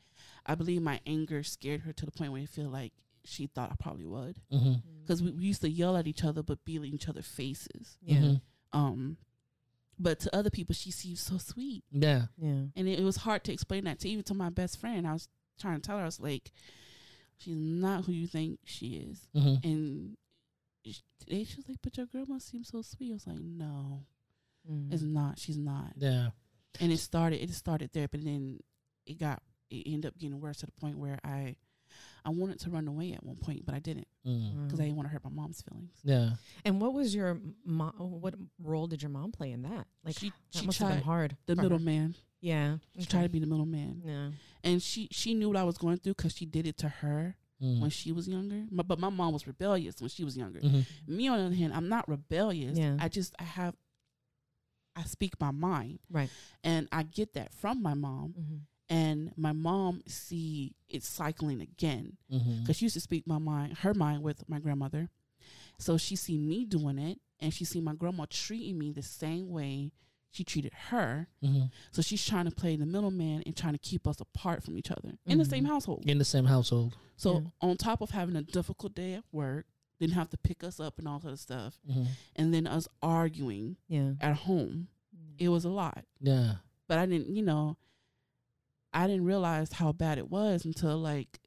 [0.45, 3.71] I believe my anger scared her to the point where I feel like she thought
[3.71, 4.73] I probably would Mm-hmm.
[5.01, 7.97] because we, we used to yell at each other but be in each other's faces.
[8.01, 8.41] yeah, Mhm.
[8.73, 9.17] Um,
[9.99, 12.27] but to other people, she seems so sweet, Yeah.
[12.37, 15.05] yeah, and it, it was hard to explain that to even to my best friend.
[15.07, 15.27] I was
[15.59, 16.51] trying to tell her I was like,
[17.37, 19.67] she's not who you think she is, Mm-hmm.
[19.69, 20.17] and
[20.85, 23.11] sh- today she was like, but your grandma seems so sweet.
[23.11, 24.05] I was like, no,
[24.69, 24.93] Mm.
[24.93, 25.37] it's not.
[25.39, 25.93] She's not.
[25.97, 26.29] Yeah.
[26.79, 28.59] and it started it started there but then
[29.05, 29.41] it got
[29.71, 31.55] it ended up getting worse to the point where i
[32.25, 34.65] i wanted to run away at one point but i didn't Mm.
[34.65, 34.83] because Wow.
[34.83, 36.33] i didn't want to hurt my mom's feelings Yeah.
[36.63, 37.93] And what was your mom?
[37.97, 39.87] What role did your mom play in that?
[40.05, 41.37] Like she that she must have tried been hard.
[41.47, 41.69] the for her.
[41.69, 44.29] middleman Yeah, she tried to be the middleman Yeah.
[44.63, 47.35] and she she knew what i was going through because she did it to her
[47.63, 47.79] Mm.
[47.81, 50.85] when she was younger My- but my mom was rebellious when she was younger Mhm.
[51.07, 52.97] me on the other hand i'm not rebellious Yeah.
[52.99, 53.75] i just i have
[54.95, 56.29] i speak my mind Right.
[56.63, 58.55] and i get that from my mom Mm-hmm.
[58.91, 63.93] And my mom see it cycling again because she used to speak my mind, her
[63.93, 65.09] mind with my grandmother.
[65.79, 69.49] So she see me doing it, and she see my grandma treating me the same
[69.49, 69.93] way
[70.29, 71.27] she treated her.
[71.43, 71.71] Mhm.
[71.91, 74.91] So she's trying to play the middleman and trying to keep us apart from each
[74.91, 75.67] other in the same Mhm.
[75.69, 76.03] household.
[76.05, 76.95] In the same household.
[77.15, 77.47] So Yeah.
[77.61, 79.67] on top of having a difficult day at work,
[79.99, 82.07] then have to pick us up and all that stuff, Mhm.
[82.35, 84.13] and then us arguing Yeah.
[84.19, 84.87] at home,
[85.37, 86.05] it was a lot.
[86.19, 86.57] Yeah.
[86.87, 87.77] But I didn't, you know,
[88.93, 91.39] I didn't realize how bad it was until like,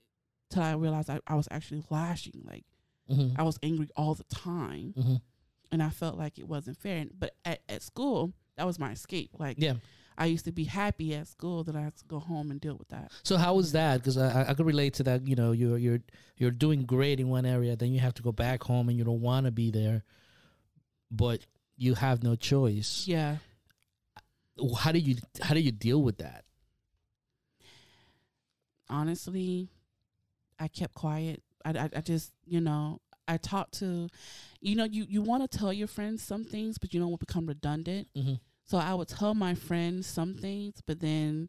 [0.51, 2.42] till I realized I, I was actually lashing.
[2.45, 2.64] Like
[3.11, 3.34] Mhm.
[3.38, 5.20] I was angry all the time, Mhm.
[5.72, 6.99] and I felt like it wasn't fair.
[6.99, 9.30] And, but at, at school, that was my escape.
[9.38, 9.74] Like Yeah.
[10.16, 12.76] I used to be happy at school, that I had to go home and deal
[12.76, 13.11] with that.
[13.24, 13.97] So how was that?
[13.99, 15.26] Because I, I- I could relate to that.
[15.26, 16.01] You know, you're you're
[16.38, 19.05] you're doing great in one area, then you have to go back home, and you
[19.05, 20.05] don't want to be there,
[21.11, 21.45] but
[21.76, 23.07] you have no choice.
[23.09, 23.38] Yeah.
[24.78, 26.43] How do you how do you deal with that?
[28.89, 29.68] Honestly,
[30.59, 31.43] I kept quiet.
[31.64, 34.09] I, I, I just, you know, I talked to,
[34.61, 37.20] you know, you, you want to tell your friends some things, but you don't want
[37.20, 38.09] to become redundant.
[38.16, 38.41] Mhm.
[38.66, 41.49] So I would tell my friends some things, but then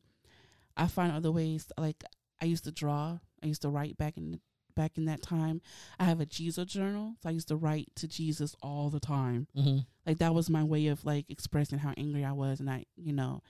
[0.75, 1.71] I find other ways.
[1.77, 2.03] Like
[2.41, 3.19] I used to draw.
[3.43, 4.39] I used to write back in
[4.75, 5.61] back in that time.
[5.97, 9.47] I have a Jesus journal, so I used to write to Jesus all the time.
[9.57, 9.79] Mm-hmm.
[10.05, 13.13] Like that was my way of like expressing how angry I was, and I, you
[13.13, 13.41] know,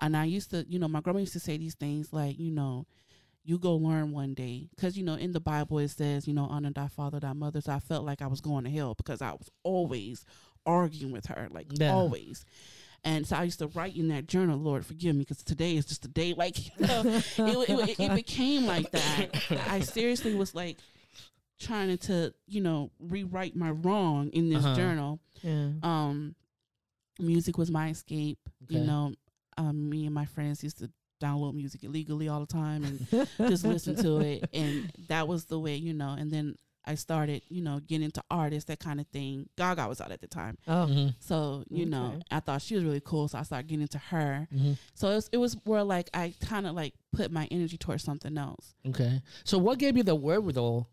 [0.00, 2.50] and I used to, you know, my grandma used to say these things like, you
[2.50, 2.86] know,
[3.44, 6.46] you go learn one day, because you know in the Bible it says, you know,
[6.46, 7.60] honor thy father, thy mother.
[7.60, 10.24] So I felt like I was going to hell because I was always
[10.64, 11.90] arguing with her, like Yeah.
[11.90, 12.44] always.
[13.04, 15.84] And so I used to write in that journal, Lord, forgive me, because today is
[15.84, 16.32] just a day.
[16.38, 17.02] Like, you know,
[17.36, 19.28] it, it, it became like that.
[19.68, 20.78] I seriously was like
[21.60, 24.74] trying to, you know, rewrite my wrong in this Uh-huh.
[24.74, 25.20] journal.
[25.42, 25.68] Yeah.
[25.82, 26.34] Um,
[27.18, 28.38] music was my escape.
[28.68, 29.12] You know,
[29.56, 30.90] um, me and my friends used to
[31.22, 35.58] download music illegally all the time and just listen to it, and that was the
[35.58, 36.10] way, you know.
[36.18, 39.48] And then I started, you know, getting into artists, that kind of thing.
[39.56, 40.86] Gaga was out at the time, Oh.
[40.90, 41.08] Mm-hmm.
[41.18, 44.46] so you know, I thought she was really cool, so I started getting into her.
[44.54, 44.72] Mm-hmm.
[44.94, 48.02] So it was, it was where like I kind of like put my energy towards
[48.02, 48.74] something else.
[48.88, 49.22] Okay.
[49.44, 50.90] So what gave you the wherewithal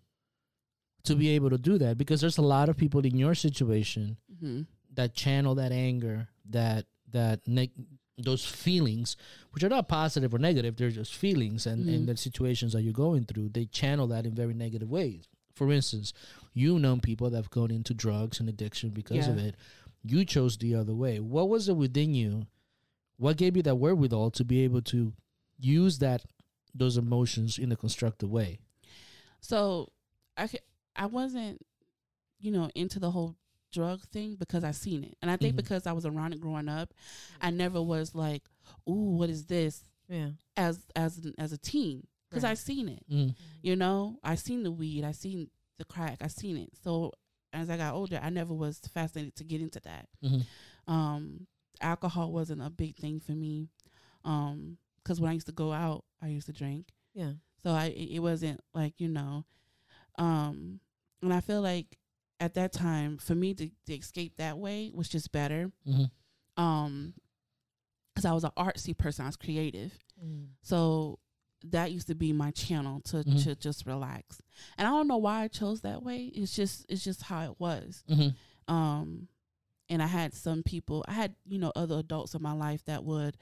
[1.05, 1.97] to be able to do that?
[1.97, 4.61] Because there's a lot of people in your situation hmm
[4.93, 7.71] that channel that anger, that that neg-
[8.21, 9.17] those feelings,
[9.51, 11.93] which are not positive or negative, they're just feelings and, Mhm.
[11.95, 15.25] and the situations that you're going through, they channel that in very negative ways.
[15.53, 16.13] For instance,
[16.53, 19.55] you know people that have gone into drugs and addiction because of it.
[20.03, 21.19] You chose the other way.
[21.19, 22.47] What was it within you?
[23.17, 25.13] What gave you that wherewithal to be able to
[25.59, 26.25] use that
[26.73, 28.59] those emotions in a constructive way?
[29.41, 29.91] So
[30.37, 30.49] I
[30.95, 31.61] I wasn't,
[32.39, 33.35] you know, into the whole
[33.71, 35.57] drug thing because I seen it, and I think Mhm.
[35.57, 36.93] because I was around it growing up,
[37.41, 38.43] I never was like,
[38.87, 40.31] "Ooh, what is this?" Yeah.
[40.57, 42.57] as as as a teen because I Right.
[42.57, 43.03] seen it.
[43.09, 43.35] Mm.
[43.61, 46.75] You know, I seen the weed, I seen the crack, I seen it.
[46.83, 47.13] So
[47.53, 50.09] as I got older, I never was fascinated to get into that.
[50.21, 50.45] Mhm.
[50.87, 51.47] Um,
[51.79, 53.69] alcohol wasn't a big thing for me.
[54.25, 56.93] Um, because when I used to go out, I used to drink.
[57.13, 57.33] Yeah.
[57.63, 59.45] So I it it wasn't like you know,
[60.17, 60.79] um,
[61.21, 61.97] and I feel like
[62.41, 65.71] at that time for me to, to escape that way was just better.
[65.87, 66.11] Mhm.
[66.57, 67.13] Um,
[68.13, 69.97] because I was an artsy person, I was creative,
[70.61, 71.19] so
[71.63, 73.43] that used to be my channel to Mhm.
[73.43, 74.41] to just relax.
[74.77, 76.25] And I don't know why I chose that way.
[76.25, 78.03] It's just it's just how it was.
[78.09, 78.35] Mhm.
[78.67, 79.27] Um,
[79.87, 83.03] and I had some people, I had you know other adults in my life that
[83.05, 83.37] would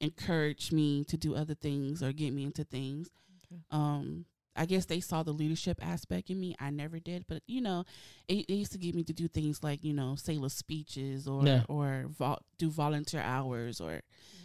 [0.00, 3.10] encourage me to do other things or get me into things.
[3.44, 3.60] Okay.
[3.70, 4.26] Um,
[4.56, 6.54] I guess they saw the leadership aspect in me.
[6.58, 7.84] I never did, but you know,
[8.28, 11.28] it, it used to get me to do things like you know say little speeches
[11.28, 11.62] or Yeah.
[11.68, 14.02] or vol- do volunteer hours or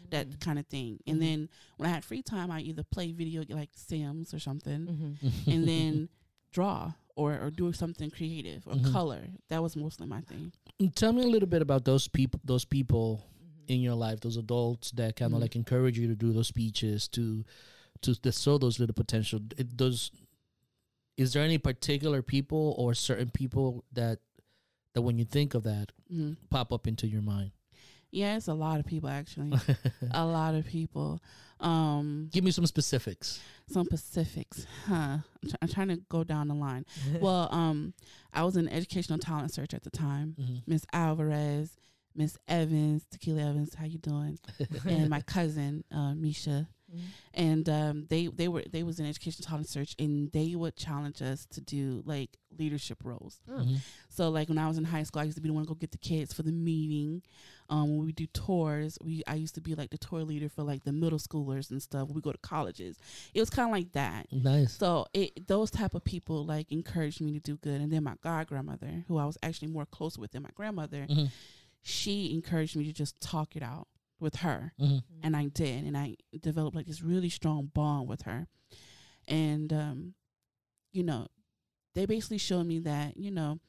[0.09, 0.39] that Mm-hmm.
[0.39, 0.99] kind of thing.
[1.07, 1.19] And Mhm.
[1.21, 5.27] then when I had free time, I either play video like Sims or something, Mm-hmm.
[5.27, 5.51] Mm-hmm.
[5.51, 6.09] and then
[6.51, 8.91] draw or or do something creative or Mhm.
[8.91, 9.23] color.
[9.49, 10.51] That was mostly my thing.
[10.95, 12.39] Tell me a little bit about those people.
[12.43, 13.23] Those people
[13.67, 17.07] in your life, those adults that kind of like encourage you to do those speeches,
[17.09, 17.45] to
[18.01, 19.39] to, to show those little potential.
[19.57, 20.11] It does.
[21.17, 24.19] Is there any particular people or certain people that
[24.93, 27.51] that when you think of that hmm pop up into your mind?
[28.11, 29.53] Yeah, it's a lot of people actually.
[30.11, 31.21] a lot of people.
[31.59, 33.39] Um, Give me some specifics.
[33.71, 35.19] some specifics huh?
[35.43, 36.85] I'm, try- I'm trying to go down the line.
[37.21, 37.93] well, um,
[38.33, 40.35] I was in educational talent search at the time.
[40.41, 40.63] Mhm.
[40.65, 41.77] Miss Alvarez,
[42.15, 44.39] Miss Evans, Tequila Evans, how you doing?
[44.85, 46.99] and my cousin, uh, Misha, Mhm.
[47.33, 51.21] and um, they they were they was in education talent search, and they would challenge
[51.21, 53.39] us to do like leadership roles.
[53.49, 53.53] Oh.
[53.59, 53.77] Mhm.
[54.09, 55.67] So like when I was in high school, I used to be the one to
[55.69, 57.21] go get the kids for the meeting.
[57.69, 60.63] Um, when we do tours, we I used to be like the tour leader for
[60.63, 62.07] like the middle schoolers and stuff.
[62.07, 62.97] When we go to colleges,
[63.33, 64.27] it was kind of like that.
[64.33, 64.73] Nice.
[64.77, 67.79] So it those type of people like encouraged me to do good.
[67.79, 71.05] And then my god grandmother, who I was actually more close with than my grandmother,
[71.09, 71.29] Mhm.
[71.81, 73.87] she encouraged me to just talk it out
[74.21, 75.03] with her Mhm.
[75.23, 78.47] and I did, and I developed like this really strong bond with her,
[79.27, 80.13] and um,
[80.91, 81.27] you know,
[81.95, 83.59] they basically showed me that you know,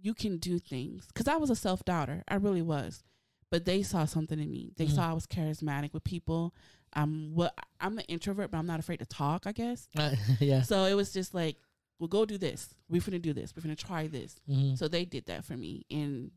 [0.00, 3.02] you can do things because I was a self doubter, I really was,
[3.50, 4.72] but they saw something in me.
[4.76, 4.94] They Mhm.
[4.94, 6.54] saw I was charismatic with people.
[6.92, 9.46] I'm what I'm an introvert, but I'm not afraid to talk.
[9.46, 10.62] I guess Uh, yeah.
[10.62, 10.84] so.
[10.84, 11.56] It was just like,
[11.98, 12.74] well, go do this.
[12.88, 13.54] We're gonna do this.
[13.54, 14.36] We're gonna try this.
[14.48, 14.76] Mhm.
[14.78, 16.30] So they did that for me, and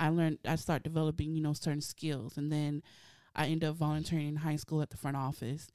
[0.00, 0.38] I learned.
[0.44, 2.82] I start developing, you know, certain skills, and then
[3.36, 5.68] I end up volunteering in high school at the front office,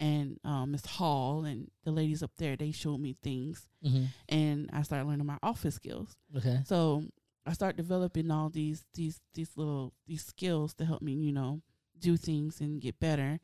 [0.00, 4.08] and um, Miss Hall and the ladies up there they showed me things, Mhm.
[4.28, 6.16] and I started learning my office skills.
[6.36, 6.62] Okay.
[6.66, 7.04] So
[7.44, 11.60] I start developing all these these these little these skills to help me, you know,
[11.98, 13.38] do things and get better,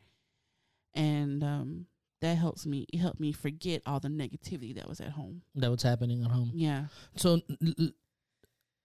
[0.94, 1.86] and um,
[2.20, 2.86] that helps me.
[2.92, 5.42] It helped me forget all the negativity that was at home.
[5.54, 6.52] That was happening at home.
[6.54, 6.86] Yeah.
[7.16, 7.40] So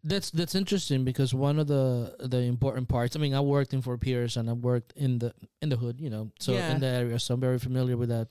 [0.08, 3.16] that's that's interesting because one of the the important parts.
[3.16, 6.00] I mean, I worked in Fort Pierce and I worked in the in the hood,
[6.00, 6.72] you know, so Yeah.
[6.72, 7.20] in the area.
[7.20, 8.28] So I'm very familiar with that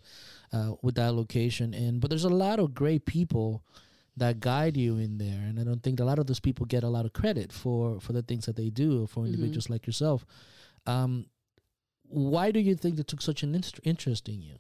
[0.53, 1.75] uh, with that location.
[1.75, 3.63] And but there's a lot of great people
[4.17, 6.83] that guide you in there, and I don't think a lot of those people get
[6.85, 9.27] a lot of credit for for the things that they do for Mhm.
[9.27, 10.25] individuals like yourself.
[10.87, 11.27] Um,
[12.09, 13.55] why do you think they took such an
[13.85, 14.57] interest in you?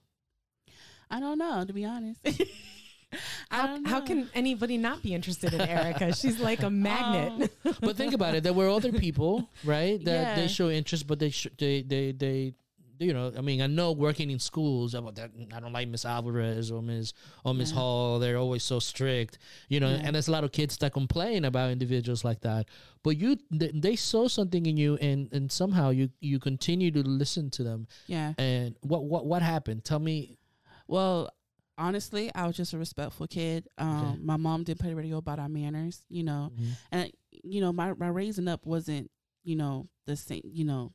[1.11, 2.21] I don't know, to be honest.
[3.51, 6.15] I How, how can anybody not be interested in Erika?
[6.21, 7.53] She's like a magnet.
[7.65, 7.75] Oh.
[7.81, 8.43] but think about it.
[8.43, 10.03] There were other people, right?
[10.05, 12.55] That they show interest, but they sh- they they they.
[12.99, 16.07] You know, I mean, I know working in schools, about that I don't like Miss
[16.07, 17.13] Alvarez or Miss
[17.45, 17.77] or Miss Yeah.
[17.77, 18.19] Hall.
[18.19, 19.37] They're always so strict,
[19.69, 19.91] you know.
[19.91, 20.01] Yeah.
[20.03, 22.69] And there's a lot of kids that complain about individuals like that.
[23.03, 27.03] But you, they, they saw something in you, and and somehow you you continue to
[27.03, 27.87] listen to them.
[28.07, 28.33] yeah.
[28.39, 29.85] And what what what happened?
[29.85, 30.39] Tell me.
[30.89, 31.29] Well,
[31.79, 33.69] honestly, I was just a respectful kid.
[33.79, 34.19] Um, Okay.
[34.23, 36.77] My mom didn't play the radio about our manners, you know, Mhm.
[36.93, 37.13] and
[37.45, 39.11] you know, my my raising up wasn't,
[39.45, 40.43] you know, the same.
[40.45, 40.93] You know,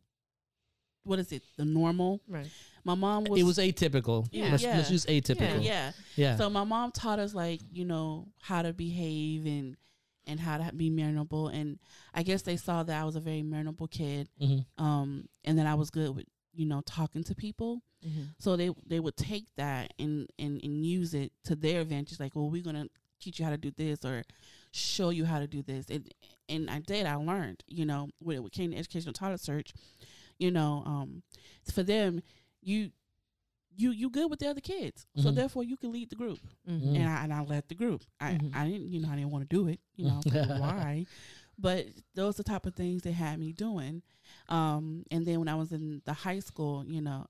[1.04, 1.44] what is it?
[1.58, 2.22] The normal.
[2.28, 2.50] right.
[2.84, 3.40] My mom was.
[3.40, 4.28] it was atypical.
[4.32, 4.50] Yeah.
[4.52, 4.78] Let's, Yeah.
[4.78, 5.64] let's use atypical.
[5.64, 5.92] yeah.
[6.16, 6.36] yeah.
[6.38, 9.78] So my mom taught us like you know how to behave and
[10.28, 11.80] and how to be mannerable, and
[12.14, 14.66] I guess they saw that I was a very mannerable kid, Mhm.
[14.78, 17.82] um, and that I was good with you know talking to people.
[18.06, 18.22] Mm-hmm.
[18.40, 22.20] So they they would take that and and and use it to their advantage.
[22.20, 22.88] Like, well, we're gonna
[23.20, 24.24] teach you how to do this or
[24.72, 25.88] show you how to do this.
[25.90, 26.10] And
[26.50, 27.06] and I did.
[27.06, 27.64] I learned.
[27.68, 29.74] You know, when it came to educational talent search,
[30.40, 31.22] you know, um,
[31.72, 32.22] for them,
[32.62, 32.92] you
[33.78, 35.36] you you good with the other kids, so Mhm.
[35.36, 36.40] therefore you can lead the group.
[36.70, 36.96] Mm-hmm.
[36.96, 38.04] And I and I led the group.
[38.20, 38.56] I Mhm.
[38.56, 39.80] I didn't you know I didn't want to do it.
[39.96, 40.22] You know
[40.60, 41.06] why.
[41.58, 44.02] But those are the type of things they had me doing.
[44.50, 47.28] Um, and then when I was in the high school, you know,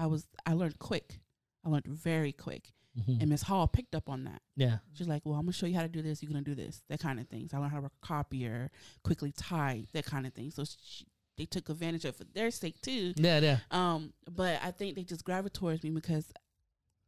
[0.00, 1.20] I was I learned quick.
[1.64, 2.72] I learned very quick.
[2.98, 3.20] Mhm.
[3.20, 4.42] And Miss Hall picked up on that.
[4.56, 4.78] yeah.
[4.94, 6.82] She's like, Well, I'm gonna show you how to do this, you're gonna do this,
[6.88, 7.52] that kind of things.
[7.54, 8.70] I learned how to work a copier,
[9.04, 10.50] quickly type, that kind of thing.
[10.50, 11.04] So she,
[11.38, 13.12] they took advantage of it for their sake too.
[13.16, 13.38] Yeah.
[13.40, 13.58] Yeah.
[13.70, 16.32] Um, but I think they just gravitated towards me because,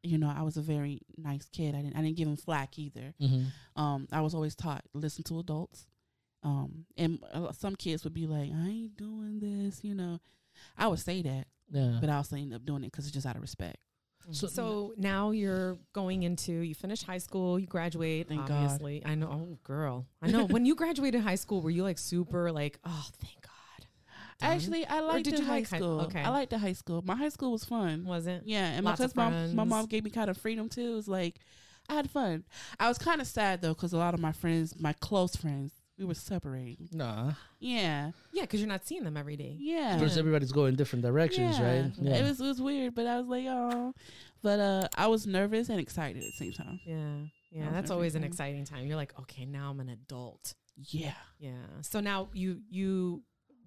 [0.05, 1.75] you know, I was a very nice kid.
[1.75, 3.15] I didn't I didn't give them flack either.
[3.19, 5.87] hmm Um, I was always taught listen to adults.
[6.45, 10.21] Um, and uh, some kids would be like, I ain't doing this, you know.
[10.77, 11.99] I would say that, Yeah.
[12.01, 13.79] but I also end up doing it because it's just out of respect.
[14.23, 14.33] Mm-hmm.
[14.35, 18.29] So- So, now you're going into you finish high school, you graduate.
[18.29, 18.81] Thank God.
[19.05, 19.29] I know.
[19.33, 20.45] Oh, girl, I know.
[20.47, 23.51] when you graduated high school, were you like super like, oh, thank God?
[24.39, 24.51] Done?
[24.51, 26.01] Actually, I liked the high like high- school.
[26.03, 26.21] okay.
[26.21, 27.03] I liked the high school.
[27.05, 28.05] My high school was fun.
[28.05, 28.43] was it?
[28.45, 30.93] Yeah, and Lots of because my my mom gave me kind of freedom too.
[30.93, 31.39] It was like
[31.89, 32.45] I had fun.
[32.79, 35.73] I was kind of sad though because a lot of my friends, my close friends,
[36.03, 36.89] we were separating.
[36.93, 37.33] Nah.
[37.61, 39.57] Yeah, Yeah, because you're not seeing them every day.
[39.59, 39.97] yeah.
[39.97, 41.67] Because everybody's going different directions, Yeah.
[41.83, 41.93] right?
[42.21, 43.95] It was it was weird, but I was like, oh.
[44.43, 46.81] But uh, I was nervous and excited at the same time.
[46.85, 47.17] Yeah.
[47.53, 47.71] Yeah.
[47.71, 48.87] That's very always an exciting time.
[48.87, 50.55] You're like, okay, now I'm an adult.
[50.77, 51.15] Yeah.
[51.39, 51.53] Yeah.
[51.83, 53.23] So now you you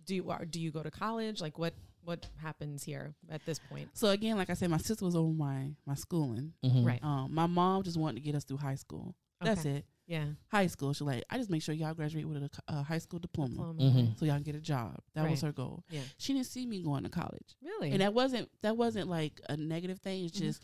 [0.06, 1.40] do you, do you go to college?
[1.42, 1.74] Like what
[2.04, 3.90] what happens here at this point?
[3.94, 6.54] So again, like I said, my sister was over my my schooling.
[6.64, 6.86] Mhm.
[6.86, 7.04] Right.
[7.04, 9.16] Um, my mom just wanted to get us through high school.
[9.42, 9.78] That's Okay.
[9.78, 9.86] it.
[10.08, 10.26] Yeah.
[10.52, 10.94] High school.
[10.94, 13.82] She like, I just make sure y'all graduate with a a high school diploma, Diploma.
[13.82, 14.20] Mhm.
[14.20, 15.00] so y'all can get a job.
[15.16, 15.84] That was her goal.
[15.90, 16.02] Yeah.
[16.18, 17.92] She didn't see me going to college, Really?
[17.92, 20.26] and that wasn't that wasn't like a negative thing.
[20.26, 20.42] It's Mhm.
[20.42, 20.62] just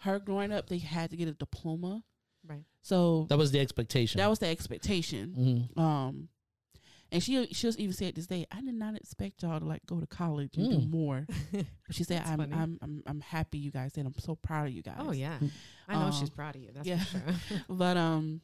[0.00, 0.68] her growing up.
[0.68, 2.02] They had to get a diploma,
[2.44, 2.64] right.
[2.82, 4.18] so That was the expectation.
[4.18, 5.68] that was the expectation.
[5.76, 5.80] Mhm.
[5.80, 6.28] Um,
[7.12, 9.84] and she she was even said this day, I did not expect y'all to like
[9.86, 10.90] go to college and do Mm.
[10.90, 11.26] more.
[11.86, 12.40] But she said, That's I'm.
[12.40, 14.06] I'm I'm I'm happy you guys did.
[14.06, 14.96] I'm so proud of you guys.
[14.98, 15.38] oh yeah.
[15.86, 16.70] I know she's Um, proud of you.
[16.72, 17.04] That's yeah.
[17.04, 17.60] for sure.
[17.68, 18.40] But um,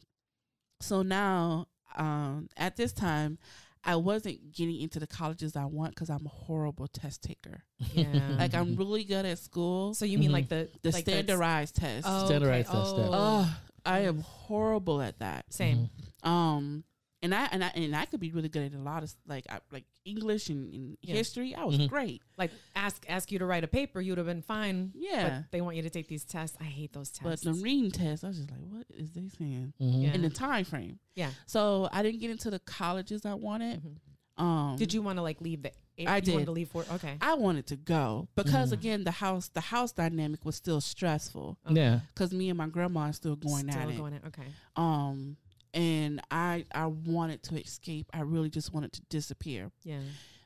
[0.81, 1.67] so now
[1.97, 3.39] um at this time,
[3.85, 7.63] I wasn't getting into the colleges I want because I'm a horrible test taker.
[7.95, 8.37] yeah.
[8.39, 9.95] Like I'm really good at school.
[9.95, 10.33] so you mean Mhm.
[10.33, 12.07] like the the like standardized test.
[12.09, 12.79] Oh, Standardized okay.
[12.79, 12.95] test.
[12.97, 13.57] Oh, Oh,
[13.87, 15.53] I am horrible at that.
[15.53, 15.89] same.
[16.25, 16.29] Mhm.
[16.29, 16.85] Um,
[17.23, 19.45] and I and I and I could be really good at a lot of like
[19.51, 21.15] I, like English and, and Yeah.
[21.17, 21.55] history.
[21.55, 21.89] I was Mhm.
[21.89, 22.23] great.
[22.37, 24.93] Like ask ask you to write a paper, you'd have been fine.
[24.95, 25.29] Yeah.
[25.41, 26.57] But they want you to take these tests.
[26.61, 27.23] I hate those tests.
[27.23, 27.45] But tests.
[27.45, 29.73] the reading test, I was just like, what is they saying?
[29.81, 30.03] Mhm.
[30.03, 30.15] Yeah.
[30.15, 30.99] In the time frame.
[31.15, 31.33] yeah.
[31.47, 33.83] So I didn't get into the colleges I wanted.
[33.83, 33.97] Mhm.
[34.43, 35.73] Um, Did you want to like leave the?
[35.99, 36.45] I you wanted did.
[36.47, 37.17] to leave for okay.
[37.21, 38.75] I wanted to go because Mhm.
[38.75, 41.75] again, the house the house dynamic was still stressful Okay.
[41.75, 42.01] Yeah.
[42.15, 43.97] because me and my grandma are still going Still at it.
[43.97, 44.47] going at okay.
[44.77, 45.37] Um,
[45.75, 48.07] and I I wanted to escape.
[48.13, 49.71] I really just wanted to disappear.
[49.85, 50.01] Yeah.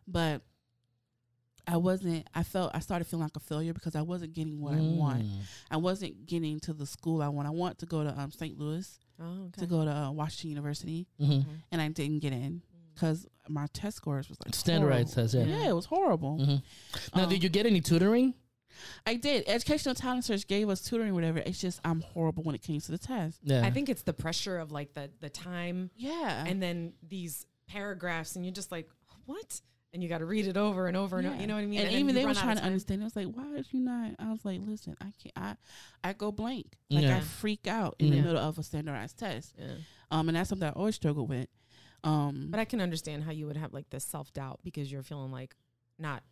[0.06, 0.42] but
[1.66, 2.26] I wasn't.
[2.34, 5.22] I felt I started feeling like a failure because I wasn't getting what I want.
[5.22, 5.38] Mm.
[5.70, 7.46] I wasn't getting to the school I want.
[7.46, 8.58] I want to go to um, St.
[8.58, 9.60] Louis Oh okay.
[9.60, 11.44] to go to uh, Washington University, Mhm.
[11.70, 12.62] And I didn't get in
[12.94, 15.44] because my test scores was like Standardized test, yeah.
[15.44, 16.38] Yeah, it was horrible.
[16.38, 16.62] Mhm.
[17.14, 18.34] Now, Um, did you get any tutoring?
[19.06, 19.44] I did.
[19.46, 21.38] Educational Talent Search gave us tutoring, whatever.
[21.38, 23.40] It's just I'm horrible when it came to the test.
[23.42, 23.62] Yeah.
[23.64, 28.36] I think it's the pressure of like the the time Yeah, and then these paragraphs
[28.36, 28.88] and you're just like
[29.26, 29.60] what
[29.94, 31.66] and you got to read it over and over and over, you know what I
[31.66, 33.02] mean And, then even they were run out of trying to understand.
[33.02, 34.12] It was like, why is you not?
[34.18, 35.32] I was like, listen, I can't.
[35.36, 35.56] I
[36.08, 36.78] I go blank.
[36.90, 37.18] Like Yeah.
[37.18, 38.10] I freak out in Mhm.
[38.10, 39.54] the middle of a standardized test.
[39.58, 39.74] yeah.
[40.10, 41.48] Um, and that's something I always struggle with.
[42.04, 45.02] Um, but I can understand how you would have like this self doubt because you're
[45.02, 45.54] feeling like
[45.98, 46.22] not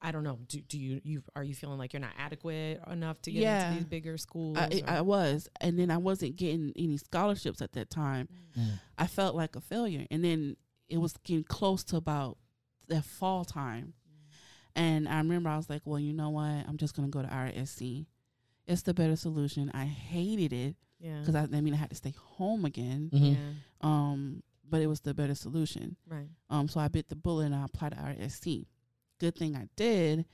[0.00, 3.20] I don't know do, do you you are you feeling like you're not adequate enough
[3.22, 3.66] to get Yeah.
[3.68, 7.72] into these bigger schools I, I was, and then I wasn't getting any scholarships at
[7.72, 8.28] that time.
[8.58, 8.80] Mm.
[8.96, 10.56] I felt like a failure, and then
[10.88, 12.38] it was getting close to about
[12.88, 13.94] that fall time,
[14.76, 16.66] and I remember I was like, "Well, you know what?
[16.68, 18.06] I'm just gonna go to RSC.
[18.66, 21.96] It's the better solution." I hated it yeah because I, I mean I had to
[21.96, 23.10] stay home again.
[23.12, 23.32] Mhm.
[23.36, 23.36] yeah
[23.80, 25.96] Um, but it was the better solution.
[26.08, 28.66] right Um, so I bit the bullet and I applied to RSC.
[29.18, 30.24] Good thing I did.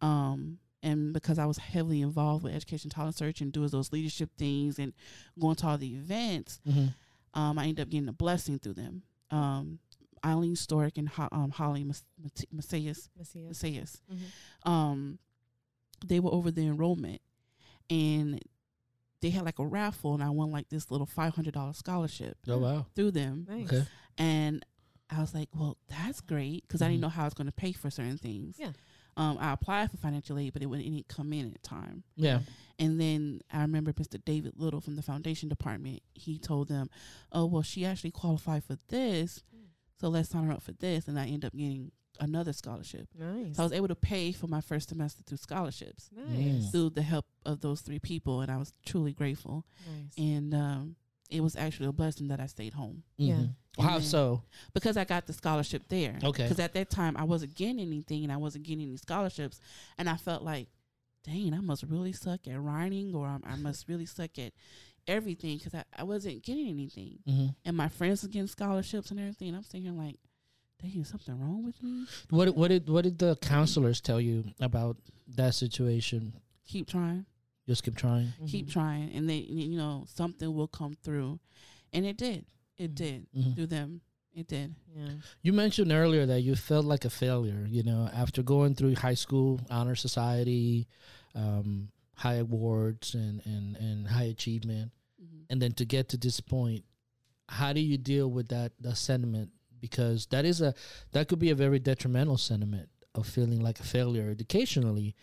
[0.00, 4.30] Um, and because I was heavily involved with education talent search and doing those leadership
[4.36, 4.92] things and
[5.38, 6.94] going to all the events, Mhm.
[7.34, 9.02] um, I ended up getting a blessing through them.
[9.30, 9.78] Um,
[10.24, 13.48] Eileen Stork and Ho- um, Holly Mas- Mate- Macias, Messias.
[13.48, 14.68] Macias, Mhm.
[14.70, 15.18] um,
[16.04, 17.20] they were over the enrollment
[17.90, 18.40] and
[19.20, 22.86] they had like a raffle and I won like this little $500 scholarship Oh wow.
[22.94, 23.46] through them.
[23.48, 23.86] nice Okay.
[24.18, 24.64] And
[25.16, 26.90] I was like, well, that's great because I Mhm.
[26.90, 28.56] didn't know how I was going to pay for certain things.
[28.58, 28.72] Yeah.
[29.16, 32.02] Um, I applied for financial aid, but it wouldn't it come in at time.
[32.16, 32.40] Yeah.
[32.80, 34.22] And then I remember Mr.
[34.24, 36.02] David Little from the foundation department.
[36.14, 36.90] He told them,
[37.30, 39.68] "Oh, well, she actually qualified for this, Mm.
[40.00, 43.08] so let's sign her up for this." And I ended up getting another scholarship.
[43.16, 46.90] nice So I was able to pay for my first semester through scholarships nice through
[46.90, 49.64] the help of those three people, and I was truly grateful.
[49.86, 50.96] nice And um,
[51.30, 53.34] it was actually a blessing that I stayed home Yeah.
[53.34, 53.54] Mhm.
[53.78, 54.42] How And then- so?
[54.72, 56.18] because I got the scholarship there.
[56.22, 56.44] Okay.
[56.44, 59.58] Because at that time I wasn't getting anything and I wasn't getting any scholarships,
[59.98, 60.68] and I felt like,
[61.24, 64.52] dang, I must really suck at writing or I, I must really suck at
[65.06, 67.18] everything because I, I wasn't getting anything.
[67.26, 69.48] hmm And my friends were getting scholarships and everything.
[69.48, 70.16] And I'm sitting here like,
[70.80, 72.06] dang, is something wrong with me?
[72.30, 74.96] What what did what did the counselors tell you about
[75.36, 76.34] that situation?
[76.66, 77.26] Keep trying,
[77.66, 78.32] Just keep trying.
[78.46, 78.72] keep Mhm.
[78.72, 81.40] trying, and they, you know, something will come through,
[81.92, 82.44] and it did.
[82.76, 82.94] It Mhm.
[82.94, 83.54] did Mhm.
[83.54, 84.00] through them.
[84.34, 84.74] It did.
[84.96, 87.66] yeah You mentioned earlier that you felt like a failure.
[87.70, 90.88] You know, after going through high school, honor society,
[91.34, 94.92] um, high awards, and and and high achievement,
[95.22, 95.44] Mhm.
[95.50, 96.84] and then to get to this point,
[97.48, 99.52] how do you deal with that that sentiment?
[99.80, 100.74] Because that is a
[101.12, 105.14] that could be a very detrimental sentiment of feeling like a failure educationally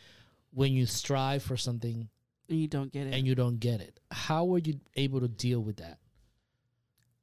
[0.51, 2.09] when you strive for something
[2.49, 3.13] And you don't get it.
[3.13, 3.99] and you don't get it.
[4.11, 5.99] How were you able to deal with that?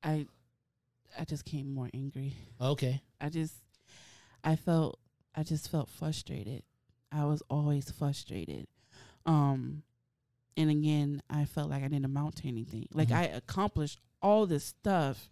[0.03, 0.27] I,
[1.19, 2.35] I just came more angry.
[2.61, 3.03] Okay.
[3.21, 3.55] I just
[4.45, 4.99] I felt
[5.35, 6.63] I just felt frustrated.
[7.13, 8.69] I was always frustrated.
[9.27, 9.83] Um
[10.57, 12.87] and again, I felt like I didn't amount to anything.
[12.95, 13.17] Like Mhm.
[13.17, 15.31] I accomplished all this stuff,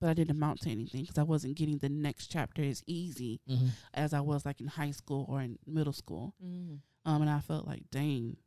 [0.00, 3.40] but I didn't amount to anything because I wasn't getting the next chapter as easy
[3.48, 3.70] Mhm.
[3.94, 6.34] as I was like in high school or in middle school.
[6.42, 6.80] Mm.
[7.06, 8.38] Um, and I felt like, dang,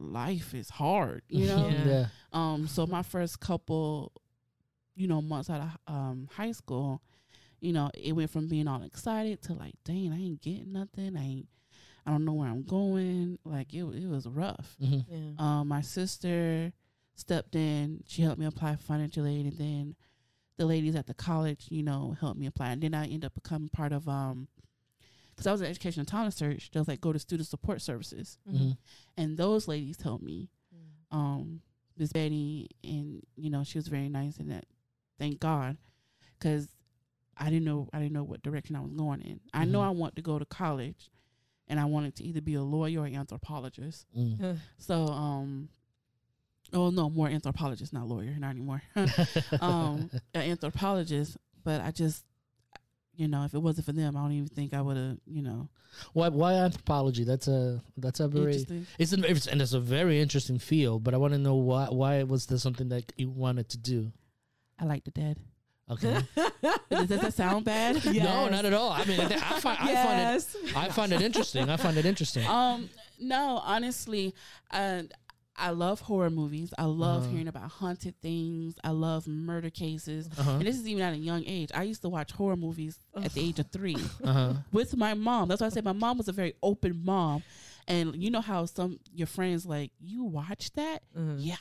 [0.00, 1.68] life is hard, you know.
[1.68, 1.84] Yeah.
[1.84, 2.06] yeah.
[2.32, 4.12] Um, so my first couple,
[4.94, 7.02] you know, months out of um high school,
[7.60, 11.16] you know, it went from being all excited to like, dang, I ain't getting nothing.
[11.16, 11.48] I ain't,
[12.06, 13.38] I don't know where I'm going.
[13.44, 14.76] Like it, it was rough.
[14.82, 15.04] Mhm.
[15.08, 15.18] Yeah.
[15.38, 16.72] Um, my sister
[17.14, 18.02] stepped in.
[18.06, 19.96] She helped me apply for financial aid, and then
[20.56, 22.70] the ladies at the college, you know, helped me apply.
[22.70, 24.48] And then I ended up becoming part of um,
[25.40, 26.70] because I was in education and talent search.
[26.70, 28.76] They was like go to student support services, Mhm.
[29.16, 31.16] and those ladies told me Mm.
[31.16, 31.62] um
[31.96, 34.66] Miss Betty and you know she was very nice and that
[35.18, 35.78] thank God
[36.38, 36.68] because
[37.38, 39.40] I didn't know I didn't know what direction I was going in.
[39.54, 39.84] I know Mhm.
[39.86, 41.10] I want to go to college
[41.68, 44.06] and I wanted to either be a lawyer or anthropologist.
[44.16, 44.58] Mm.
[44.78, 45.70] So um
[46.74, 48.82] oh no more anthropologist not lawyer not anymore
[49.60, 52.24] um an anthropologist but I just
[53.14, 55.42] you know if it wasn't for them I don't even think I would have you
[55.42, 55.68] know
[56.12, 57.24] why why anthropology?
[57.24, 58.86] That's a that's a very interesting.
[58.98, 61.04] it's an it's, and it's a very interesting field.
[61.04, 64.12] But I want to know why why was there something that you wanted to do?
[64.78, 65.38] I like the dead.
[65.90, 66.20] Okay.
[66.90, 68.04] Does that sound bad?
[68.14, 68.90] No, not at all.
[68.90, 69.26] I mean, I,
[69.60, 70.56] find I find it yes.
[70.76, 71.68] I find it interesting.
[71.68, 72.46] I find it interesting.
[72.46, 72.88] um
[73.18, 74.34] no honestly
[74.70, 75.02] uh,
[75.56, 77.30] i love horror movies i love Uh-huh.
[77.30, 80.50] hearing about haunted things i love murder cases Uh huh.
[80.52, 83.32] and this is even at a young age i used to watch horror movies at
[83.34, 84.52] the age of three Uh huh.
[84.72, 87.42] with my mom that's why i said my mom was a very open mom
[87.88, 91.36] and you know how some your friends like you watch that Mhm.
[91.40, 91.56] yeah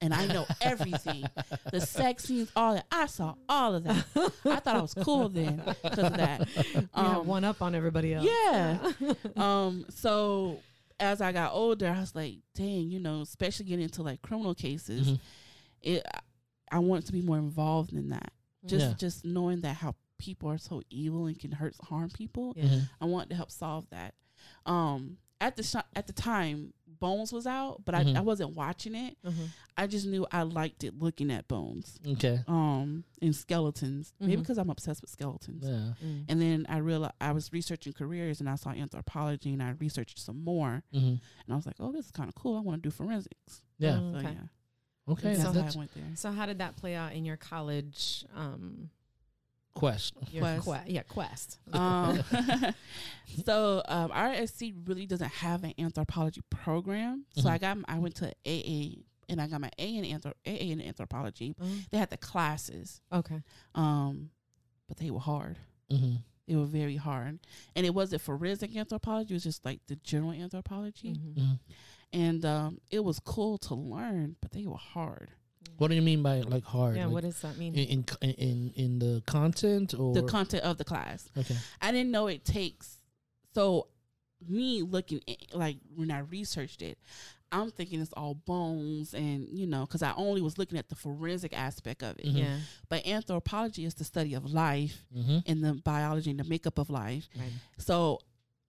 [0.00, 1.24] and I know everything.
[1.72, 2.84] the sex scenes, all that.
[2.92, 4.04] I saw all of that.
[4.44, 6.46] I thought I was cool then because of that.
[6.92, 8.26] Um, one up on everybody else.
[8.28, 8.92] yeah.
[9.36, 10.58] um, so
[11.00, 14.54] as I got older, I was like, dang, you know, especially getting into like criminal
[14.54, 15.20] cases, Mhm.
[15.82, 16.06] it
[16.72, 18.32] I want to be more involved in that.
[18.64, 18.94] Just Yeah.
[18.94, 22.54] just knowing that how people are so evil and can hurt harm people.
[22.56, 22.64] Yeah.
[22.64, 22.88] Mhm.
[23.00, 24.14] I want to help solve that.
[24.66, 26.72] Um at the sh- at the time
[27.04, 28.16] Bones was out, but Mhm.
[28.16, 29.16] I, I wasn't watching it.
[29.22, 29.48] Mhm.
[29.76, 31.98] I just knew I liked it looking at bones.
[32.06, 32.40] Okay.
[32.48, 34.14] Um and skeletons.
[34.20, 34.38] Maybe Mhm.
[34.40, 35.64] because I'm obsessed with skeletons.
[35.66, 35.92] Yeah.
[36.02, 36.24] Mm.
[36.28, 40.18] And then I realized I was researching careers and I saw anthropology and I researched
[40.18, 40.98] some more hmm
[41.44, 42.56] and I was like, oh, this is kind of cool.
[42.56, 43.62] I want to do forensics.
[43.78, 43.96] Yeah.
[43.98, 44.32] Mm, So okay.
[44.38, 45.34] yeah, Okay.
[45.34, 46.12] So that's That's how I went there.
[46.16, 48.24] So how did that play out in your college?
[48.34, 48.88] Um,
[49.74, 50.14] quest.
[50.30, 50.86] your Quest.
[50.86, 51.58] que- yeah, quest.
[51.72, 52.22] Um,
[53.44, 57.24] so um, RSC really doesn't have an anthropology program.
[57.36, 57.50] So Mhm.
[57.50, 60.80] I got I went to AA and I got my A in anthrop- AA in
[60.80, 61.54] anthropology.
[61.60, 63.42] Oh, They had the classes, okay.
[63.74, 64.30] um,
[64.86, 65.58] but they were hard.
[65.90, 66.16] hmm
[66.46, 67.38] They were very hard,
[67.74, 69.32] and it wasn't forensic anthropology.
[69.32, 71.38] It was just like the general anthropology, Mhm.
[71.38, 71.52] hmm
[72.12, 75.32] and um, it was cool to learn, but they were hard.
[75.78, 76.96] What do you mean by like hard?
[76.96, 77.74] Yeah, Like, what does that mean?
[77.74, 81.28] in, in in in the content or The content of the class.
[81.36, 81.56] okay.
[81.80, 82.98] I didn't know it takes.
[83.54, 83.88] So,
[84.46, 86.98] me looking at, like when I researched it,
[87.52, 90.96] I'm thinking it's all bones and you know because I only was looking at the
[90.96, 92.26] forensic aspect of it.
[92.26, 92.36] Mhm.
[92.38, 92.58] yeah.
[92.88, 96.90] But anthropology is the study of life hmm and the biology and the makeup of
[96.90, 97.28] life.
[97.36, 97.52] Right.
[97.78, 98.20] So.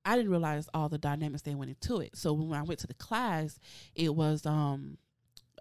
[0.08, 2.16] I didn't realize all the dynamics they went into it.
[2.16, 3.58] So when I went to the class,
[3.96, 5.00] it was um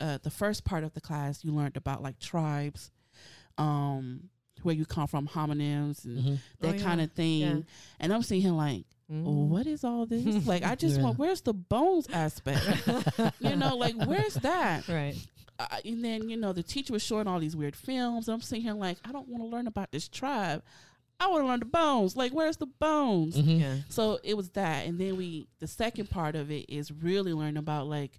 [0.00, 2.90] uh the first part of the class you learned about like tribes,
[3.58, 4.28] um
[4.62, 7.04] where you come from, homonyms and hmm that Oh, kind yeah.
[7.04, 7.40] of thing.
[7.40, 7.58] Yeah.
[8.00, 9.48] And I'm seeing him like, Mm.
[9.48, 10.46] what is all this?
[10.46, 11.02] like, I just Yeah.
[11.04, 12.64] want, where's the bones aspect?
[13.38, 14.88] you know, like, where's that?
[14.88, 15.16] Right.
[15.58, 18.28] Uh, and then, you know, the teacher was showing all these weird films.
[18.30, 20.62] I'm sitting here like, I don't want to learn about this tribe.
[21.20, 22.16] I want to learn the bones.
[22.16, 23.36] Like, where's the bones?
[23.38, 23.76] hmm Yeah.
[23.90, 24.86] So it was that.
[24.86, 28.18] And then we, the second part of it is really learning about like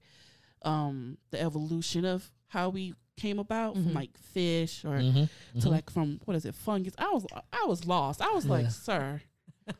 [0.65, 3.83] um the evolution of how we came about Mhm.
[3.83, 5.23] from like fish or hmm
[5.61, 6.93] to like from what is it fungus?
[6.97, 8.21] I was i was lost.
[8.21, 9.21] I was like sir.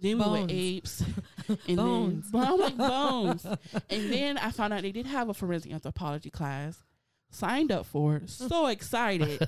[0.00, 1.02] Then we were apes.
[1.68, 2.30] And Bones.
[2.30, 3.44] then i'm like bones.
[3.90, 6.78] And then i found out they did have a forensic anthropology class.
[7.30, 8.16] Signed up for.
[8.16, 9.46] It so excited.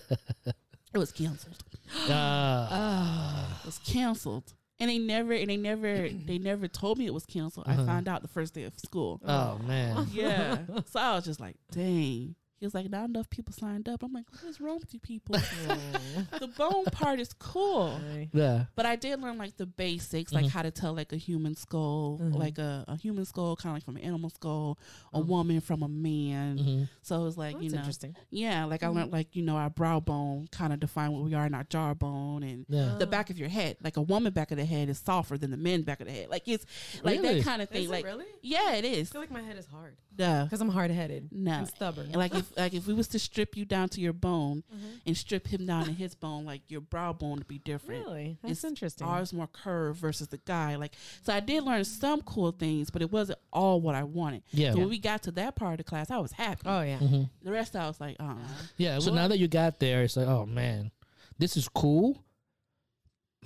[0.92, 1.62] It was canceled.
[2.08, 3.58] Ah.
[3.62, 7.26] it was canceled and they never and they never they never told me it was
[7.26, 7.82] canceled Uh-huh.
[7.82, 10.06] i found out the first day of school oh man.
[10.12, 14.02] yeah so i was just like dang He was like, not enough people signed up.
[14.02, 15.34] I'm like, what is wrong with you people?
[16.38, 17.98] The bone part is cool.
[18.32, 18.64] Yeah.
[18.76, 20.50] But I did learn like the basics, like Mhm.
[20.50, 22.34] how to tell like a human skull, Mhm.
[22.36, 24.78] like a, a human skull, kind of like from an animal skull,
[25.14, 25.22] a Oh.
[25.22, 26.58] woman from a man.
[26.58, 28.14] hmm So it was like, Well, you know, interesting.
[28.30, 31.32] yeah, like I learned like, you know, our brow bone kind of define what we
[31.34, 32.96] are in our jaw bone and Yeah.
[32.98, 33.78] the back of your head.
[33.82, 36.12] Like a woman back of the head is softer than the men back of the
[36.12, 36.28] head.
[36.28, 36.66] Like it's
[37.02, 37.36] like Really?
[37.40, 37.84] that kind of thing.
[37.84, 38.26] Is it like really?
[38.42, 39.08] yeah, it is.
[39.10, 40.44] I feel like my head is hard Yeah.
[40.44, 41.52] because I'm hard headed No.
[41.52, 42.06] and stubborn.
[42.06, 45.00] And like if like if we was to strip you down to your bone Mhm.
[45.06, 48.06] and strip him down to his bone, like your brow bone would be different.
[48.06, 48.38] Really?
[48.42, 49.06] That's It's interesting.
[49.06, 50.76] Ours more curved versus the guy.
[50.76, 54.42] Like so, I did learn some cool things, but it wasn't all what I wanted.
[54.52, 54.72] Yeah.
[54.72, 56.62] So when we got to that part of the class, I was happy.
[56.66, 56.98] Oh yeah.
[56.98, 58.34] hmm The rest, I was like, uh,
[58.76, 58.98] Yeah.
[58.98, 60.90] So Well- now that you got there, it's like, oh man,
[61.38, 62.24] this is cool,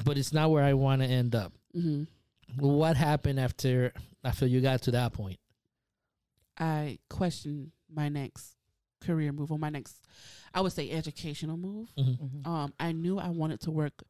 [0.04, 1.52] but it's not where I want to end up.
[1.72, 2.04] hmm
[2.58, 5.38] What happened after after you got to that point?
[6.58, 8.53] I questioned my next
[9.04, 10.00] career move or my next,
[10.52, 11.88] I would say, educational move.
[11.96, 12.18] Mhm.
[12.18, 12.46] Mhm.
[12.46, 14.02] Um, I knew I wanted to work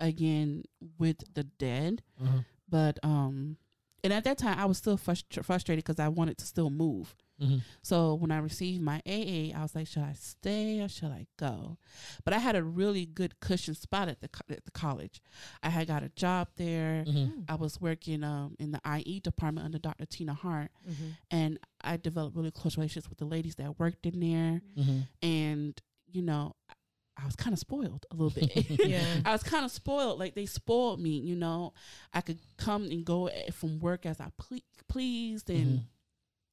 [0.00, 0.64] again
[0.98, 2.44] with the dead, Mhm.
[2.68, 3.56] but um,
[4.02, 7.14] and at that time I was still frustr- frustrated because I wanted to still move.
[7.40, 7.62] Mhm.
[7.82, 11.26] So when I received my AA, I was like, should I stay or should I
[11.38, 11.78] go?
[12.24, 15.20] But I had a really good cushion spot at the co- at the college.
[15.62, 17.04] I had got a job there.
[17.06, 17.44] Mhm.
[17.48, 20.06] I was working um, in the IE department under Dr.
[20.06, 21.16] Tina Hart, Mhm.
[21.30, 24.62] and I developed really close relationships with the ladies that worked in there.
[24.76, 25.08] Mhm.
[25.22, 25.80] And
[26.12, 28.50] you know, I- was kind of spoiled a little bit.
[28.88, 29.20] Yeah.
[29.26, 30.18] I was kind of spoiled.
[30.18, 31.18] Like they spoiled me.
[31.20, 31.72] You know,
[32.14, 34.58] I could come and go eh, from work as I ple-
[34.88, 35.84] pleased, and Mhm.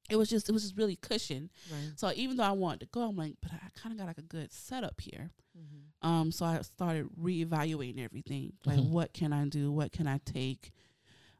[0.09, 1.49] It was just it was just really cushion.
[1.71, 1.91] Right.
[1.95, 4.17] So even though I wanted to go, I'm like, but I kind of got like
[4.17, 5.31] a good setup here.
[5.57, 6.07] Mhm.
[6.07, 8.53] Um, so I started reevaluating everything.
[8.65, 8.89] Like, Mhm.
[8.89, 9.71] what can I do?
[9.71, 10.71] What can I take?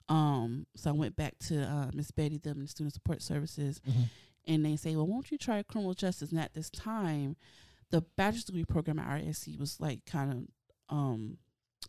[0.10, 4.10] Um, so I went back to uh, Miss Betty them and Student Support Services, Mhm.
[4.46, 6.32] and they say, well, won't you try criminal justice?
[6.32, 7.36] And at this time,
[7.90, 11.38] the bachelor's degree program at RSC was like kind of um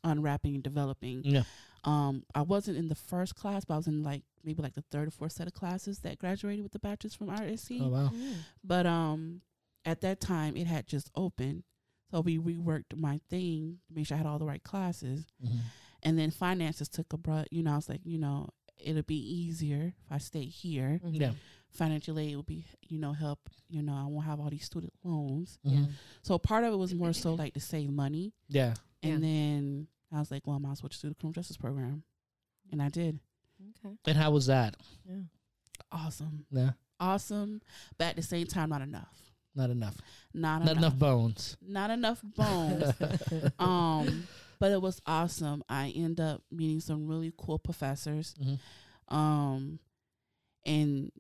[0.05, 1.23] unwrapping and developing.
[1.25, 1.45] Yeah.
[1.85, 4.85] Um, I wasn't in the first class, but I was in like maybe like the
[4.91, 7.81] third or fourth set of classes that graduated with the bachelor's from RSC.
[7.83, 8.11] Oh wow.
[8.15, 8.35] Mm.
[8.65, 9.43] But um,
[9.85, 11.63] at that time, it had just opened,
[12.11, 15.25] so we reworked my thing to make sure I had all the right classes.
[15.45, 15.59] Mhm.
[16.03, 17.49] And then finances took a brunt.
[17.51, 18.49] You know, I was like, you know,
[18.83, 21.01] it'll be easier if I stay here.
[21.05, 21.21] Mhm.
[21.21, 21.33] Yeah.
[21.71, 23.51] Financial aid will be, you know, help.
[23.69, 25.59] You know, I won't have all these student loans.
[25.67, 25.91] Mhm.
[26.23, 28.33] So part of it was more so like to save money.
[28.49, 28.75] Yeah.
[29.03, 29.19] And Yeah.
[29.29, 32.03] then I was like, well, I might as well just do the criminal justice program,
[32.73, 33.19] and I did.
[33.85, 33.95] Okay.
[34.07, 34.77] And how was that?
[35.09, 35.17] Yeah.
[35.93, 36.71] Awesome, Yeah.
[37.01, 37.61] awesome,
[37.99, 39.33] but at the same time, not enough.
[39.55, 39.97] Not enough.
[40.35, 40.99] Not, Not enough enough.
[40.99, 41.57] bones.
[41.61, 42.93] Not enough bones.
[43.59, 44.29] um,
[44.61, 45.63] but it was awesome.
[45.69, 48.35] I end up meeting some really cool professors.
[48.41, 48.59] Mhm.
[49.15, 49.79] Um,
[50.65, 51.11] and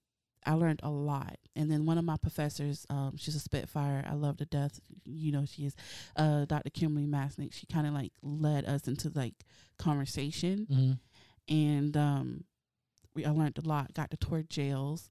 [0.46, 1.36] I learned a lot.
[1.56, 4.04] And then one of my professors, um, she's a Spitfire.
[4.08, 4.80] I love to death.
[5.04, 5.74] You know, she is,
[6.16, 6.70] uh, Dr.
[6.70, 7.52] Kimberly Masnick.
[7.52, 9.34] She kind of like led us into like
[9.78, 10.66] conversation.
[10.70, 10.98] Mhm.
[11.48, 12.44] And, um,
[13.14, 15.10] we, I learned a lot, got to tour jails.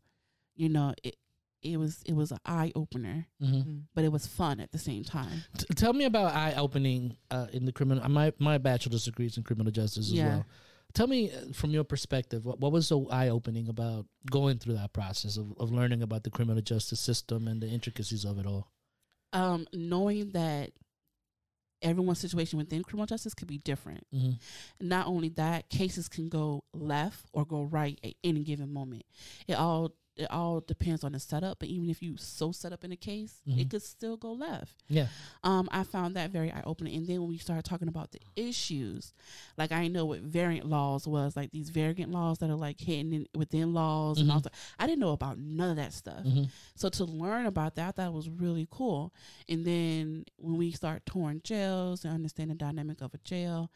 [0.55, 1.15] You know, it,
[1.61, 3.65] it was, it was an eye opener, Mhm.
[3.65, 3.81] Mm.
[3.95, 5.43] but it was fun at the same time.
[5.57, 8.07] T- tell me about eye opening uh, in the criminal.
[8.09, 10.27] My my bachelor's degree is in criminal justice as Yeah.
[10.27, 10.45] well.
[10.93, 14.75] Tell me uh, from your perspective, what, what was so eye opening about going through
[14.75, 18.45] that process of, of learning about the criminal justice system and the intricacies of it
[18.45, 18.71] all?
[19.33, 20.71] um, knowing that
[21.81, 24.05] everyone's situation within criminal justice could be different.
[24.11, 24.31] hmm
[24.81, 29.03] Not only that, cases can go left or go right at any given moment.
[29.47, 31.59] It all it all depends on the setup.
[31.59, 33.59] But even if you so set up in a case, Mhm.
[33.59, 34.83] it could still go left.
[34.89, 35.07] Yeah.
[35.43, 36.95] Um, I found that very eye opening.
[36.95, 39.13] And then when we started talking about the issues,
[39.57, 42.79] like I didn't know what variant laws was, like these variant laws that are like
[42.81, 44.43] hidden in, within laws and all Mhm.
[44.43, 44.53] that.
[44.79, 46.23] I didn't know about none of that stuff.
[46.23, 46.43] hmm
[46.75, 49.13] So to learn about that, that was really cool.
[49.49, 53.71] And then when we start touring jails and understand the dynamic of a jail,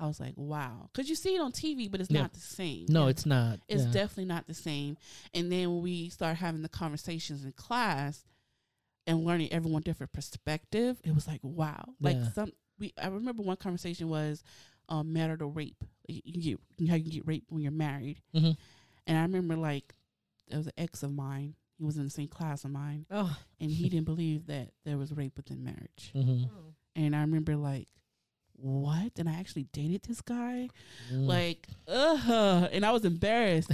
[0.00, 0.88] I was like, wow.
[0.92, 2.22] Because you see it on TV, but it's Yeah.
[2.22, 2.86] not the same.
[2.88, 3.10] No, Yeah.
[3.10, 3.60] it's not.
[3.68, 3.92] It's yeah.
[3.92, 4.96] definitely not the same.
[5.32, 8.24] And then when we start having the conversations in class
[9.06, 11.94] and learning everyone different perspective, it was like, wow.
[12.00, 12.30] Like Yeah.
[12.32, 14.42] some we I remember one conversation was
[14.88, 15.84] um marital rape.
[16.08, 18.20] You you get how you get raped when you're married.
[18.34, 18.56] Mhm.
[19.06, 19.94] And I remember like
[20.48, 21.54] there was an ex of mine.
[21.78, 23.36] He was in the same class of mine Oh.
[23.60, 26.10] and he didn't believe that there was rape within marriage.
[26.14, 26.50] Mhm.
[26.96, 27.88] And I remember like,
[28.56, 29.12] what?
[29.18, 30.68] And I actually dated this guy.
[31.12, 31.26] Mm.
[31.26, 32.68] Like, ugh.
[32.72, 33.70] And I was embarrassed.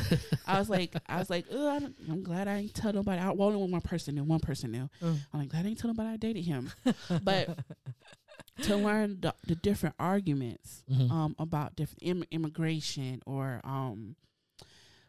[0.46, 3.20] I was like, I was like, ugh, I'm glad I ain't tell nobody.
[3.20, 4.24] I, well, only one person knew.
[4.24, 4.88] One person knew.
[5.02, 5.18] Mm.
[5.32, 6.70] I'm like, glad I ain't tell nobody I dated him.
[7.22, 7.58] But
[8.62, 11.10] to learn the, the different arguments Mhm.
[11.10, 14.16] um, about different Im- immigration or um,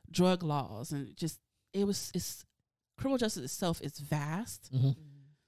[0.10, 1.40] drug laws and just
[1.74, 2.46] it was it's
[2.98, 4.96] criminal justice itself is vast Mhm.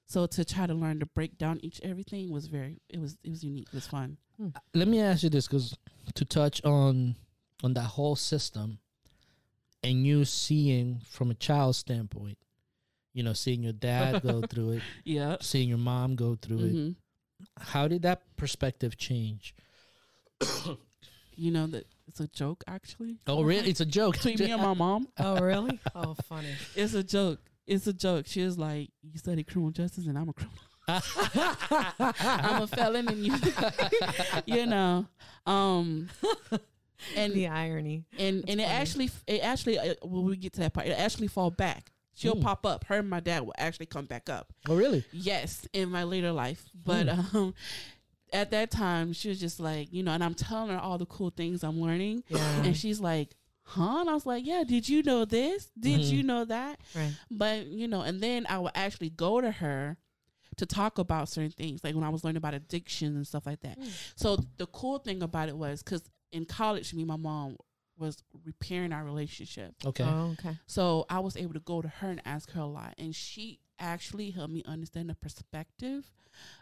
[0.06, 3.30] So to try to learn to break down each everything was very it was it
[3.30, 3.68] was unique.
[3.72, 4.18] It was fun.
[4.74, 5.76] Let me ask you this, because
[6.14, 7.16] to touch on
[7.62, 8.78] on that whole system,
[9.82, 12.36] and you seeing from a child's standpoint,
[13.12, 15.36] you know, seeing your dad go through it, Yeah.
[15.40, 16.90] seeing your mom go through it, hmm
[17.58, 19.54] how did that perspective change?
[21.36, 23.18] You know that it's a joke actually.
[23.26, 23.68] Oh, really?
[23.68, 24.14] It's a joke.
[24.14, 25.08] Between me and my mom.
[25.18, 25.80] Oh, really?
[25.92, 26.54] Oh, funny.
[26.76, 27.40] It's a joke.
[27.66, 28.26] It's a joke.
[28.26, 30.58] She was like, "You study criminal justice, and I'm a criminal.
[30.88, 33.34] I'm a felon, and you,
[34.46, 35.06] you know."
[35.46, 36.08] Um,
[37.16, 38.04] and the irony.
[38.18, 38.76] and That's and it funny.
[38.80, 41.90] actually it actually uh, when we get to that part, it actually fall back.
[42.16, 42.42] She'll Mm.
[42.42, 42.84] pop up.
[42.84, 44.52] Her and my dad will actually come back up.
[44.68, 45.04] oh, really?
[45.12, 47.54] Yes, in my later life, but um,
[48.32, 51.06] at that time she was just like, you know, and I'm telling her all the
[51.06, 52.62] cool things I'm learning, Yeah.
[52.62, 53.30] and she's like.
[53.66, 54.00] Huh?
[54.00, 55.70] And I was like, yeah, did you know this?
[55.78, 56.10] Did Mhm.
[56.10, 56.80] you know that?
[56.94, 57.12] right.
[57.30, 59.96] But you know, and then I would actually go to her
[60.56, 63.60] to talk about certain things, like when I was learning about addiction and stuff like
[63.60, 63.78] that.
[63.80, 63.90] Mm.
[64.16, 67.56] So the cool thing about it was because in college, me and my mom
[67.96, 69.74] was repairing our relationship.
[69.84, 70.04] Okay.
[70.04, 70.56] Oh, okay.
[70.66, 73.60] So I was able to go to her and ask her a lot, and she
[73.78, 76.10] actually helped me understand the perspective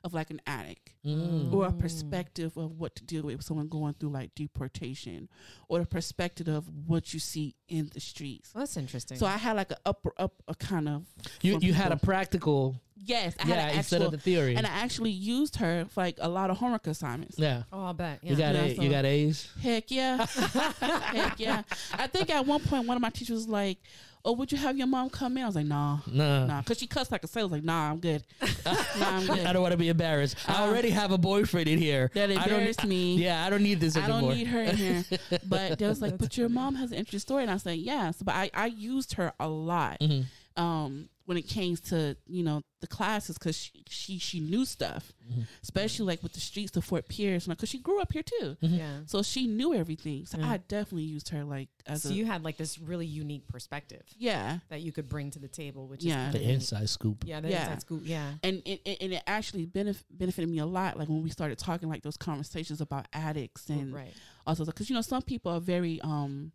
[0.04, 1.52] of like an addict Mm.
[1.52, 5.28] or a perspective of what to deal with someone going through like deportation
[5.66, 8.50] or the perspective of what you see in the streets.
[8.54, 9.16] Well, that's interesting.
[9.16, 11.06] So I had like a upper up a kind of
[11.40, 14.54] You from you had a practical, yes, I yeah, had an instead of the theory.
[14.56, 17.38] and I actually used her for like a lot of homework assignments.
[17.38, 17.62] yeah.
[17.72, 18.20] oh, I'll bet.
[18.22, 18.30] Yeah.
[18.32, 19.48] You got Yeah, a, so- you got A's.
[19.62, 21.62] Heck yeah, heck yeah.
[21.94, 23.78] I think at one point one of my teachers was like,
[24.24, 26.46] "Oh, would you have your mom come in?" I was like, "Nah." No.
[26.46, 27.42] Nah, cause she cussed like a sailor.
[27.42, 28.22] I was like, nah, I'm good.
[28.40, 29.46] nah, I'm good.
[29.46, 30.36] I don't want to be embarrassed.
[30.48, 32.10] I Uh, already have a boyfriend in here.
[32.14, 33.16] That I don't- embarrassed me.
[33.16, 34.14] Yeah, I don't need this anymore.
[34.14, 34.30] I anymore.
[34.30, 35.04] don't need her in here.
[35.48, 37.42] But they was like, but your mom has an interesting story.
[37.42, 38.22] And I was like, yes.
[38.22, 40.24] But I, I used her a lot Mhm.
[40.56, 45.12] um, when it came to, you know, the classes because she, she, she knew stuff,
[45.32, 45.46] Mhm.
[45.62, 47.46] especially like with the streets of Fort Pierce.
[47.46, 48.56] Because she grew up here too.
[48.60, 48.76] Mhm.
[48.78, 49.00] Yeah.
[49.06, 50.26] So she knew everything.
[50.26, 50.50] So Yeah.
[50.50, 52.12] I definitely used her like as So a.
[52.12, 54.58] you had like this really unique perspective yeah.
[54.68, 56.26] that you could bring to the table, which Yeah.
[56.28, 57.24] is The kinda inside scoop.
[57.24, 57.62] Yeah, the Yeah.
[57.66, 58.02] inside scoop.
[58.04, 58.34] Yeah.
[58.42, 60.98] and it, it- and it actually benef- benefited me a lot.
[60.98, 64.12] Like when we started talking like those conversations about addicts and right.
[64.44, 66.50] also because you know some people are very um,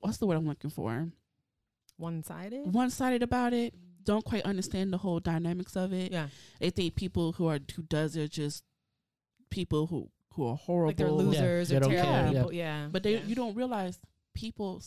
[0.00, 1.08] what's the word I'm looking for?
[1.96, 2.72] One sided.
[2.74, 3.74] One sided about it.
[4.04, 6.12] Don't quite understand the whole dynamics of it.
[6.12, 6.28] Yeah.
[6.60, 8.64] They think people who are who does it are just
[9.50, 10.88] people who who are horrible.
[10.88, 12.32] Like they're losers they or don't terrible care, yeah.
[12.40, 12.52] people.
[12.52, 12.88] Yeah.
[12.90, 13.24] but they yeah.
[13.24, 13.98] you don't realize
[14.34, 14.82] people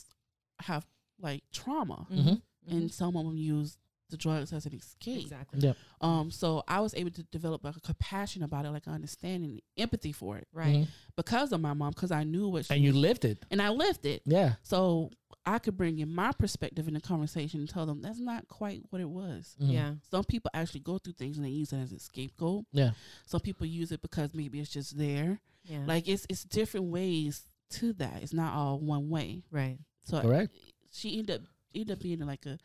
[0.59, 0.85] have
[1.19, 2.41] like trauma, Mhm.
[2.67, 2.91] and Mhm.
[2.91, 3.77] some of them use
[4.09, 5.21] the drugs as an escape.
[5.21, 5.59] exactly.
[5.61, 5.73] Yeah.
[5.99, 10.11] Um, so I was able to develop like a compassion about it, like understanding, empathy
[10.13, 10.75] for it Right.
[10.77, 10.87] Mhm.
[11.17, 13.43] because of my mom, because I knew what she And you lived it.
[13.51, 14.21] and I lived it.
[14.25, 14.55] Yeah.
[14.63, 15.11] So
[15.47, 18.83] I could bring in my perspective in the conversation and tell them that's not quite
[18.89, 19.55] what it was.
[19.61, 19.71] Mhm.
[19.71, 19.93] Yeah.
[20.11, 22.65] Some people actually go through things and they use it as a scapegoat.
[22.73, 22.91] Yeah.
[23.25, 25.39] Some people use it because maybe it's just there.
[25.63, 25.83] Yeah.
[25.87, 28.21] Like it's it's different ways to that.
[28.23, 29.43] It's not all one way.
[29.49, 29.77] right.
[30.03, 30.53] So Correct.
[30.91, 31.41] she ended up
[31.73, 32.57] ended up being like a,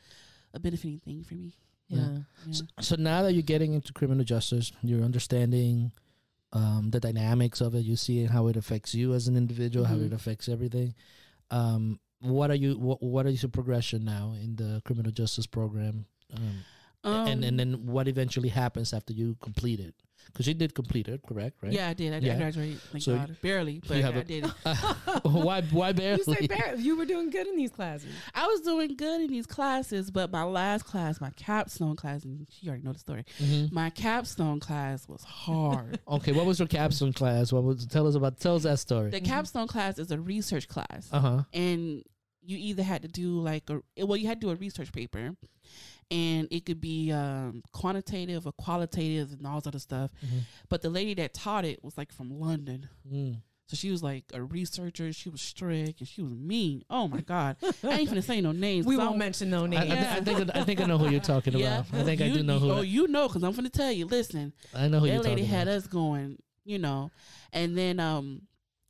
[0.52, 1.54] a benefiting thing for me.
[1.88, 1.98] Yeah.
[2.00, 2.18] Yeah.
[2.46, 2.52] Yeah.
[2.52, 5.92] So, so now that you're getting into criminal justice, you're understanding
[6.52, 7.84] um, the dynamics of it.
[7.84, 10.06] You see how it affects you as an individual, how Mhm.
[10.06, 10.94] it affects everything.
[11.50, 12.78] Um, what are you?
[12.78, 16.06] What, what is your progression now in the criminal justice program?
[16.34, 16.64] Um,
[17.04, 19.94] and and Um, then what eventually happens after you complete it?
[20.26, 21.56] Because you did complete it, correct?
[21.62, 21.72] Right?
[21.72, 22.12] Yeah, I did.
[22.14, 22.26] I, did.
[22.28, 22.34] Yeah.
[22.34, 22.80] I graduated.
[22.92, 23.36] Thank So God.
[23.42, 24.44] Barely, but I a- did.
[24.46, 24.50] it.
[25.24, 25.62] why?
[25.62, 26.22] Why barely?
[26.26, 28.08] You say Barrett, you were doing good in these classes.
[28.32, 32.46] I was doing good in these classes, but my last class, my capstone class, and
[32.50, 33.24] she already know the story.
[33.40, 33.72] Mhm.
[33.72, 35.98] My capstone class was hard.
[36.08, 37.52] Okay, what was your capstone class?
[37.52, 37.84] What was?
[37.86, 38.38] Tell us about.
[38.38, 39.10] Tell us that story.
[39.10, 39.24] the Mhm.
[39.26, 41.42] capstone class is a research class, Uh huh.
[41.52, 42.04] and
[42.44, 45.34] you either had to do like a well, you had to do a research paper,
[46.10, 50.10] and it could be um, quantitative or qualitative and all this other stuff.
[50.68, 52.88] But the lady that taught it was like from London.
[53.10, 53.36] Mm.
[53.68, 55.12] So she was like a researcher.
[55.14, 56.82] She was strict and she was mean.
[56.90, 57.56] Oh my god!
[57.82, 58.84] I ain't gonna say no names.
[58.84, 59.90] we won't don't- mention no I, I, names.
[59.92, 61.86] thi- I think I think I know who you're talking about.
[61.92, 62.70] I think I do know who.
[62.70, 64.04] Oh, you know, because I'm gonna tell you.
[64.06, 65.76] Listen, I know who you're that lady talking had about.
[65.78, 67.10] us going, you know,
[67.54, 68.42] and then um,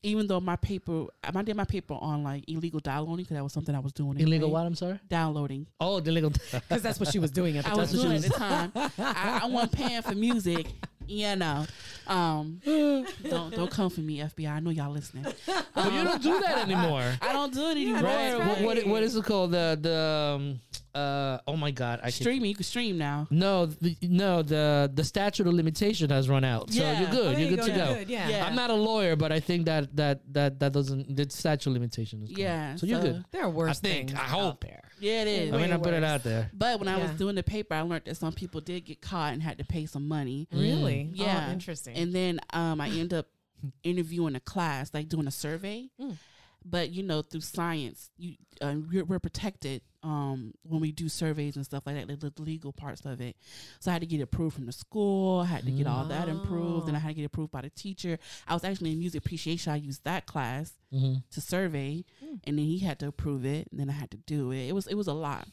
[0.02, 3.52] even though my paper, I did my paper on like illegal downloading because that was
[3.52, 4.18] something I was doing.
[4.18, 4.66] Illegal what?
[4.66, 4.98] I'm sorry.
[5.08, 5.66] Downloading.
[5.80, 6.32] Oh, the illegal.
[6.52, 8.00] Because that's what she was doing at the I was time.
[8.02, 8.72] doing at the time.
[8.74, 10.66] I, I wasn't paying for music.
[11.08, 11.66] You know,
[12.06, 14.50] um, don't don't come for me, FBI.
[14.50, 15.24] I know y'all listening.
[15.24, 17.12] but you don't do that anymore.
[17.22, 18.02] I don't do it anymore.
[18.02, 18.62] that's Right?
[18.64, 19.52] What, what what is it called?
[19.52, 19.96] The the
[20.36, 20.60] um,
[20.94, 22.00] uh oh my god!
[22.02, 23.26] I can, Streaming, you can stream now.
[23.30, 26.70] no the, no the the statute of limitation has run out.
[26.70, 27.00] So Yeah.
[27.00, 27.24] you're Oh, good.
[27.36, 27.94] there you're you good to You're go.
[27.94, 28.28] Good, yeah.
[28.28, 28.46] Yeah.
[28.46, 31.74] I'm not a lawyer, but I think that that that that doesn't the statute of
[31.74, 32.30] limitation is.
[32.30, 33.24] Yeah, So you're good.
[33.30, 34.42] There are worse I think, things I hope.
[34.42, 34.82] out there.
[35.02, 35.52] Yeah, it is.
[35.52, 36.48] I mean, Way I put it out there.
[36.54, 39.32] But when I was doing the paper, I learned that some people did get caught
[39.32, 40.46] and had to pay some money.
[40.52, 41.10] Really?
[41.12, 41.46] Yeah.
[41.48, 41.96] Oh, interesting.
[41.96, 43.26] And then um, I end up
[43.82, 45.88] interviewing a class, like doing a survey.
[46.00, 46.16] Mm.
[46.64, 51.56] But you know, through science, you uh, we're, we're protected um, when we do surveys
[51.56, 53.36] and stuff like that, like the legal parts of it.
[53.80, 55.40] So I had to get approved from the school.
[55.40, 57.02] I had to get all that improved, and I Oh.
[57.02, 58.18] had to get approved by the teacher.
[58.48, 59.72] I was actually in music appreciation.
[59.72, 61.14] I used that class Mm-hmm.
[61.30, 62.40] to survey, Mm.
[62.44, 64.68] and then he had to approve it, and then I had to do it.
[64.68, 65.48] It was it was a lot.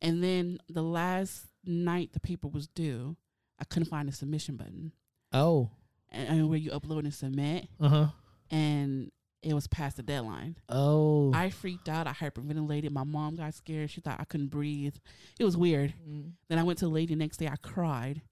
[0.00, 3.16] And then the last night the paper was due,
[3.58, 4.92] I couldn't find the submission button,
[5.32, 5.70] Oh.
[6.10, 8.06] and, and where you upload and submit, Uh huh.
[8.50, 9.10] and
[9.42, 10.56] it was past the deadline.
[10.68, 11.32] Oh.
[11.34, 12.06] I freaked out.
[12.06, 12.90] I hyperventilated.
[12.90, 13.90] My mom got scared.
[13.90, 14.96] She thought I couldn't breathe.
[15.38, 15.94] It was weird.
[16.08, 16.32] Mm.
[16.48, 17.48] Then I went to the lady the next day.
[17.48, 18.22] I cried.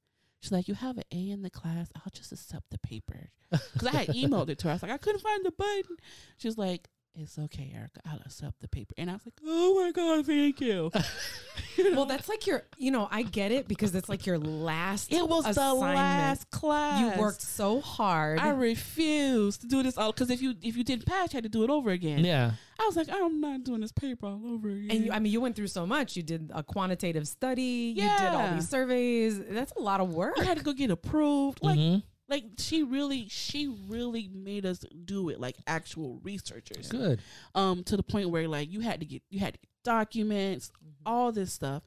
[0.40, 1.90] She's like, "You have an A in the class.
[1.96, 4.70] I'll just accept the paper." Because I had emailed it to her.
[4.70, 5.96] I was like, "I couldn't find the button."
[6.38, 8.00] She's like, "It's okay, Erika.
[8.04, 10.90] I'll accept the paper." And I was like, "Oh my god, thank you."
[11.76, 11.90] You know?
[11.96, 15.12] Well, that's like your, you know, I get it because it's like your last.
[15.12, 17.00] it was the last class.
[17.16, 18.38] You worked so hard.
[18.38, 21.44] I refused to do this all because if you if you didn't pass, you had
[21.44, 22.24] to do it over again.
[22.24, 22.52] yeah.
[22.78, 24.88] I was like, I'm not doing this paper all over again.
[24.90, 26.14] and you, I mean, you went through so much.
[26.14, 27.94] You did a quantitative study.
[27.96, 28.12] Yeah.
[28.12, 29.40] You did all these surveys.
[29.48, 30.34] That's a lot of work.
[30.38, 31.62] I had to go get approved.
[31.62, 32.02] Like Mhm.
[32.28, 36.88] Like she really she really made us do it like actual researchers.
[36.88, 37.20] Good.
[37.54, 40.72] Um to the point where like you had to get you had to get documents,
[41.04, 41.82] all this stuff.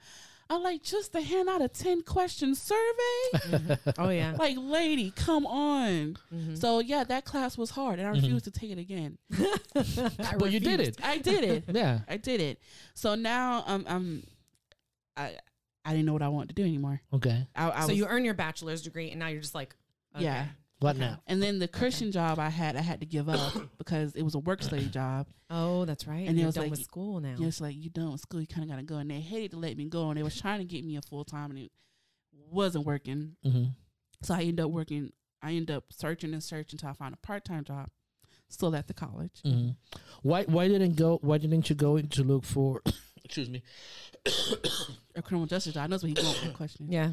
[0.52, 3.78] I like just to hand out a 10 question survey.
[4.00, 4.36] Oh yeah.
[4.40, 6.18] like lady, come on.
[6.34, 6.58] Mhm.
[6.58, 8.22] So yeah, that class was hard and I Mhm.
[8.24, 9.18] refused to take it again.
[9.76, 10.98] I But you did it.
[11.04, 11.64] I did it.
[11.72, 12.00] Yeah.
[12.08, 12.60] I did it.
[12.96, 14.28] So now um I'm
[15.18, 15.38] I
[15.86, 17.02] I didn't know what I wanted to do anymore.
[17.14, 17.48] Okay.
[17.56, 19.76] I, I So was, you earn your bachelor's degree, and now you're just like,
[20.16, 20.24] okay.
[20.26, 20.46] Yeah.
[20.80, 21.00] What Okay.
[21.06, 21.22] now?
[21.28, 24.36] and then the Christian job I had, I had to give up because it was
[24.36, 25.28] a work study job.
[25.50, 26.20] Oh, that's right.
[26.20, 27.30] And And it you're was done like- with school now.
[27.30, 28.96] And it's like you done with school, you kind of got to go.
[28.96, 31.02] And they hated to let me go, and they was trying to get me a
[31.02, 31.72] full time, and it
[32.50, 33.36] wasn't working.
[33.46, 33.64] Mm-hmm.
[34.24, 35.12] So I ended up working.
[35.42, 37.90] I ended up searching and searching until I found a part time job.
[38.48, 39.42] Still at the college.
[39.46, 39.72] Mm-hmm.
[40.24, 41.20] Why Why didn't go?
[41.22, 42.82] Why didn't you go in to look for?
[43.26, 43.64] excuse me.
[45.16, 45.84] A criminal justice job.
[45.84, 46.88] I know what he's going with that question.
[46.90, 47.12] yeah.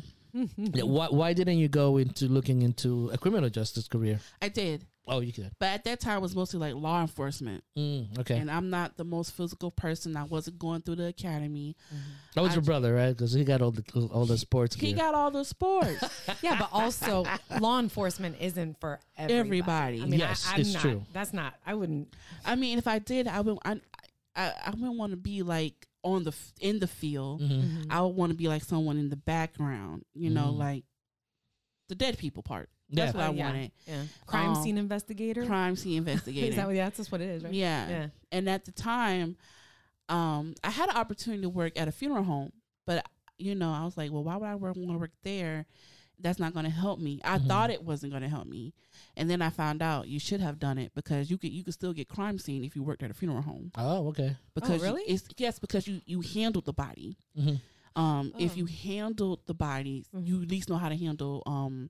[0.56, 4.20] Yeah, why Why didn't you go into looking into a criminal justice career?
[4.42, 5.52] I did, Oh, you could.
[5.60, 8.38] but at that time it was mostly like law enforcement, Mm, okay.
[8.38, 10.16] and I'm not the most physical person.
[10.16, 11.76] I wasn't going through the academy.
[12.34, 13.10] that was I your j- brother, right?
[13.10, 14.96] Because he got all the all the sports He gear.
[14.96, 16.02] got all the sports.
[16.42, 17.24] Yeah, but also
[17.60, 19.38] law enforcement isn't for everybody.
[19.40, 20.02] Everybody.
[20.02, 21.02] I mean, Yes, I, I'm it's not, true.
[21.12, 21.54] That's not.
[21.66, 22.12] I wouldn't.
[22.44, 23.58] I mean, if I did, I would.
[23.64, 23.80] I
[24.34, 27.40] I, I wouldn't want to be like on the in the field.
[27.42, 27.86] Mhm.
[27.90, 30.04] I would want to be like someone in the background.
[30.14, 30.58] You know, Mhm.
[30.58, 30.84] like
[31.88, 32.68] the dead people part.
[32.88, 33.04] Yeah.
[33.06, 33.46] That's what I Oh, yeah.
[33.46, 33.72] wanted.
[33.88, 34.04] Yeah.
[34.26, 35.44] Crime Um, scene investigator.
[35.44, 36.46] Crime scene investigator.
[36.46, 36.56] Is investigator.
[36.56, 36.76] that what?
[36.76, 37.52] Yeah, that's just what it is, right?
[37.52, 37.88] yeah.
[37.88, 38.08] Yeah.
[38.30, 39.36] And at the time,
[40.08, 42.52] um, I had an opportunity to work at a funeral home,
[42.86, 43.04] but
[43.38, 45.66] you know, I was like, well, why would I want to work there?
[46.18, 47.20] That's not going to help me.
[47.24, 47.46] I Mhm.
[47.46, 48.72] thought it wasn't going to help me,
[49.16, 51.74] and then I found out you should have done it because you could you could
[51.74, 53.70] still get crime scene if you worked at a funeral home.
[53.76, 54.36] Oh, okay.
[54.54, 55.02] Because you- really?
[55.02, 57.16] it's yes, because you you handled the body.
[57.34, 57.54] hmm
[57.94, 58.56] Um, if Oh.
[58.56, 60.26] you handled the body, Mhm.
[60.26, 61.88] you at least know how to handle um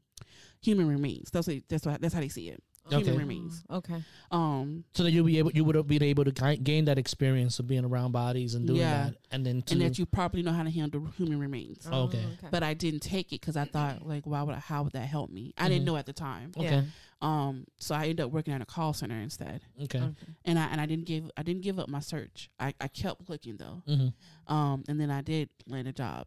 [0.61, 1.31] human remains.
[1.33, 2.63] That's what, that's what, that's how they see it.
[2.93, 2.99] Okay.
[3.05, 3.65] Human remains.
[3.69, 4.03] Okay.
[4.31, 7.59] Um, So that you'll be able, you would have been able to gain that experience
[7.59, 9.07] of being around bodies and doing Yeah.
[9.11, 11.87] that, and then to, and that you probably know how to handle human remains.
[11.91, 12.25] Oh, okay.
[12.51, 15.07] But I didn't take it because I thought like, why would I, how would that
[15.07, 15.53] help me?
[15.59, 15.87] I didn't Mhm.
[15.87, 16.53] know at the time.
[16.57, 16.85] okay, Yeah.
[17.23, 20.27] Um, so I ended up working at a call center instead, okay, Okay.
[20.45, 22.51] and I and I didn't give I didn't give up my search.
[22.61, 23.83] I, I kept looking though.
[23.87, 24.09] hmm
[24.53, 26.27] Um, and then I did land a job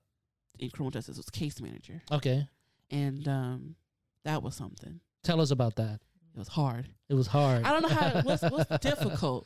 [0.58, 2.48] in criminal justice as a case manager, okay.
[2.90, 3.76] and um,
[4.26, 5.00] that was something.
[5.24, 6.00] Tell us about that.
[6.36, 6.88] It was hard.
[7.10, 7.64] It was hard.
[7.64, 9.46] I don't know how what's what's difficult.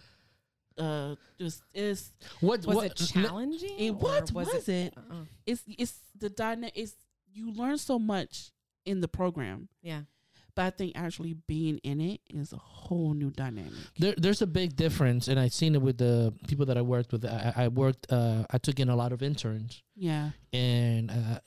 [0.77, 2.11] Uh, just is
[2.41, 3.77] What Was what it challenging?
[3.79, 4.93] it, what was, it?
[4.97, 5.23] Uh-uh.
[5.45, 6.73] It's it's the dynamic.
[6.75, 6.95] It's
[7.31, 8.51] you learn so much
[8.85, 10.01] in the program, Yeah.
[10.55, 13.71] but I think actually being in it is a whole new dynamic.
[13.99, 17.11] There, there's a big difference, and I've seen it with the people that I worked
[17.11, 17.23] with.
[17.25, 21.39] I, I worked, uh, I took in a lot of interns, Yeah, and uh,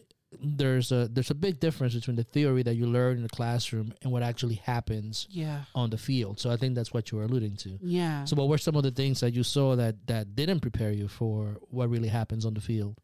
[0.43, 3.95] there's a there's a big difference between the theory that you learn in the classroom
[4.03, 6.41] and what actually happens yeah, on the field.
[6.41, 7.79] So I think that's what you were alluding to.
[7.81, 8.25] yeah.
[8.25, 11.09] So, what were some of the things that you saw that that didn't prepare you
[11.09, 12.99] for what really happens on the field?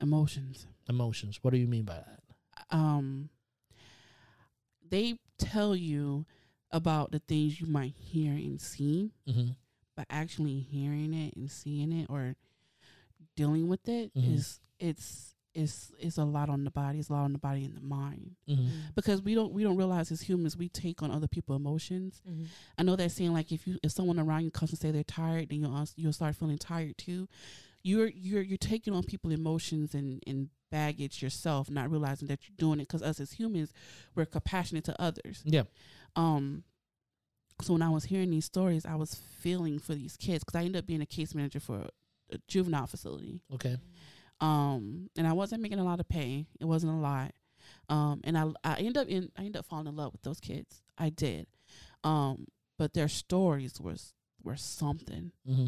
[0.00, 0.66] Emotions.
[0.88, 1.38] Emotions.
[1.42, 2.20] What do you mean by that?
[2.70, 3.28] Um,
[4.88, 6.26] they tell you
[6.70, 9.50] about the things you might hear and see, Mm-hmm.
[9.96, 12.34] but actually hearing it and seeing it or
[13.36, 14.88] dealing with it is Mhm.
[14.90, 16.98] it's it's it's a lot on the body.
[16.98, 18.68] It's a lot on the body and the mind Mm-hmm.
[18.94, 22.20] because we don't we don't realize as humans we take on other people's emotions.
[22.28, 22.46] Mhm.
[22.76, 25.04] I know they're saying like if you if someone around you comes and say they're
[25.04, 27.28] tired, then you'll you'll start feeling tired too.
[27.82, 32.56] you're you're you're taking on people's emotions and and baggage yourself, not realizing that you're
[32.56, 33.72] doing it because us as humans,
[34.16, 35.42] we're compassionate to others.
[35.44, 35.64] Yeah.
[36.16, 36.64] Um.
[37.62, 40.64] So when I was hearing these stories, I was feeling for these kids because I
[40.64, 41.86] ended up being a case manager for
[42.32, 43.40] a juvenile facility.
[43.52, 43.76] Okay.
[44.44, 46.46] Um, and I wasn't making a lot of pay.
[46.60, 47.32] It wasn't a lot.
[47.88, 50.40] Um, and I I ended up in I ended up falling in love with those
[50.40, 50.82] kids.
[50.98, 51.46] I did.
[52.02, 52.46] Um,
[52.78, 54.12] but their stories was
[54.42, 55.32] were something.
[55.48, 55.66] Mm-hmm.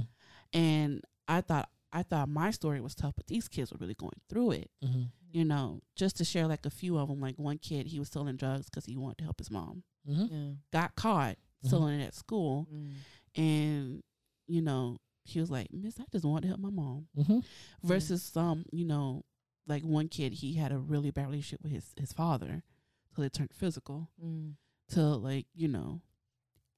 [0.52, 4.20] And I thought I thought my story was tough, but these kids were really going
[4.28, 4.70] through it.
[4.84, 5.02] Mm-hmm.
[5.32, 7.20] You know, just to share like a few of them.
[7.20, 9.82] Like one kid, he was selling drugs because he wanted to help his mom.
[10.08, 10.34] Mm-hmm.
[10.34, 10.50] Yeah.
[10.72, 11.70] Got caught Mhm.
[11.70, 12.92] selling it at school, Mm.
[13.34, 14.02] and
[14.46, 17.38] you know he was like, "Miss, I just want to help my mom." Mm-hmm.
[17.82, 19.24] versus some, you know,
[19.66, 22.62] like one kid, he had a really bad relationship with his his father,
[23.14, 24.10] till it turned physical.
[24.24, 24.54] Mm.
[24.88, 26.00] Till like you know,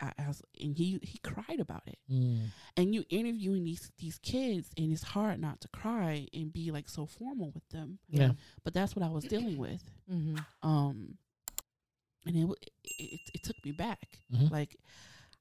[0.01, 1.99] I, I was, and he he cried about it.
[2.11, 2.47] Mm.
[2.77, 6.89] And you interviewing these these kids, and it's hard not to cry and be like
[6.89, 7.99] so formal with them.
[8.09, 8.33] Yeah.
[8.65, 9.83] But that's what I was dealing with.
[10.11, 10.37] Mm-hmm.
[10.69, 11.19] Um,
[12.27, 14.21] and it it, it, it took me back.
[14.35, 14.51] Mhm.
[14.51, 14.77] Like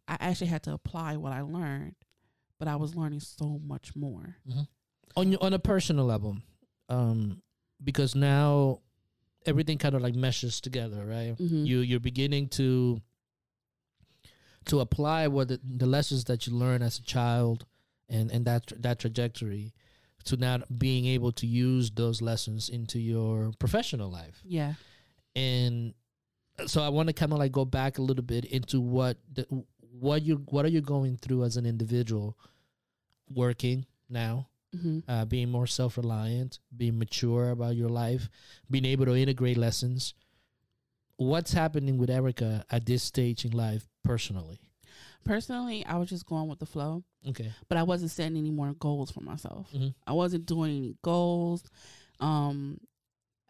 [0.07, 1.95] I actually had to apply what I learned,
[2.59, 4.37] but I was learning so much more.
[5.15, 6.37] on your, on a personal level,
[6.89, 7.41] um,
[7.83, 8.79] because now
[9.45, 11.35] everything kind of like meshes together, right?
[11.37, 11.65] Mhm.
[11.65, 13.01] You you're beginning to
[14.65, 17.65] to apply what the, the lessons that you learn as a child
[18.09, 19.73] and and that that trajectory
[20.25, 24.73] to now being able to use those lessons into your professional life Yeah.
[25.35, 25.93] and
[26.65, 29.45] so I want to kind of like go back a little bit into what the,
[29.91, 32.37] what you what are you going through as an individual
[33.33, 38.29] working now hmm uh, being more self reliant, being mature about your life,
[38.69, 40.13] being able to integrate lessons.
[41.15, 44.59] What's happening with Erika at this stage in life personally?
[45.23, 47.51] Personally, I was just going with the flow, Okay.
[47.69, 49.71] but I wasn't setting any more goals for myself.
[49.73, 49.93] Mhm.
[50.05, 51.63] I wasn't doing any goals.
[52.19, 52.79] Um,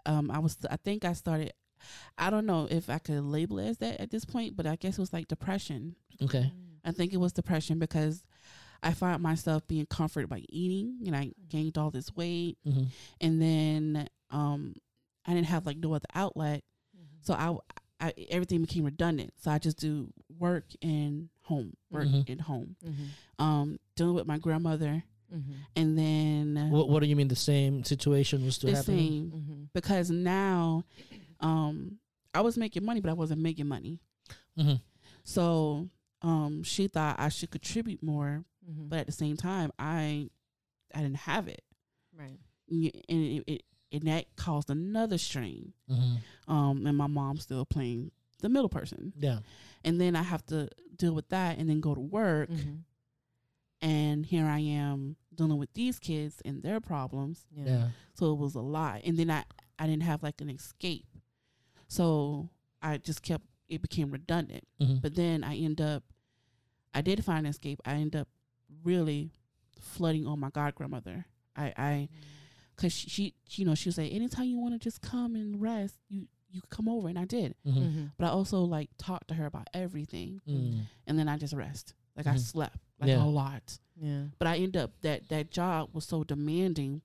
[0.05, 0.57] um, I was.
[0.69, 1.51] I think I started.
[2.17, 4.75] I don't know if I could label it as that at this point, but I
[4.75, 5.95] guess it was like depression.
[6.21, 6.51] Okay.
[6.85, 8.23] I think it was depression because
[8.83, 12.83] I found myself being comforted by eating, and I gained all this weight, Mm-hmm.
[13.21, 14.75] and then um,
[15.25, 16.63] I didn't have like no other outlet,
[17.21, 17.55] so I,
[17.99, 19.33] I everything became redundant.
[19.41, 22.29] So I just do work and home, work Mhm.
[22.29, 22.75] and home.
[22.85, 23.43] Mm-hmm.
[23.43, 25.51] Um, dealing with my grandmother, Mm-hmm.
[25.75, 27.27] and then What What do you mean?
[27.27, 28.97] The same situation was still the happening?
[29.07, 29.63] same Mm-hmm.
[29.73, 30.85] because now,
[31.39, 31.99] um,
[32.33, 33.99] I was making money, but I wasn't making money.
[34.57, 34.75] Mm-hmm.
[35.23, 35.89] So
[36.21, 38.89] um, she thought I should contribute more, Mm-hmm.
[38.89, 40.29] but at the same time, I
[40.93, 41.61] I didn't have it,
[42.17, 42.37] right.
[42.69, 43.61] And it, it
[43.93, 45.71] and that caused another strain.
[45.89, 46.51] Mm-hmm.
[46.53, 48.11] Um, and my mom's still playing
[48.41, 49.39] the middle person, Yeah.
[49.85, 52.75] and then I have to deal with that, and then go to work, Mm-hmm.
[53.81, 57.45] and here I am dealing with these kids and their problems.
[57.55, 57.65] Yeah.
[57.65, 57.87] Yeah.
[58.15, 59.01] So it was a lot.
[59.05, 59.43] And then I,
[59.79, 61.05] I didn't have like an escape.
[61.87, 62.49] So
[62.81, 64.65] I just kept, it became redundant.
[64.81, 64.97] Mm-hmm.
[65.01, 66.03] But then I end up,
[66.93, 67.79] I did find an escape.
[67.85, 68.27] I end up
[68.83, 69.31] really
[69.79, 71.25] flooding on my god grandmother.
[71.55, 72.09] I, I,
[72.75, 73.09] cause she,
[73.47, 76.27] she, you know, she was like, anytime you want to just come and rest, you,
[76.49, 77.07] you come over.
[77.07, 77.55] And I did.
[77.65, 77.79] Mm-hmm.
[77.79, 78.05] Mm-hmm.
[78.17, 80.41] But I also like talked to her about everything.
[80.47, 80.79] Mm-hmm.
[81.07, 81.93] And then I just rest.
[82.15, 82.39] Like I Mhm.
[82.39, 83.23] slept like Yeah.
[83.23, 83.77] a lot.
[83.99, 84.23] Yeah.
[84.39, 87.01] But I end up that that job was so demanding.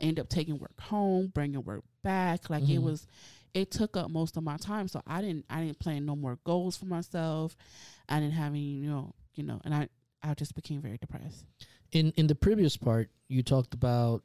[0.00, 2.48] I ended up taking work home, bringing work back.
[2.48, 2.82] Like it Mhm.
[2.82, 3.06] was,
[3.54, 4.88] it took up most of my time.
[4.88, 7.56] So I didn't I didn't plan no more goals for myself.
[8.08, 9.88] I didn't have any you know you know, and I
[10.22, 11.44] I just became very depressed.
[11.92, 14.22] In In the previous part, you talked about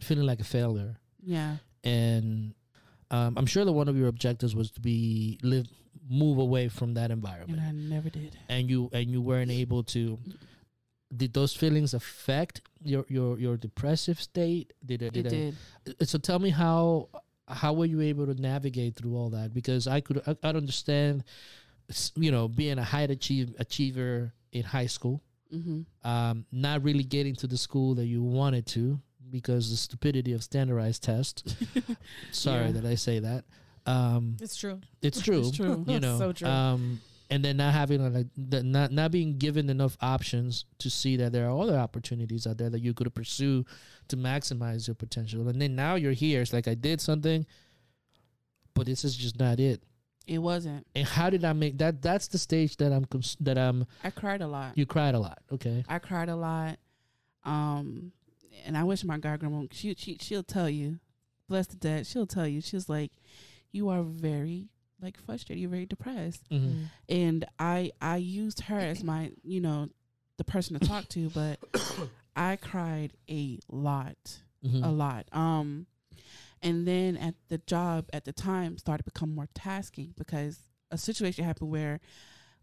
[0.00, 2.54] feeling like a failure, Yeah, and
[3.10, 5.66] um, I'm sure that one of your objectives was to be live
[6.08, 7.60] move away from that environment.
[7.60, 8.36] and I never did.
[8.48, 10.18] and you and you weren't able to
[11.14, 15.30] did those feelings affect your your your depressive state did it It did,
[15.84, 15.96] did.
[16.00, 17.08] it so tell me how
[17.50, 21.24] how were you able to navigate through all that because i could i, I understand
[22.16, 25.22] you know being a high achieve, achiever in high school
[25.52, 26.08] Mm-hmm.
[26.08, 29.00] um not really getting to the school that you wanted to
[29.30, 31.56] because the stupidity of standardized tests
[32.30, 32.72] sorry Yeah.
[32.72, 33.44] that i say that
[33.84, 34.80] um It's true.
[35.02, 35.40] it's true.
[35.40, 35.84] It's true.
[35.88, 36.46] You know, So true.
[36.48, 37.00] Um,
[37.30, 41.32] and then not having like the, not not being given enough options to see that
[41.32, 43.64] there are other opportunities out there that you could pursue
[44.08, 45.48] to maximize your potential.
[45.48, 46.42] And then now you're here.
[46.42, 47.46] It's like I did something,
[48.74, 49.82] but this is just not it.
[50.26, 50.86] It wasn't.
[50.94, 52.02] And how did I make that?
[52.02, 53.06] That's the stage that I'm
[53.40, 53.86] that I'm.
[54.02, 54.76] I cried a lot.
[54.76, 55.38] You cried a lot.
[55.52, 55.84] Okay.
[55.88, 56.78] I cried a lot.
[57.44, 58.12] Um,
[58.66, 60.98] and I wish my god grandma she she she'll tell you,
[61.48, 62.60] bless the dead, she'll tell you.
[62.60, 63.12] She's like,
[63.72, 64.68] you are very
[65.02, 65.60] like frustrated.
[65.60, 66.48] You're very depressed.
[66.50, 66.84] Mm-hmm.
[67.08, 69.88] And I I used her as my you know
[70.36, 71.58] the person to talk to, but
[72.36, 74.84] I cried a lot, Mhm.
[74.84, 75.26] a lot.
[75.32, 75.86] Um,
[76.62, 80.58] and then at the job at the time started to become more tasking because
[80.90, 82.00] a situation happened where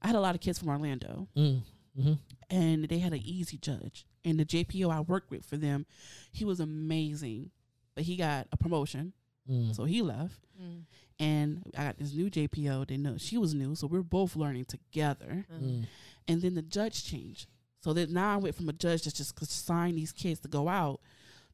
[0.02, 1.62] I had a lot of kids from Orlando Mm.
[2.00, 2.20] Mhm.
[2.50, 4.06] and they had an easy judge.
[4.24, 5.86] And the JPO I worked with for them,
[6.32, 7.52] he was amazing,
[7.96, 9.14] but he got a promotion,
[9.50, 9.76] Mm.
[9.76, 10.40] so he left.
[10.62, 10.82] Mm.
[11.20, 12.88] And I got this new JPO.
[12.88, 15.46] They know she was new, so we are both learning together.
[15.54, 15.62] Mm.
[15.62, 15.86] Mm.
[16.28, 17.48] And then the judge changed,
[17.82, 20.68] so that now I went from a judge that's just assign these kids to go
[20.68, 21.00] out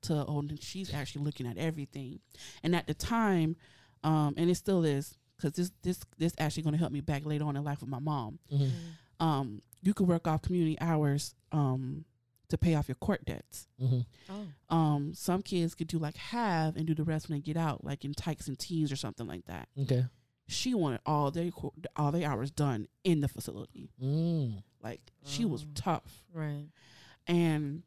[0.03, 2.20] to oh, then she's actually looking at everything.
[2.64, 3.56] And at the time,
[4.03, 7.26] um, and it still is because this this this actually going to help me back
[7.26, 8.40] later on in life with my mom.
[8.52, 8.72] Mhm.
[9.20, 12.06] Um, you could work off community hours um,
[12.53, 13.67] to pay off your court debts.
[13.81, 14.05] Mhm.
[14.30, 14.75] Oh.
[14.75, 17.84] Um, some kids could do like half and do the rest when they get out,
[17.84, 19.67] like in tykes and teens or something like that.
[19.77, 20.05] Okay.
[20.47, 23.89] She wanted all their co- all their hours done in the facility.
[24.01, 24.63] Mm.
[24.84, 25.67] Like she was Oh.
[25.73, 26.67] tough, Right.
[27.27, 27.84] and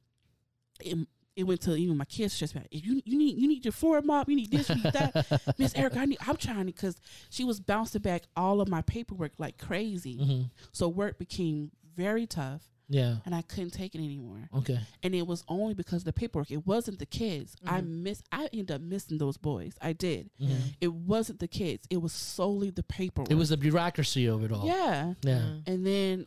[0.81, 0.97] it,
[1.37, 4.01] it went to even my kids just like, you you need you need your floor
[4.03, 5.55] mop, you need this, you need that.
[5.59, 6.97] Miss Erika, I need I'm trying to because
[7.31, 10.17] she was bouncing back all of my paperwork like crazy.
[10.17, 10.51] Mhm.
[10.73, 13.17] So work became very tough, Yeah.
[13.25, 14.49] and I couldn't take it anymore.
[14.55, 14.79] Okay.
[15.03, 16.51] and it was only because of the paperwork.
[16.51, 17.57] It wasn't the kids.
[17.67, 18.03] I Mhm.
[18.03, 18.23] miss.
[18.31, 19.75] I ended up missing those boys.
[19.81, 20.31] I did.
[20.41, 20.77] Mhm.
[20.81, 21.87] It wasn't the kids.
[21.91, 23.31] It was solely the paperwork.
[23.31, 24.67] It was the bureaucracy of it all.
[24.67, 25.15] yeah.
[25.23, 25.61] Yeah.
[25.67, 26.27] And then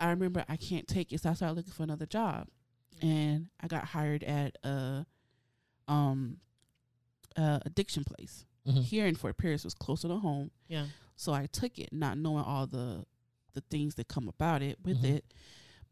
[0.00, 2.48] I remember I can't take it, so I started looking for another job,
[3.02, 5.06] and I got hired at a
[5.88, 6.40] um
[7.36, 8.82] a addiction place Mhm.
[8.82, 9.62] here in Fort Pierce.
[9.64, 10.86] Was closer to home, Yeah.
[11.16, 13.06] so I took it, not knowing all the
[13.54, 15.16] the things that come about it with Mhm.
[15.16, 15.34] it.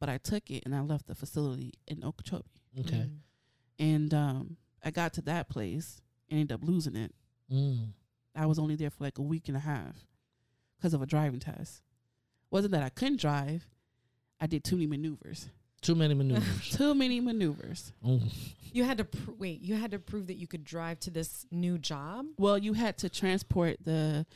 [0.01, 2.45] But I took it and I left the facility in Okeechobee.
[2.81, 2.97] Okay.
[2.97, 3.11] Mm.
[3.79, 6.01] and um, I got to that place
[6.31, 7.13] and ended up losing it.
[7.53, 7.89] Mm.
[8.37, 9.97] I was only there for like a week and a half
[10.77, 11.83] because of a driving test.
[12.51, 13.67] Wasn't that I couldn't drive?
[14.41, 15.49] I did too many maneuvers.
[15.81, 16.71] Too many maneuvers.
[16.77, 17.93] Too many maneuvers.
[18.05, 18.33] Mm.
[18.73, 19.61] You had to pr- wait.
[19.61, 22.27] You had to prove that you could drive to this new job.
[22.37, 24.27] Well, you had to transport the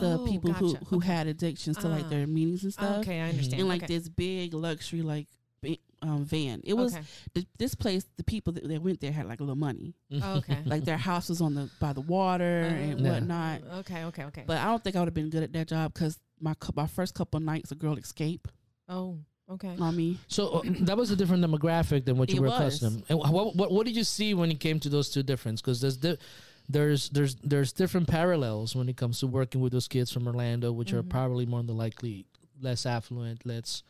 [0.00, 0.84] the Oh, people who gotcha.
[0.86, 1.06] who Okay.
[1.06, 2.08] had addictions to like Ah.
[2.08, 2.98] their meetings and stuff.
[2.98, 3.60] Okay, I understand.
[3.60, 3.94] And like okay.
[3.98, 5.28] this big luxury like
[6.02, 6.60] um, van.
[6.64, 7.04] It was Okay.
[7.34, 8.04] th- this place.
[8.18, 9.94] The people that, that went there had like a little money.
[10.12, 10.58] Oh, okay.
[10.66, 13.12] Like their house was on the by the water and Uh, Yeah.
[13.12, 13.62] whatnot.
[13.78, 14.04] Okay.
[14.04, 14.24] Okay.
[14.24, 14.44] Okay.
[14.46, 16.74] But I don't think I would have been good at that job because my cou-
[16.76, 18.50] my first couple nights, a girl escaped
[18.88, 19.16] oh.
[19.50, 19.74] Okay.
[19.78, 20.18] on me.
[20.28, 22.58] So uh, that was a different demographic than what you It were was.
[22.82, 23.04] accustomed.
[23.08, 25.62] And what, what what did you see when it came to those two differences?
[25.62, 26.18] Because there's di-
[26.68, 30.72] there's there's there's different parallels when it comes to working with those kids from Orlando,
[30.72, 31.08] which are Mhm.
[31.10, 32.26] probably more than likely
[32.60, 33.82] less affluent, less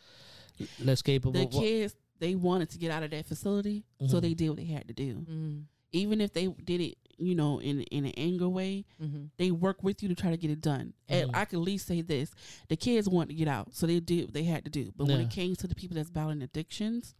[0.78, 1.32] less capable.
[1.32, 4.22] The kids they wanted to get out of that facility, so Mhm.
[4.22, 5.26] they did what they had to do.
[5.28, 5.64] Mm.
[5.92, 9.26] Even if they did it, you know, in in an anger way, Mm-hmm.
[9.36, 10.94] they work with you to try to get it done.
[11.08, 11.36] And Mhm.
[11.36, 12.32] I can at least say this:
[12.68, 14.92] the kids want to get out, so they did what they had to do.
[14.96, 17.14] But when it came to the people that's battling addictions,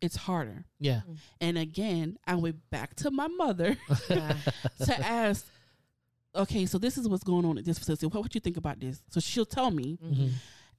[0.00, 0.64] it's harder.
[0.78, 1.00] yeah.
[1.40, 3.76] And again, I went back to my mother
[4.08, 5.46] to ask,
[6.34, 8.06] okay, so this is what's going on at this facility.
[8.06, 9.02] What would you think about this?
[9.10, 9.98] So she'll tell me.
[10.04, 10.22] Mm-hmm.
[10.24, 10.30] Mhm.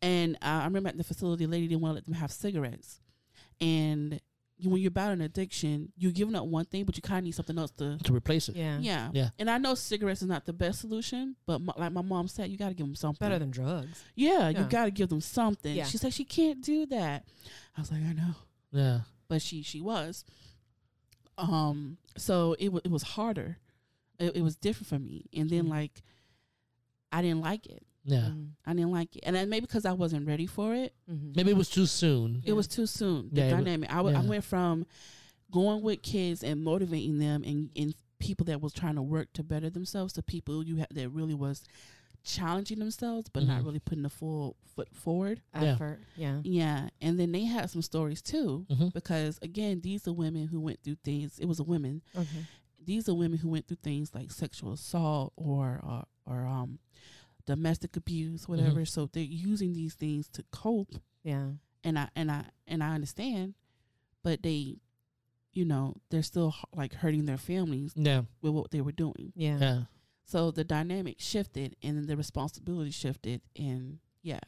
[0.01, 2.31] And uh, I remember at the facility, the lady didn't want to let them have
[2.31, 3.01] cigarettes.
[3.59, 4.21] And
[4.57, 7.35] you, when you're battling addiction, you're giving up one thing, but you kind of need
[7.35, 7.97] something else to.
[7.97, 8.55] To replace it.
[8.55, 8.79] Yeah.
[8.79, 9.09] Yeah.
[9.13, 9.29] Yeah.
[9.37, 12.49] And I know cigarettes is not the best solution, but my, like my mom said,
[12.49, 13.25] you got to give them something.
[13.25, 14.01] Better than drugs.
[14.15, 15.75] yeah, you got to give them something.
[15.75, 15.83] Yeah.
[15.85, 17.25] She said she can't do that.
[17.77, 18.35] I was like, I know,
[18.71, 18.99] Yeah.
[19.27, 20.25] but she she was.
[21.37, 21.97] Um.
[22.17, 23.57] So it wa it was harder.
[24.19, 25.69] It, it was different for me, and then Mhm.
[25.69, 26.03] like,
[27.11, 27.85] I didn't like it.
[28.03, 28.29] Yeah.
[28.31, 28.49] Mm.
[28.65, 30.93] I didn't like it, and then maybe because I wasn't ready for it.
[31.09, 31.35] Mhm.
[31.35, 32.41] Maybe it was too soon.
[32.45, 33.29] It was too soon.
[33.31, 33.89] The Yeah, it wa- dynamic.
[33.91, 34.27] I, w- I yeah.
[34.27, 34.85] went from
[35.51, 39.43] going with kids and motivating them and, and people that was trying to work to
[39.43, 41.63] better themselves to people you ha- that really was
[42.29, 43.65] challenging themselves but not Mhm.
[43.65, 45.41] really putting the full foot forward.
[45.53, 45.99] Effort.
[46.15, 46.41] Yeah.
[46.43, 48.93] Yeah, and then they had some stories too Mhm.
[48.93, 51.39] because again, these are women who went through things.
[51.39, 52.01] It was a women.
[52.15, 52.45] Okay.
[52.83, 56.79] These are women who went through things like sexual assault or or, or um
[57.45, 58.85] domestic abuse, whatever.
[58.85, 61.53] So they're using these things to cope Yeah.
[61.83, 63.55] and I and I and I understand,
[64.23, 64.77] but they,
[65.53, 68.23] you know, they're still like hurting their families Yeah.
[68.41, 69.33] with what they were doing.
[69.35, 69.57] Yeah.
[69.59, 69.83] Yeah.
[70.29, 74.39] So the dynamic shifted, and then the responsibility shifted, and yeah.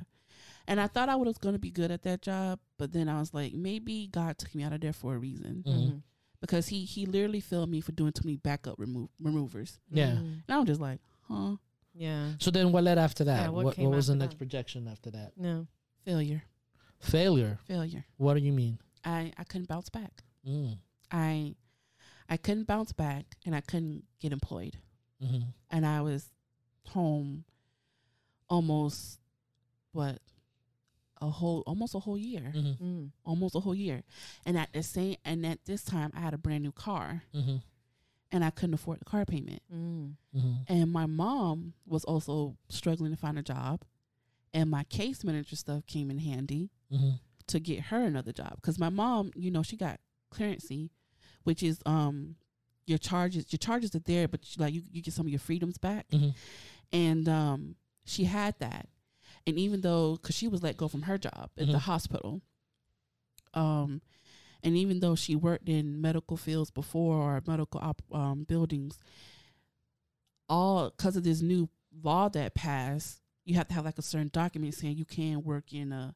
[0.67, 3.19] And I thought I was going to be good at that job, but then I
[3.19, 5.73] was like, maybe God took me out of there for a reason Mhm.
[5.89, 6.03] Mhm.
[6.39, 10.11] because he he literally failed me for doing too many backup remove removers, Yeah.
[10.11, 10.17] Mm.
[10.19, 11.55] and I'm just like, huh,
[11.95, 12.35] Yeah.
[12.39, 13.41] So then what led after that?
[13.41, 14.37] Yeah, what what what was the next that?
[14.37, 15.35] projection after that?
[15.35, 15.67] No.
[16.05, 16.43] failure,
[16.99, 17.59] Failure.
[17.65, 18.05] failure.
[18.17, 18.79] What do you mean?
[19.03, 20.23] I I couldn't bounce back.
[20.45, 20.77] Mm.
[21.11, 21.55] I
[22.29, 24.77] I couldn't bounce back, and I couldn't get employed.
[25.21, 26.29] Hmm and I was
[26.87, 27.45] home
[28.49, 29.19] almost
[29.93, 30.19] what
[31.21, 32.77] a whole almost a whole year, Mhm.
[32.79, 33.11] Mm.
[33.25, 34.03] almost a whole year,
[34.45, 37.61] and at the same and at this time I had a brand new car Mhm.
[38.31, 40.17] and I couldn't afford the car payment, Mm.
[40.33, 40.65] Mhm.
[40.67, 43.83] and my mom was also struggling to find a job,
[44.53, 47.19] and my case manager stuff came in handy Mhm.
[47.47, 49.99] to get her another job because my mom, you know, she got
[50.31, 50.89] clearancy,
[51.43, 52.35] which is um
[52.85, 55.77] your charges your charges are there, but like you, you get some of your freedoms
[55.77, 56.33] back, Mhm.
[56.91, 57.75] and um
[58.05, 58.89] she had that,
[59.47, 61.81] and even though because she was let go from her job at the Mhm.
[61.81, 62.41] hospital,
[63.53, 64.01] um,
[64.63, 68.97] and even though she worked in medical fields before or medical op, um buildings,
[70.49, 71.69] all because of this new
[72.03, 75.73] law that passed, you have to have like a certain document saying you can work
[75.73, 76.15] in a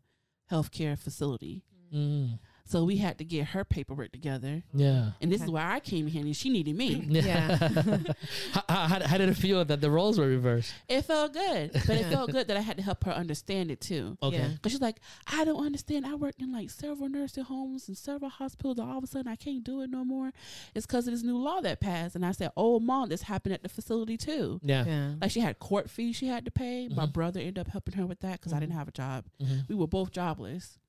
[0.51, 1.63] healthcare facility.
[1.93, 2.39] Mhm.
[2.67, 4.63] So we had to get her paperwork together.
[4.73, 5.11] Yeah.
[5.21, 5.45] And this Okay.
[5.45, 6.95] is where I came in and she needed me.
[7.09, 7.57] Yeah.
[8.53, 10.73] how, how, how did it feel that the roles were reversed?
[10.89, 11.71] It felt good.
[11.73, 14.17] But it felt good that I had to help her understand it too.
[14.23, 14.37] Okay.
[14.37, 14.47] Yeah.
[14.49, 14.99] Because she's like,
[15.31, 16.05] I don't understand.
[16.07, 18.79] I worked in like several nursing homes and several hospitals.
[18.79, 20.31] And all of a sudden, I can't do it no more.
[20.73, 22.15] It's because of this new law that passed.
[22.15, 24.59] And I said, Oh, mom, this happened at the facility too.
[24.63, 24.85] Yeah.
[24.85, 25.11] Yeah.
[25.21, 26.87] Like she had court fees she had to pay.
[26.89, 27.13] My Mhm.
[27.13, 28.77] brother ended up helping her with that because I didn't Mhm.
[28.79, 29.25] have a job.
[29.41, 29.69] Mhm.
[29.69, 30.79] We were both jobless.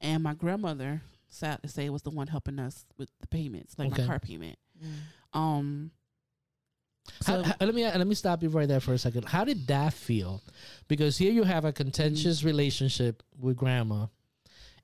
[0.00, 3.92] And my grandmother, sad to say, was the one helping us with the payments, like
[3.92, 4.02] Okay.
[4.02, 4.58] my car payment.
[4.82, 5.38] Mm.
[5.38, 5.90] Um,
[7.22, 9.24] so how- let me let me stop you right there for a second.
[9.24, 10.42] How did that feel?
[10.88, 14.06] Because here you have a contentious relationship with grandma,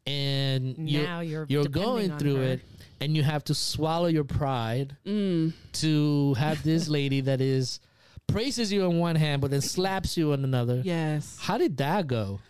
[0.06, 2.42] and you're Now you're you're going through her.
[2.44, 2.60] it,
[3.00, 7.78] and you have to swallow your pride mm, to have this lady that is
[8.26, 10.80] praises you on one hand, but then slaps you on another.
[10.84, 12.40] yes, How did that go?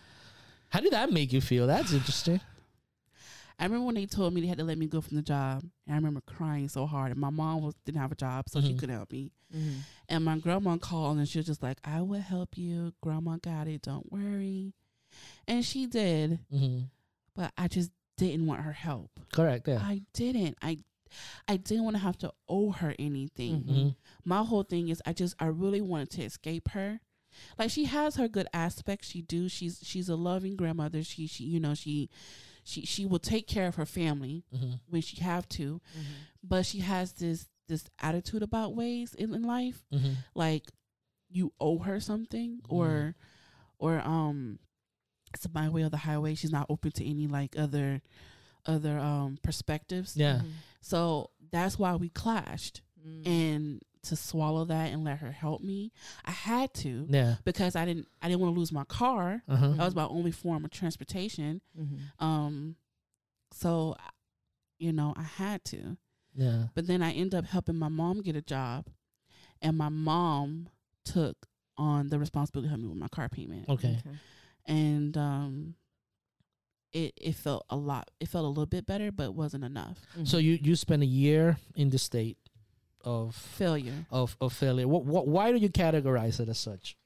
[0.69, 1.67] How did that make you feel?
[1.67, 2.39] That's interesting.
[3.59, 5.63] I remember when they told me they had to let me go from the job,
[5.85, 7.11] and I remember crying so hard.
[7.11, 8.79] And my mom was didn't have a job, so she Mhm.
[8.79, 9.31] couldn't help me.
[9.53, 9.79] Mhm.
[10.09, 12.93] And my grandma called, and she was just like, "I will help you.
[13.01, 13.81] Grandma got it.
[13.83, 14.73] Don't worry."
[15.47, 16.81] And she did, hmm
[17.35, 19.19] but I just didn't want her help.
[19.33, 19.67] Correct.
[19.67, 19.79] Yeah.
[19.81, 20.57] I didn't.
[20.61, 20.79] I
[21.47, 23.63] I didn't want to have to owe her anything.
[23.63, 23.67] Mhm.
[23.83, 23.89] hmm
[24.25, 26.99] My whole thing is I just I really wanted to escape her.
[27.57, 29.07] Like she has her good aspects.
[29.09, 29.47] She do.
[29.47, 31.03] She's she's a loving grandmother.
[31.03, 32.09] She she you know she
[32.65, 35.79] she she will take care of her family hmm when she have to.
[35.97, 36.03] Mhm.
[36.43, 40.65] But she has this this attitude about ways in, in life hmm like
[41.29, 43.15] you owe her something or
[43.79, 44.59] or um
[45.33, 46.35] it's my way or the highway.
[46.35, 48.01] She's not open to any like other
[48.65, 50.17] other um perspectives.
[50.17, 50.41] Yeah.
[50.41, 50.51] Mhm.
[50.81, 52.81] So that's why we clashed.
[53.05, 53.27] Mm.
[53.27, 55.91] And to swallow that and let her help me,
[56.25, 57.35] I had to Yeah.
[57.45, 59.43] because I didn't I didn't want to lose my car.
[59.47, 59.67] Uh huh.
[59.73, 61.61] That was my only form of transportation.
[61.77, 61.99] Mhm.
[62.19, 62.75] Um
[63.51, 63.95] so
[64.77, 65.97] you know, I had to.
[66.35, 66.67] Yeah.
[66.75, 68.87] But then I ended up helping my mom get a job
[69.61, 70.67] and my mom
[71.05, 73.69] took on the responsibility to help me with my car payment.
[73.69, 74.01] Okay.
[74.65, 75.75] And um
[76.93, 79.99] it it felt a lot it felt a little bit better but it wasn't enough.
[80.23, 80.43] So Mhm.
[80.43, 82.37] you you spent a year in the state
[83.05, 84.05] of Failure.
[84.11, 84.87] of of failure.
[84.87, 86.97] What, what why do you categorize it as such?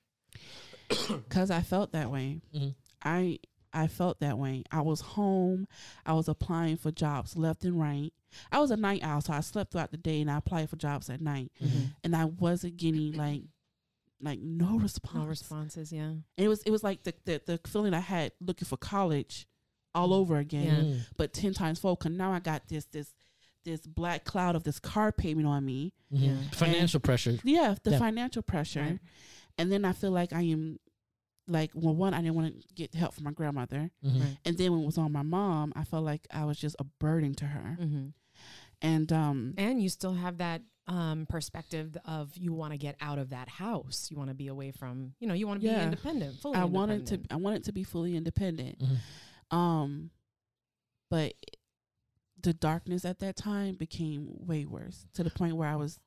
[1.30, 2.42] Cuz I felt that way.
[2.56, 2.76] Mhm.
[3.04, 3.40] I
[3.72, 4.64] I felt that way.
[4.72, 5.68] I was home.
[6.06, 8.12] I was applying for jobs left and right.
[8.52, 10.76] I was a night owl, so I slept throughout the day and I applied for
[10.76, 11.52] jobs at night.
[11.62, 11.94] Mhm.
[12.04, 13.44] And I wasn't getting like
[14.22, 15.16] like no response.
[15.16, 15.92] No responses.
[15.94, 16.02] Yeah.
[16.10, 19.48] And it was it was like the, the the feeling I had looking for college
[19.96, 20.94] all over again, Yeah.
[20.96, 21.00] Mm.
[21.18, 22.00] but ten times fold.
[22.00, 23.14] Cause now I got this this
[23.66, 25.94] this black cloud of this car payment on me.
[26.12, 26.22] Mhm.
[26.22, 26.50] Yeah.
[26.52, 27.38] Financial pressure.
[27.44, 28.00] Yeah, the Yeah.
[28.00, 29.00] financial pressure, Right.
[29.58, 30.80] and then I feel like I am
[31.48, 34.20] like well, one I didn't want to get help from my grandmother, Mhm.
[34.22, 34.38] Right.
[34.46, 36.84] and then when it was on my mom, I felt like I was just a
[36.84, 38.08] burden to her, Mm-hmm.
[38.82, 43.20] and um And you still have that um, perspective of you want to get out
[43.20, 44.10] of that house.
[44.10, 45.84] You want to be away from, you know, you want to be Yeah.
[45.84, 47.22] independent, fully I wanted to.
[47.30, 49.56] I wanted to be fully independent, Mhm.
[49.56, 50.10] um,
[51.12, 51.34] but
[52.42, 56.00] the darkness at that time became way worse to the point where I was.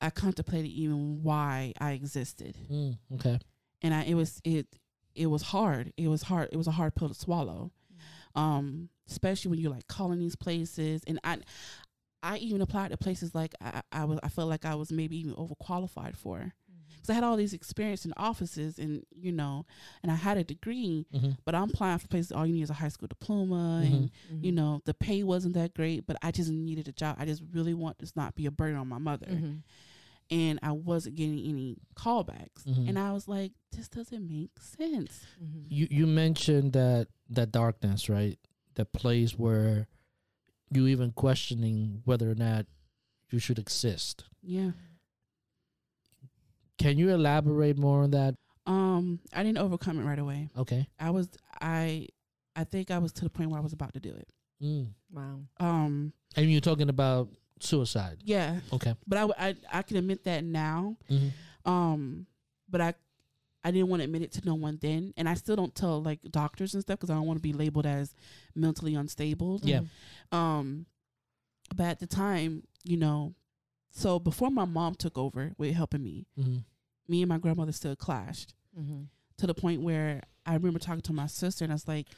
[0.00, 2.58] I contemplated even why I existed.
[2.70, 2.98] Mm.
[3.14, 3.38] Okay.
[3.82, 4.66] and I it was it
[5.14, 5.92] it was hard.
[5.96, 6.48] It was hard.
[6.52, 7.70] It was a hard pill to swallow.
[8.34, 11.38] Um, especially when you're like calling these places, and I
[12.22, 15.16] I even applied to places like I I was I felt like I was maybe
[15.18, 16.52] even overqualified for
[17.04, 19.66] because I had all these experience in offices and you know,
[20.02, 22.70] and I had a degree, hmm but I'm applying for places all you need is
[22.70, 23.86] a high school diploma, Mhm.
[23.92, 24.44] and Mm-hmm.
[24.44, 27.16] you know the pay wasn't that great, but I just needed a job.
[27.18, 29.62] I just really want this not be a burden on my mother Mhm.
[30.30, 32.64] and I wasn't getting any callbacks.
[32.66, 32.88] Mhm.
[32.88, 35.24] And I was like, this doesn't make sense.
[35.42, 35.66] Mhm.
[35.68, 38.38] You you mentioned that that darkness, right?
[38.76, 39.86] That place where
[40.70, 42.66] you even questioning whether or not
[43.30, 44.24] you should exist.
[44.42, 44.72] Yeah.
[46.78, 48.34] Can you elaborate more on that?
[48.66, 50.48] Um, I didn't overcome it right away.
[50.56, 50.86] Okay.
[50.98, 51.28] I was
[51.60, 52.08] I
[52.56, 54.28] I think I was to the point where I was about to do it.
[54.62, 54.88] Mm.
[55.12, 55.40] Wow.
[55.60, 57.28] Um, And you're talking about
[57.60, 58.18] suicide.
[58.24, 58.94] yeah, Okay.
[59.06, 60.96] but I I, I can admit that now.
[61.08, 61.28] hmm
[61.64, 62.26] Um,
[62.68, 62.94] but I
[63.66, 66.02] I didn't want to admit it to no one then, and I still don't tell
[66.02, 68.14] like doctors and stuff because I don't want to be labeled as
[68.54, 69.60] mentally unstable.
[69.62, 69.80] Yeah.
[70.32, 70.86] Um,
[71.74, 73.34] but at the time, you know,
[73.94, 76.58] so before my mom took over with helping me, hmm
[77.06, 79.08] me and my grandmother still clashed Mhm.
[79.36, 82.08] to the point where I remember talking to my sister and I was like,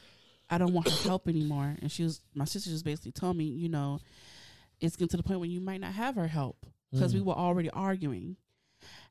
[0.49, 1.75] I don't want her help anymore.
[1.81, 3.99] And she was, my sister just basically told me, you know,
[4.79, 7.25] it's getting to the point where you might not have her help because we Mm.
[7.25, 8.37] were already arguing.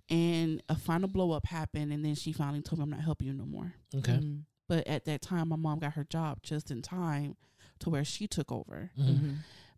[0.09, 3.27] And a final blow up happened, and then she finally told me, I'm not helping
[3.27, 3.75] you no more.
[3.95, 4.19] Okay.
[4.19, 4.45] Mhm.
[4.69, 7.37] But at that time, my mom got her job just in time
[7.81, 8.91] to where she took over.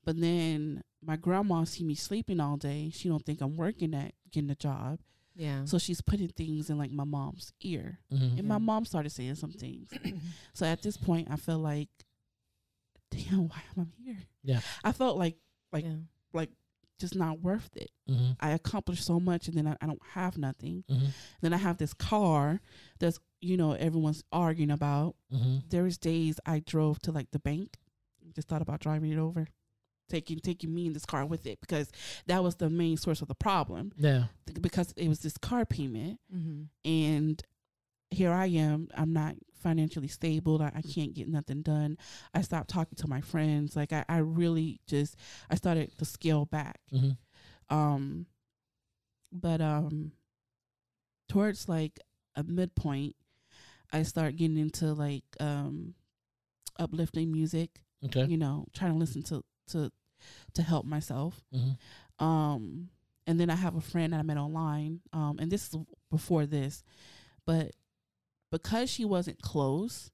[0.09, 2.91] But then my grandma see me sleeping all day.
[2.95, 5.01] She don't think I'm working at getting a job.
[5.37, 5.67] Yeah.
[5.67, 7.99] So she's putting things in like my mom's ear.
[8.11, 8.39] Mhm.
[8.39, 9.91] And my mom started saying some things.
[10.55, 11.91] so at this point I felt like,
[13.11, 14.23] damn, why am I here?
[14.43, 14.61] Yeah.
[14.83, 15.37] I felt like
[15.75, 16.47] like yeah.
[16.99, 17.91] just not worth it.
[18.09, 18.35] Mhm.
[18.41, 20.85] I accomplished so much and then I, I don't have nothing.
[20.89, 21.09] Mhm.
[21.43, 22.63] Then I have this car
[22.99, 25.17] that's you know, everyone's arguing about.
[25.31, 25.69] Mhm.
[25.69, 27.77] There was days I drove to like the bank,
[28.35, 29.49] just thought about driving it over.
[30.09, 31.91] Taking taking me in this car with it because
[32.27, 33.93] that was the main source of the problem.
[33.99, 34.25] Yeah.
[34.47, 36.63] Th- Because it was this car payment Mm-hmm.
[36.85, 37.43] and
[38.11, 38.89] here I am.
[38.97, 40.63] I'm not financially stable.
[40.63, 41.99] I, I can't get nothing done.
[42.33, 43.77] I stopped talking to my friends.
[43.77, 45.15] Like I, I really just
[45.51, 46.81] I started to scale back.
[46.93, 47.19] Mhm.
[47.69, 48.27] Um
[49.31, 50.13] but um
[51.29, 52.01] towards like
[52.35, 53.15] a midpoint
[53.93, 55.95] I start getting into like um
[56.79, 58.25] uplifting music, Okay.
[58.27, 59.91] you know, trying to listen to to
[60.55, 61.45] to help myself.
[61.53, 61.79] Mhm.
[62.19, 62.91] Um,
[63.27, 65.01] and then I have a friend that I met online.
[65.13, 65.77] Um, and this is
[66.11, 66.83] before this,
[67.45, 67.73] but
[68.51, 70.11] because she wasn't close,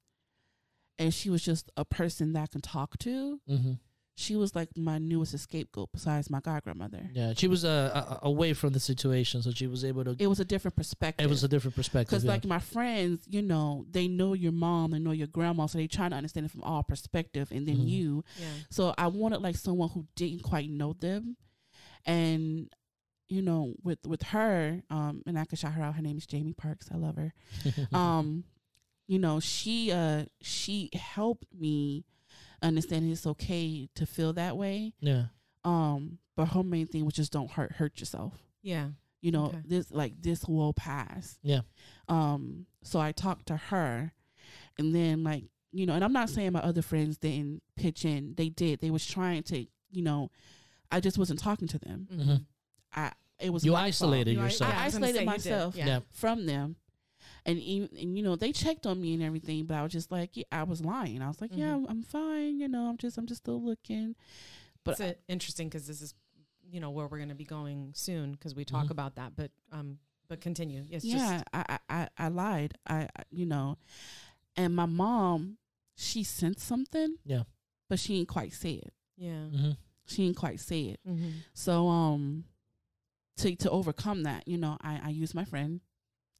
[0.98, 3.78] and she was just a person that I can talk to, Mhm.
[4.16, 7.10] She was like my newest scapegoat besides my god grandmother.
[7.12, 7.32] Yeah.
[7.36, 10.16] She was uh, a- away from the situation, so she was able to.
[10.18, 11.26] It was a different perspective.
[11.26, 12.10] It was a different perspective.
[12.10, 12.30] Because yeah.
[12.30, 15.88] like my friends, you know, they know your mom, they know your grandma, so they
[15.88, 17.88] trying to understand it from all perspective, and then Mhm.
[17.88, 18.24] you.
[18.38, 18.46] Yeah.
[18.70, 21.36] So I wanted like someone who didn't quite know them,
[22.06, 22.70] and
[23.28, 25.96] you know, with with her, um, and I can shout her out.
[25.96, 26.88] Her name is Jamie Parks.
[26.92, 27.34] I love her.
[27.92, 28.44] um,
[29.08, 32.04] you know, she uh she helped me
[32.66, 34.94] understand it's okay to feel that way.
[35.00, 35.24] yeah.
[35.64, 38.32] Um, but her main thing was just don't hurt hurt yourself.
[38.62, 38.88] Yeah.
[39.22, 39.62] You know, Okay.
[39.64, 41.38] this like this will pass.
[41.42, 41.60] Yeah.
[42.08, 44.12] Um, so I talked to her
[44.78, 48.34] and then like, you know, and I'm not saying my other friends didn't pitch in.
[48.36, 48.80] They did.
[48.80, 50.30] They was trying to, you know,
[50.90, 52.08] I just wasn't talking to them.
[52.12, 52.44] Mhm.
[52.94, 54.74] I it was You my fault isolated yourself.
[54.74, 55.26] I isolated say you did.
[55.26, 55.76] myself.
[55.76, 55.86] Yeah.
[55.86, 56.00] Yeah.
[56.10, 56.76] from them.
[57.46, 60.10] And even and, you know, they checked on me and everything, but I was just
[60.10, 61.20] like, yeah, I was lying.
[61.22, 61.74] I was like, yeah, Mhm.
[61.74, 64.14] I'm, I'm fine, you know, I'm just I'm just still looking.
[64.84, 66.14] But it's uh, interesting because this is,
[66.70, 68.90] you know, where we're going to be going soon because we talk Mhm.
[68.92, 69.36] about that.
[69.36, 69.98] But um,
[70.28, 70.84] but continue.
[70.90, 72.78] It's yeah, just I, I I I lied.
[72.86, 73.76] I, I you know,
[74.56, 75.58] and my mom,
[75.96, 77.16] she sensed something.
[77.26, 77.42] Yeah.
[77.90, 78.94] but she didn't quite say it.
[79.18, 79.48] yeah.
[79.48, 79.70] hmm
[80.06, 81.00] She didn't quite say it.
[81.06, 81.30] Mm-hmm.
[81.52, 82.44] So um,
[83.36, 85.80] to to overcome that, you know, I I use my friend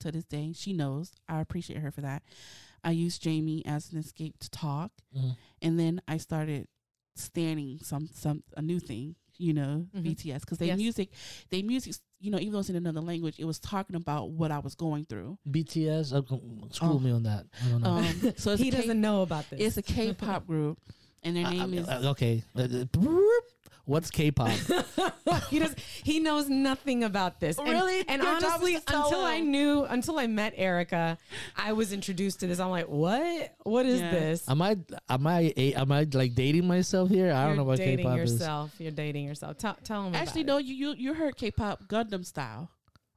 [0.00, 0.52] to this day.
[0.54, 1.12] She knows.
[1.28, 2.22] I appreciate her for that.
[2.82, 5.30] I used Jamie as an escape to talk, hmm
[5.62, 6.68] and then I started
[7.16, 9.16] standing some some a new thing.
[9.36, 10.02] You know, Mhm.
[10.04, 10.76] BTS because they Yes.
[10.78, 11.10] music,
[11.50, 11.96] they music.
[12.20, 14.74] You know, even though it's in another language, it was talking about what I was
[14.76, 15.38] going through.
[15.50, 16.12] BTS.
[16.12, 16.22] Uh,
[16.70, 16.98] school Oh.
[17.00, 17.46] me on that.
[17.60, 17.88] I don't know.
[17.90, 18.04] Um,
[18.36, 19.60] so it's he a K- doesn't know about this.
[19.60, 20.78] It's a K-pop group,
[21.24, 22.44] and their Uh, name is uh, okay.
[23.86, 24.48] What's K-pop?
[25.51, 25.74] he does.
[26.02, 27.59] He knows nothing about this.
[27.59, 28.05] And- Really?
[28.09, 31.18] And, Your honestly, to tell until I knew, until I met Erika,
[31.56, 32.60] I was introduced to this.
[32.60, 33.55] I'm like, what?
[33.64, 34.10] What is Yeah.
[34.10, 34.48] this?
[34.48, 34.76] am I?
[35.09, 35.52] Am I?
[35.76, 37.32] Am I like dating myself here?
[37.32, 38.30] I don't know what dating K-pop is.
[38.32, 38.70] Dating yourself.
[38.78, 39.59] You're dating yourself.
[39.59, 40.14] Tell, tell him.
[40.14, 40.59] actually about no.
[40.59, 42.70] You you you heard K-pop Gangnam style.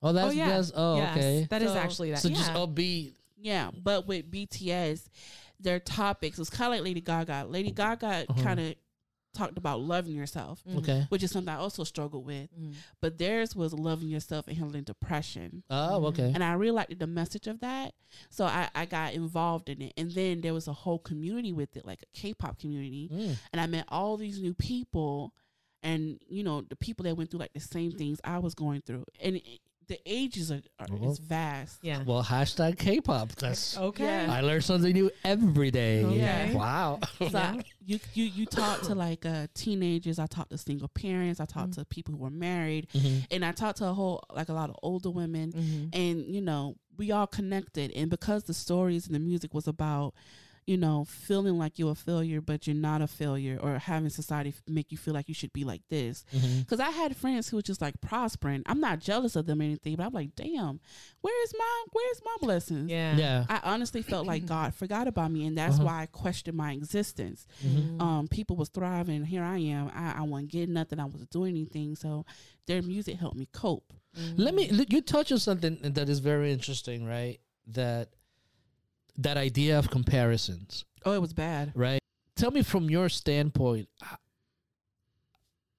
[0.03, 0.49] Oh, that's Oh yeah.
[0.49, 0.71] that's.
[0.75, 1.47] Oh, Yes, okay.
[1.49, 2.19] That is So- actually that.
[2.19, 2.57] So just yeah.
[2.57, 3.13] upbeat.
[3.39, 5.07] Yeah, but with BTS,
[5.59, 7.45] their topics was kind of like Lady Gaga.
[7.47, 8.43] Lady Gaga Uh-huh.
[8.43, 8.75] kind of
[9.37, 10.77] talked about loving yourself, Mhm.
[10.79, 11.05] Okay.
[11.09, 12.49] which is something I also struggled with.
[12.59, 12.73] Mhm.
[13.01, 15.63] But theirs was loving yourself and handling depression.
[15.69, 16.31] Oh, okay.
[16.33, 17.93] And I really liked the message of that.
[18.29, 19.93] So I, I got involved in it.
[19.97, 23.09] And then there was a whole community with it, like a K pop community.
[23.13, 23.35] Mm.
[23.51, 25.33] And I met all these new people
[25.83, 28.81] and, you know, the people that went through like the same things I was going
[28.81, 29.05] through.
[29.21, 31.79] And it, the ages are, are Well, is vast.
[31.81, 32.03] Yeah.
[32.03, 33.29] Well, hashtag K-pop.
[33.35, 33.77] That's.
[33.77, 34.03] Okay.
[34.03, 34.33] Yeah.
[34.33, 36.03] I learn something new every day.
[36.03, 36.53] Okay.
[36.53, 36.99] Wow.
[37.19, 37.55] So Yeah.
[37.57, 41.45] I- you you you talk to like uh teenagers, I talk to single parents, I
[41.45, 41.75] talk Mhm.
[41.75, 43.27] to people who are married, Mhm.
[43.31, 45.89] and I talk to a whole like a lot of older women Mhm.
[45.95, 50.13] and you know, we all connected and because the stories and the music was about
[50.67, 54.53] you know, feeling like you're a failure, but you're not a failure, or having society
[54.67, 56.25] make you feel like you should be like this.
[56.59, 58.63] Because I had friends who were just like prospering.
[58.65, 60.79] I'm not jealous of them or anything, but I'm like, damn,
[61.21, 62.91] where's my where's my blessings?
[62.91, 63.15] Yeah.
[63.17, 63.45] Yeah.
[63.49, 65.85] I honestly felt like God forgot about me, and that's Uh-huh.
[65.85, 67.47] why I questioned my existence.
[67.65, 68.01] Mhm.
[68.01, 69.23] Um, people was thriving.
[69.23, 69.89] Here I am.
[69.95, 70.99] I, I wasn't getting nothing.
[70.99, 71.95] I wasn't doing anything.
[71.95, 72.25] So
[72.67, 73.93] their music helped me cope.
[74.35, 74.69] Let me.
[74.89, 77.39] You touch on something that is very interesting, right?
[77.67, 78.09] That
[79.17, 81.71] that idea of comparisons, Oh, it was bad.
[81.75, 81.99] right?
[82.35, 83.89] Tell me from your standpoint,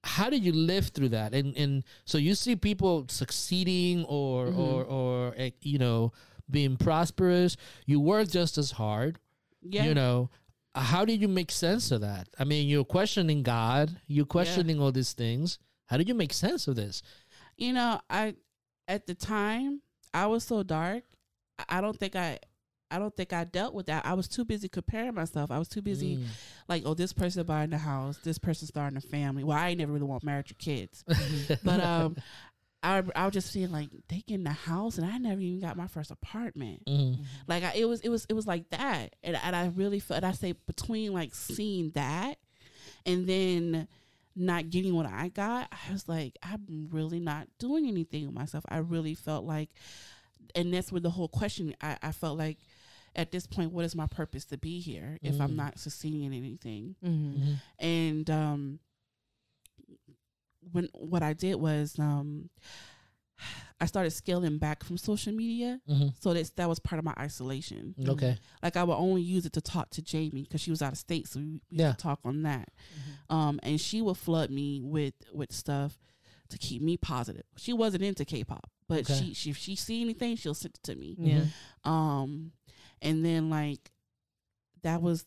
[0.03, 1.33] how did you live through that?
[1.33, 4.57] And and so you see people succeeding or Mhm.
[4.57, 6.13] or or eh, you know
[6.49, 7.57] being prosperous.
[7.85, 9.19] You work just as hard.
[9.61, 9.85] Yeah.
[9.85, 10.29] You know.
[10.75, 12.29] How did you make sense of that?
[12.37, 13.99] I mean, you're questioning God.
[14.07, 15.57] You're questioning all these things.
[15.87, 17.01] How did you make sense of this?
[17.57, 18.35] you know, I
[18.87, 19.81] at the time
[20.13, 21.03] I was so dark.
[21.67, 22.39] I don't think I.
[22.91, 24.05] I don't think I dealt with that.
[24.05, 25.51] I was too busy comparing myself.
[25.51, 26.25] I was too busy, Mm.
[26.67, 29.43] like, oh, this person buying the house, this person starting a family.
[29.43, 31.03] Well, I never really want married or kids,
[31.63, 32.15] but um,
[32.81, 35.75] I I was just feeling like they getting a house, and I never even got
[35.77, 36.85] my first apartment.
[36.85, 37.19] Mhm.
[37.47, 40.17] Like I, it was, it was, it was like that, and and I really felt.
[40.17, 42.37] And I say between like seeing that,
[43.05, 43.87] and then
[44.35, 48.63] not getting what I got, I was like, I'm really not doing anything with myself.
[48.69, 49.69] I really felt like,
[50.55, 51.75] and that's where the whole question.
[51.81, 52.57] I, I felt like,
[53.19, 55.41] at this point, what is my purpose to be here if Mm.
[55.41, 56.95] I'm not succeeding in anything?
[57.03, 57.41] Mm-hmm.
[57.43, 57.55] Mhm.
[57.79, 58.79] And um,
[60.71, 62.49] when what I did was um,
[63.79, 65.79] I started scaling back from social media.
[65.89, 66.13] Mhm.
[66.21, 67.95] So that's that was part of my isolation.
[68.07, 68.37] Okay.
[68.61, 70.97] Like I would only use it to talk to Jamie because she was out of
[70.97, 71.91] state, so we, we Yeah.
[71.91, 72.69] could talk on that.
[73.29, 75.97] Um, and she would flood me with with stuff
[76.49, 77.43] to keep me positive.
[77.57, 79.13] She wasn't into K-pop, but Okay.
[79.19, 81.15] she, she if she see anything, she'll send it to me.
[81.19, 81.45] Yeah.
[81.85, 81.89] Mhm.
[81.89, 82.51] Um,
[83.01, 83.91] and then like
[84.83, 85.25] that was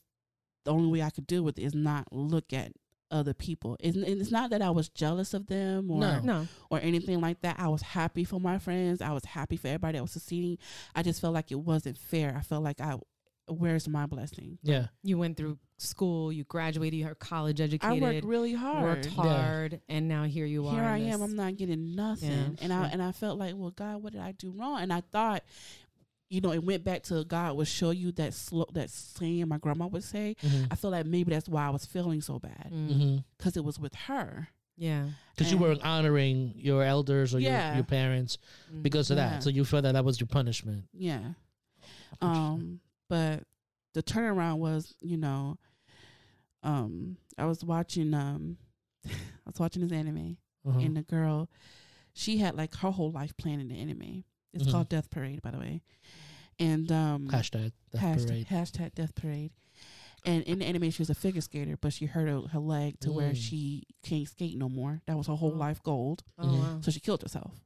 [0.65, 2.73] the only way I could deal with it is not look at
[3.11, 3.77] other people.
[3.81, 6.21] It's, and it's not that I was jealous of them or No.
[6.21, 6.49] No.
[6.71, 7.57] or anything like that.
[7.59, 9.03] I was happy for my friends.
[9.03, 10.57] I was happy for everybody that was succeeding.
[10.95, 12.35] I just felt like it wasn't fair.
[12.37, 12.97] I felt like I,
[13.49, 14.59] where's my blessing?
[14.63, 14.87] Yeah.
[15.03, 18.03] You went through school, you graduated, you are college educated.
[18.03, 18.85] I worked really hard.
[18.85, 20.75] worked hard, and now here you are.
[20.75, 21.23] Here I in am.
[21.23, 24.23] I'm not getting nothing, Yeah, and I and I felt like, well, God, what did
[24.23, 24.81] I do wrong?
[24.81, 25.43] And I thought,
[26.33, 29.59] you know, it went back to God would show you that slow, that saying my
[29.59, 30.35] grandma would say.
[30.43, 30.69] Mhm.
[30.71, 32.89] I feel like maybe that's why I was feeling so bad Mm.
[32.91, 33.25] Mhm.
[33.37, 34.49] because it was with her.
[34.79, 35.11] Yeah.
[35.37, 37.69] Because you weren't honoring your elders or Yeah.
[37.69, 38.39] your, your parents
[38.73, 38.83] Mm.
[38.83, 39.31] because of Yeah.
[39.31, 39.43] that.
[39.43, 40.87] So you felt that that was your punishment.
[40.95, 41.35] Yeah.
[42.23, 43.45] Um, but
[43.93, 45.59] the turnaround was, you know,
[46.63, 48.57] um, I was watching um,
[49.05, 49.11] I
[49.51, 50.79] was watching this anime, Uh-huh.
[50.79, 51.51] and the girl,
[52.15, 54.25] she had like her whole life planned in the anime.
[54.53, 54.71] It's Mhm.
[54.73, 55.83] called Death Parade, by the way,
[56.59, 58.47] and um, Hashtag that hashtag, parade.
[58.49, 59.53] hashtag Death Parade.
[60.25, 63.01] And in the anime, she was a figure skater, but she hurt her, her leg
[63.01, 63.37] to where Mm.
[63.37, 65.03] she can't skate no more.
[65.07, 65.57] That was her whole Oh.
[65.57, 66.19] life goal.
[66.39, 66.59] Oh, Mhm.
[66.61, 66.81] wow.
[66.81, 67.61] So she killed herself.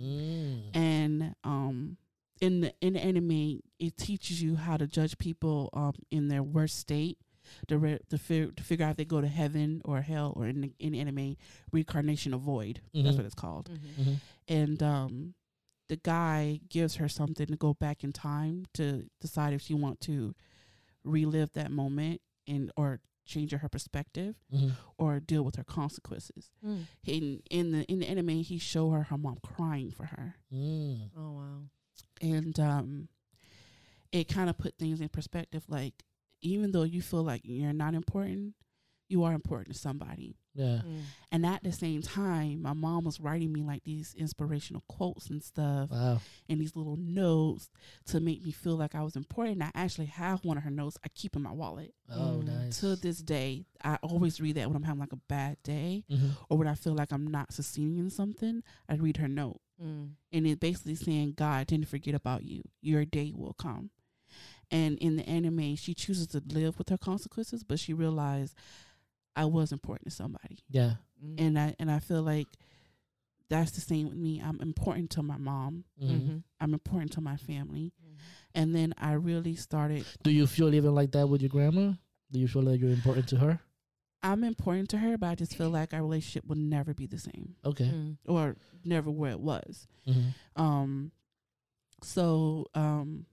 [0.00, 0.70] Mm.
[0.74, 1.98] and um
[2.40, 6.42] in the in the anime it teaches you how to judge people um in their
[6.42, 7.18] worst state
[7.66, 10.46] to re- to, fi- to figure out if they go to heaven or hell or
[10.46, 11.36] in the, in the anime
[11.72, 13.02] reincarnation of void Mhm.
[13.04, 14.04] that's what it's called Mhm.
[14.04, 14.16] Mhm.
[14.48, 15.34] and um
[15.90, 20.00] the guy gives her something to go back in time to decide if she want
[20.00, 20.34] to
[21.04, 24.72] relive that moment and or change her perspective Mhm.
[24.98, 26.86] or deal with her consequences Mm.
[27.06, 31.10] in in the in the anime he showed her her mom crying for her Mm.
[31.16, 31.62] Oh wow.
[32.20, 33.08] and um
[34.12, 36.04] it kind of put things in perspective like
[36.40, 38.54] even though you feel like you're not important
[39.10, 40.82] you are important to somebody Yeah.
[40.86, 41.02] Mm.
[41.32, 45.42] and at the same time my mom was writing me like these inspirational quotes and
[45.42, 46.20] stuff Wow.
[46.48, 47.68] and these little notes
[48.06, 50.96] to make me feel like i was important i actually have one of her notes
[51.04, 52.46] i keep in my wallet Oh, Mm.
[52.46, 52.80] nice.
[52.80, 56.30] to this day i always read that when i'm having like a bad day Mhm.
[56.48, 60.10] or when i feel like i'm not succeeding in something i read her note Mm.
[60.32, 62.64] and it's basically saying God didn't forget about you.
[62.82, 63.88] Your day will come.
[64.70, 68.54] And in the anime, she chooses to live with her consequences, but she realized
[69.36, 70.94] I was important to somebody, Yeah.
[71.24, 71.34] Mm.
[71.40, 72.48] and I and I feel like
[73.48, 74.40] that's the same with me.
[74.40, 75.84] I'm important to my mom.
[76.00, 76.08] Mhm.
[76.20, 76.42] Mhm.
[76.60, 78.16] I'm important to my family, Mhm.
[78.54, 80.04] and then I really started.
[80.22, 81.94] Do you feel even like that with your grandma?
[82.30, 83.60] Do you feel like you're important to her?
[84.22, 87.18] I'm important to her, but I just feel like our relationship will never be the
[87.18, 87.88] same, Okay.
[87.90, 88.18] Mm.
[88.26, 89.88] or never where it was.
[90.06, 90.34] Mhm.
[90.56, 91.12] Um,
[92.02, 93.26] so um,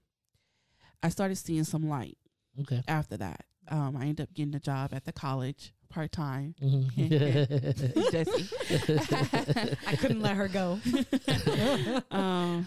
[1.02, 2.18] I started seeing some light.
[2.60, 2.82] Okay.
[2.88, 3.44] after that.
[3.68, 6.54] Um, I ended up getting a job at the college part time.
[6.62, 8.10] Mhm.
[8.12, 9.76] Jesse.
[9.86, 10.78] I couldn't let her go.
[12.10, 12.66] um,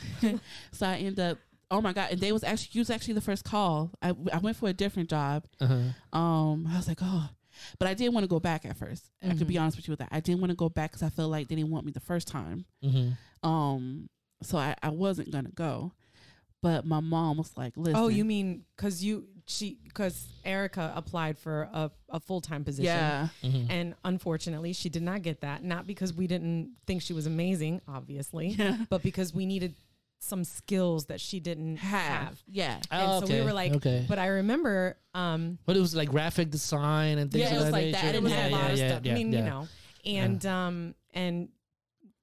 [0.72, 1.38] so I ended up
[1.70, 2.12] oh my god!
[2.12, 3.92] And they was actually you was actually the first call.
[4.02, 5.46] I I went for a different job.
[5.60, 6.18] Uh-huh.
[6.18, 7.30] Um, I was like, oh,
[7.80, 9.62] but I didn't want to go back at 1st I could be Mhm.
[9.62, 10.10] honest with you with that.
[10.12, 12.00] I didn't want to go back because I felt like they didn't want me the
[12.00, 12.66] first time.
[12.84, 13.48] Mm-hmm.
[13.50, 14.10] Um,
[14.44, 15.94] so I I wasn't gonna go.
[16.64, 17.96] But my mom was like, listen.
[17.96, 22.86] Oh, you mean because you she because Erika applied for a, a full time position.
[22.86, 23.28] yeah.
[23.44, 23.72] Mm-hmm.
[23.72, 25.64] And unfortunately, she did not get that.
[25.64, 28.78] Not because we didn't think she was amazing, obviously, Yeah.
[28.90, 29.76] but because we needed
[30.24, 32.02] some skills that she didn't have.
[32.28, 32.44] Have.
[32.48, 32.76] Yeah.
[32.92, 34.06] And Oh, so we were like, okay.
[34.08, 37.64] but I remember, um, But it was like graphic design and things Yeah, of it
[37.66, 38.02] was like nature.
[38.02, 38.16] that.
[38.16, 38.72] It was have a lot that.
[38.74, 39.02] of yeah, stuff.
[39.06, 39.40] Yeah, I mean, yeah.
[39.40, 39.68] you know,
[40.06, 41.50] and um, and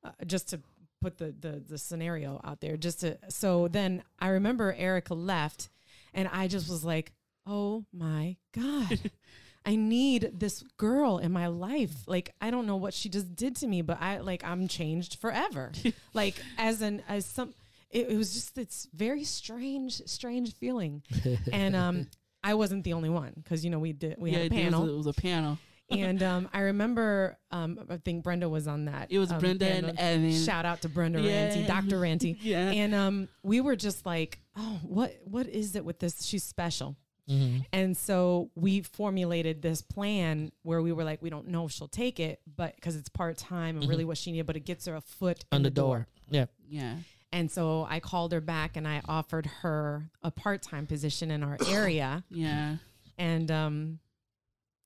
[0.05, 0.61] uh, just to
[1.01, 5.69] put the, the the scenario out there, just to so then I remember Erika left,
[6.15, 7.13] and I just was like,
[7.49, 9.11] oh my god.
[9.67, 11.93] I need this girl in my life.
[12.07, 15.17] Like I don't know what she just did to me, but I like I'm changed
[15.21, 15.73] forever.
[16.15, 17.53] like as an as some
[17.91, 21.03] it, it was just it's very strange strange feeling.
[21.53, 22.07] and um
[22.43, 24.55] I wasn't the only one because you know we did we yeah, had a it
[24.55, 25.59] was panel It was a panel.
[25.91, 29.11] and um, I remember, um, I think Brenda was on that.
[29.11, 29.91] It was um, Brenda panel.
[29.91, 30.45] and Evan.
[30.45, 31.49] Shout out to Brenda Yeah.
[31.49, 31.99] Ranty, Dr.
[31.99, 32.37] Ranty.
[32.43, 32.71] Yeah.
[32.71, 36.25] And um, we were just like, oh, what what is it with this?
[36.25, 36.95] She's special.
[37.29, 37.67] Mhm.
[37.73, 41.89] And so we formulated this plan where we were like, we don't know if she'll
[41.89, 44.87] take it, but because it's part time and really what she needed, but it gets
[44.87, 46.07] her a foot On in the door.
[46.31, 46.47] Yeah.
[46.69, 46.97] yeah.
[47.33, 51.43] And so I called her back and I offered her a part time position in
[51.43, 52.25] our area.
[52.31, 52.77] Yeah.
[53.19, 53.99] And um,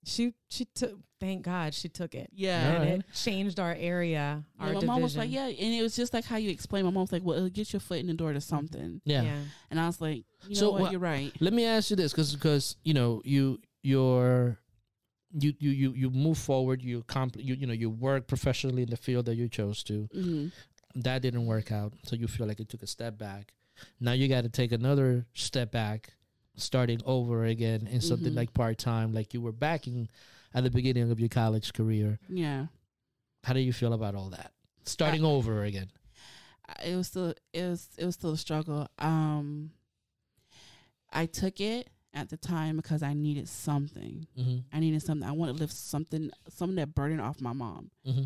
[0.04, 0.98] she she took.
[1.20, 2.30] Thank God she took it.
[2.34, 2.68] Yeah.
[2.68, 2.98] All and right.
[2.98, 4.42] it changed our area.
[4.58, 4.86] Yeah, our my division.
[4.88, 6.84] mom was like, yeah, and it was just like how you explain.
[6.84, 9.22] My mom was like, well, it'll get your foot in the door to something, Yeah.
[9.22, 9.38] yeah.
[9.70, 11.32] and I was like, you know So what, what- you're right.
[11.38, 14.58] Let me ask you this, because because you know you your
[15.38, 16.82] you you you you move forward.
[16.82, 20.08] You compl- you you know you work professionally in the field that you chose to.
[20.12, 20.48] hmm
[20.96, 23.52] That didn't work out, so you feel like it took a step back.
[24.00, 26.12] Now you got to take another step back,
[26.56, 28.36] starting over again in something Mhm.
[28.36, 30.08] like part time, like you were backing
[30.54, 32.18] at the beginning of your college career.
[32.28, 32.66] Yeah,
[33.44, 34.52] How do you feel about all that?
[34.84, 35.90] Starting over again.
[36.84, 38.88] It was still it was it was still a struggle.
[38.98, 39.72] Um,
[41.12, 44.26] I took it at the time because I needed something.
[44.38, 44.58] Mm-hmm.
[44.72, 45.28] I needed something.
[45.28, 48.24] I wanted to lift something, something that burden off my mom Mm-hmm.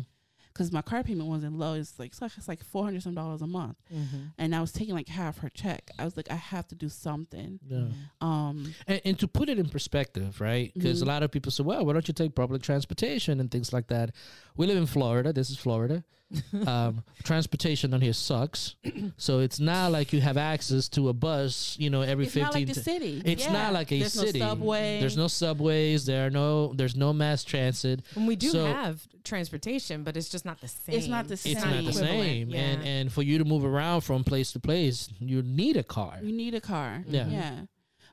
[0.57, 1.73] Because my car payment wasn't low.
[1.75, 4.17] It's like it's like, it's like four hundred some dollars a month, Mm-hmm.
[4.39, 5.91] and I was taking like half her check.
[5.99, 7.59] I was like, I have to do something.
[7.67, 7.89] Yeah.
[8.21, 10.71] Um, And, and to put it in perspective, right?
[10.73, 11.03] Because Mhm.
[11.03, 13.87] a lot of people say, well, why don't you take public transportation and things like
[13.87, 14.11] that?
[14.55, 15.31] We live in Florida.
[15.31, 16.03] This is Florida.
[16.67, 18.75] um, transportation on here sucks.
[19.17, 22.43] so it's not like you have access to a bus, you know, every it's 15
[22.43, 23.21] not like the city.
[23.25, 23.53] It's Yeah.
[23.53, 24.39] not like a There's city.
[24.39, 24.99] No subway.
[24.99, 26.05] There's no subways.
[26.05, 26.73] There are no.
[26.73, 28.01] There's no mass transit.
[28.15, 30.95] And we do So- have transportation, but it's just not the same.
[30.97, 31.53] It's not the same.
[31.53, 31.71] It's Same.
[31.75, 32.49] not the same.
[32.49, 32.59] Yeah.
[32.59, 36.19] And and for you to move around from place to place, you need a car.
[36.21, 37.03] You need a car.
[37.07, 37.27] Yeah.
[37.27, 37.59] Yeah.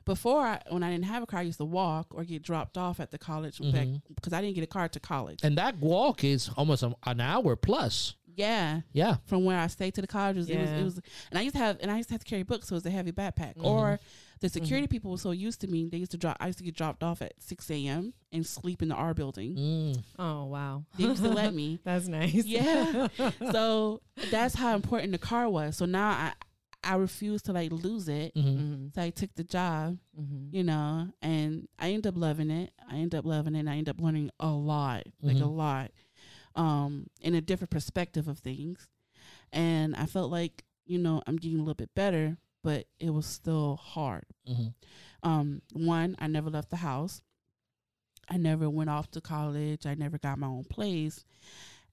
[0.05, 2.77] Before, I, when I didn't have a car, I used to walk or get dropped
[2.77, 4.01] off at the college back Mhm.
[4.15, 5.39] because I didn't get a car to college.
[5.43, 8.15] And that walk is almost a- an hour plus.
[8.37, 8.81] yeah.
[8.91, 9.15] Yeah.
[9.25, 11.01] From where I stayed to the college, it was, it was, it was,
[11.31, 12.77] and I used to have, and I used to have to carry books, so it
[12.77, 13.55] was a heavy backpack.
[13.55, 13.63] Mhm.
[13.63, 13.97] Or
[14.41, 16.35] the security people were so used to me, they used to drop.
[16.41, 18.13] I used to get dropped off at six a.m.
[18.33, 19.55] and sleep in the R building.
[19.55, 20.03] Mm.
[20.19, 20.83] Oh wow.
[20.97, 21.79] They used to let me.
[21.85, 22.45] That's nice.
[22.45, 23.07] Yeah.
[23.53, 25.77] so that's how important the car was.
[25.77, 26.33] So now I,
[26.85, 28.33] I refuse to like lose it.
[28.35, 28.43] Mhm.
[28.45, 28.87] Mm-hmm.
[28.95, 29.97] So I took the job.
[30.19, 30.55] Mm-hmm.
[30.55, 32.71] you know, and I end up loving it.
[32.89, 33.59] I end up loving it.
[33.59, 35.55] And I end up learning a lot, like a Mhm.
[35.57, 35.91] lot,
[36.55, 38.87] um, in a different perspective of things.
[39.51, 43.25] And I felt like, you know, I'm getting a little bit better, but it was
[43.25, 44.25] still hard.
[44.47, 44.73] Mhm.
[45.23, 47.21] Um, one, I never left the house.
[48.29, 49.85] I never went off to college.
[49.85, 51.25] I never got my own place.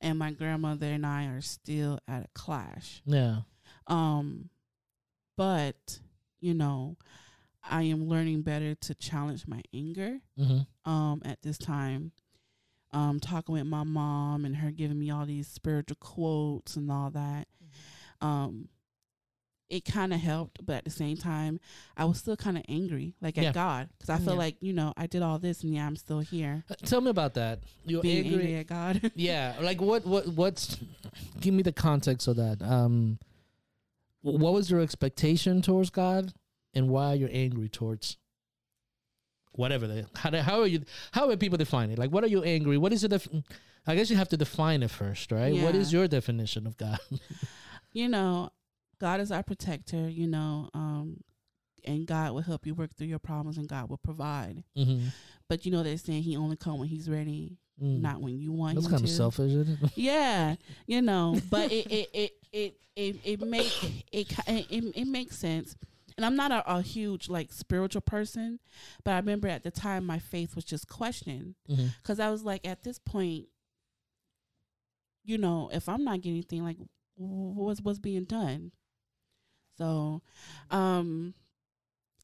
[0.00, 3.02] And my grandmother and I are still at a clash.
[3.04, 3.42] Yeah.
[3.88, 4.50] Um,
[5.36, 6.00] but
[6.40, 6.96] you know,
[7.68, 10.18] I am learning better to challenge my anger.
[10.38, 10.90] Mm-hmm.
[10.90, 12.10] Um, at this time,
[12.92, 17.10] um, talking with my mom and her giving me all these spiritual quotes and all
[17.10, 17.46] that.
[18.20, 18.68] Um,
[19.70, 21.58] it kind of helped, but at the same time,
[21.96, 24.38] I was still kind of angry, like at God, because I feel Yeah.
[24.38, 27.08] like you know I did all this and yeah, I'm still here, Uh, Tell me
[27.10, 27.60] about that.
[27.86, 28.40] You're being angry.
[28.40, 29.12] angry at God.
[29.14, 29.54] Yeah.
[29.62, 30.04] Like what?
[30.04, 30.28] What?
[30.28, 30.76] What's?
[31.40, 32.60] Give me the context of that.
[32.60, 33.18] Um,
[34.22, 36.32] what was your expectation towards God,
[36.74, 38.16] and why you're angry towards?
[39.54, 40.82] Whatever they, how they, how are you?
[41.12, 41.98] How are people define it?
[41.98, 42.78] Like, what are you angry?
[42.78, 43.08] What is it?
[43.08, 43.28] Def-
[43.86, 45.52] I guess you have to define it first, right?
[45.52, 45.80] What Yeah.
[45.80, 46.98] is your definition of God?
[47.92, 48.50] you know,
[48.98, 51.18] God is our protector, you know, um,
[51.84, 54.62] and God will help you work through your problems and God will provide.
[54.78, 55.08] mm-hmm.
[55.48, 58.72] But you know they're saying he only come when he's ready, not when you want
[58.78, 58.82] Mm.
[58.82, 59.10] That's him kind to.
[59.10, 59.90] of selfish, isn't it?
[59.96, 65.38] Yeah, you know, but it it it it it, it make it, it it makes
[65.38, 65.74] sense
[66.18, 68.60] and I'm not a, a huge like spiritual person,
[69.02, 72.66] but I remember at the time my faith was just questioned because I was like,
[72.68, 73.46] at this point,
[75.24, 76.76] you know, if I'm not getting anything, like,
[77.16, 78.72] wh- what's what's being done?
[79.78, 80.20] So,
[80.70, 81.32] um,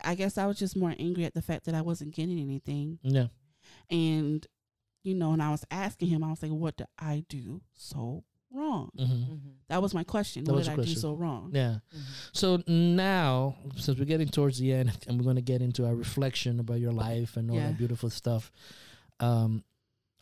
[0.04, 2.98] I guess I was just more angry at the fact that I wasn't getting anything,
[3.02, 3.28] Yeah.
[3.90, 4.46] and
[5.08, 8.24] you know, and I was asking him, I was like, what did I do so
[8.52, 8.90] wrong?
[8.96, 9.38] hmm Mhm.
[9.68, 10.44] That was my question.
[10.44, 11.50] That what did your I do so wrong?
[11.52, 11.78] Yeah.
[11.94, 12.02] Mhm.
[12.32, 15.94] So now, since we're getting towards the end, and we're going to get into our
[15.94, 17.68] reflection about your life and all Yeah.
[17.68, 18.50] that beautiful stuff,
[19.20, 19.64] um,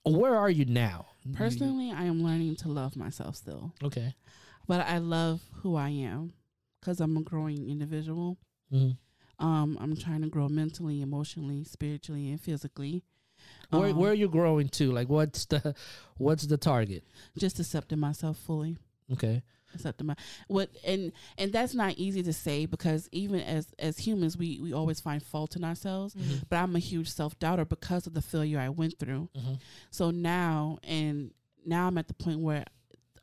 [0.05, 1.07] where are you now?
[1.33, 4.15] Personally, I am learning to love myself still, okay.
[4.69, 6.33] but I love who I am
[6.81, 8.39] because I'm a growing individual.
[8.71, 8.91] hmm
[9.39, 13.03] Um, I'm trying to grow mentally, emotionally, spiritually, and physically.
[13.71, 14.93] Where Um, where are you growing to?
[14.93, 15.75] Like, what's the
[16.19, 17.05] what's the target?
[17.39, 18.77] just accepting myself fully.
[19.13, 19.43] Okay.
[19.75, 20.17] Accepting my
[20.49, 24.73] what and and that's not easy to say because even as as humans we we
[24.73, 26.15] always find fault in ourselves.
[26.15, 26.45] Mhm.
[26.49, 29.29] But I'm a huge self doubter because of the failure I went through.
[29.37, 29.55] hmm
[29.91, 31.33] So now and
[31.67, 32.65] now I'm at the point where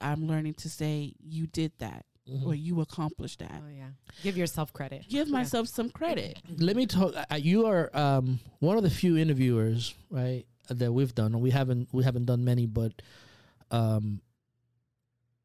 [0.01, 2.47] I'm learning to say you did that Mm-hmm.
[2.47, 3.51] or you accomplished that.
[3.53, 3.89] Oh yeah.
[4.23, 5.05] Give yourself credit.
[5.09, 5.33] Give Yeah.
[5.33, 6.39] myself some credit.
[6.57, 7.13] Let me talk.
[7.15, 11.41] Uh, you are um, one of the few interviewers, right, that we've done.
[11.41, 12.93] We haven't we haven't done many, but
[13.71, 14.21] um,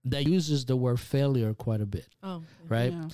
[0.04, 2.42] that uses the word failure quite a bit, Oh.
[2.68, 2.92] right?
[2.92, 3.08] Yeah.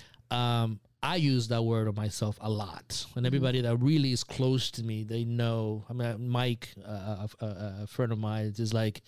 [0.62, 3.04] um, I use that word on myself a lot.
[3.14, 5.84] And everybody that really is close to me, they know.
[5.90, 7.46] I mean, Mike, uh, a, a,
[7.82, 9.02] a friend of mine, is like,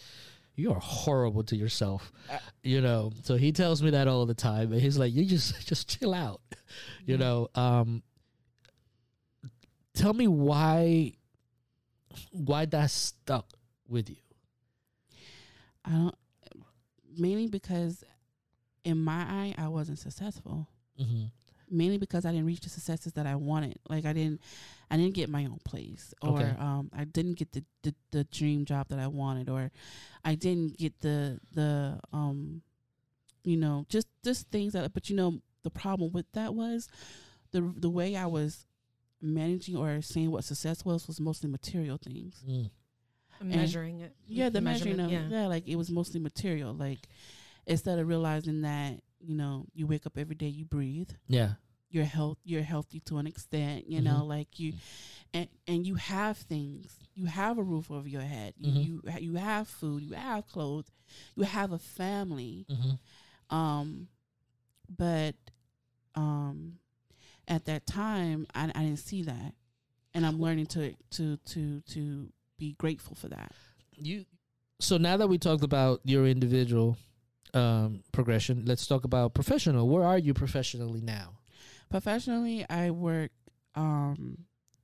[0.57, 3.13] "You are horrible to yourself," Uh, you know.
[3.23, 6.13] So he tells me that all the time, and he's like, "You just just chill
[6.15, 6.41] out,"
[7.05, 7.49] you know.
[7.55, 8.03] Um,
[9.95, 11.13] tell me why
[12.33, 13.53] why that stuck
[13.89, 14.17] with you.
[15.85, 16.15] I don't
[17.19, 18.05] mainly because
[18.85, 20.69] in my eye I wasn't successful.
[21.01, 21.25] Mm-hmm.
[21.71, 23.79] Mainly because I didn't reach the successes that I wanted.
[23.89, 24.41] Like I didn't
[24.91, 26.55] I didn't get my own place or Okay.
[26.59, 29.73] um I didn't get the, the the dream job that I wanted or
[30.25, 32.63] I didn't get the the um
[33.45, 36.89] you know just just things that but you know the problem with that was
[37.51, 38.67] the the way I was
[39.21, 42.45] managing or saying what success was was mostly material things.
[42.49, 42.71] Mm.
[43.43, 44.15] Measuring it.
[44.27, 45.47] Yeah, the measuring of measurement, yeah.
[45.47, 46.73] like it was mostly material.
[46.73, 47.01] Like
[47.67, 51.55] instead of realizing that you know you wake up every day, you breathe, Yeah.
[51.91, 53.89] you're health, you're healthy to an extent.
[53.89, 54.05] You Mhm.
[54.05, 54.75] know, like you,
[55.33, 56.99] and and you have things.
[57.15, 58.55] You have a roof over your head.
[58.59, 58.85] You Mhm.
[58.87, 60.03] you, you have food.
[60.03, 60.91] You have clothes.
[61.35, 62.67] You have a family.
[62.69, 63.57] Mm-hmm.
[63.57, 64.09] Um,
[64.89, 65.35] but
[66.15, 66.79] um,
[67.49, 69.55] at that time, I, I didn't see that,
[70.15, 73.53] and I'm learning to to to to be grateful for that.
[73.99, 74.25] you
[74.81, 76.99] so now that we talked about your individual
[77.57, 81.39] um progression let's talk about professional where are you professionally now
[81.89, 83.31] Professionally, I work
[83.77, 84.39] um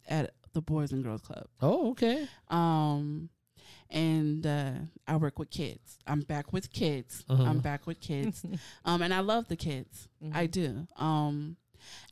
[0.09, 1.47] at the Boys and Girls Club.
[1.61, 3.29] oh okay Um
[3.91, 4.73] and uh
[5.07, 5.99] I work with kids.
[6.07, 7.25] I'm back with kids.
[7.29, 7.43] Uh-huh.
[7.43, 8.45] I'm back with kids.
[8.85, 10.09] um and I love the kids.
[10.25, 10.35] Mhm.
[10.35, 10.87] I do.
[10.97, 11.57] Um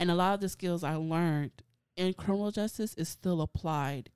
[0.01, 1.53] and a lot of the skills I learned
[1.97, 4.11] in criminal justice is still applied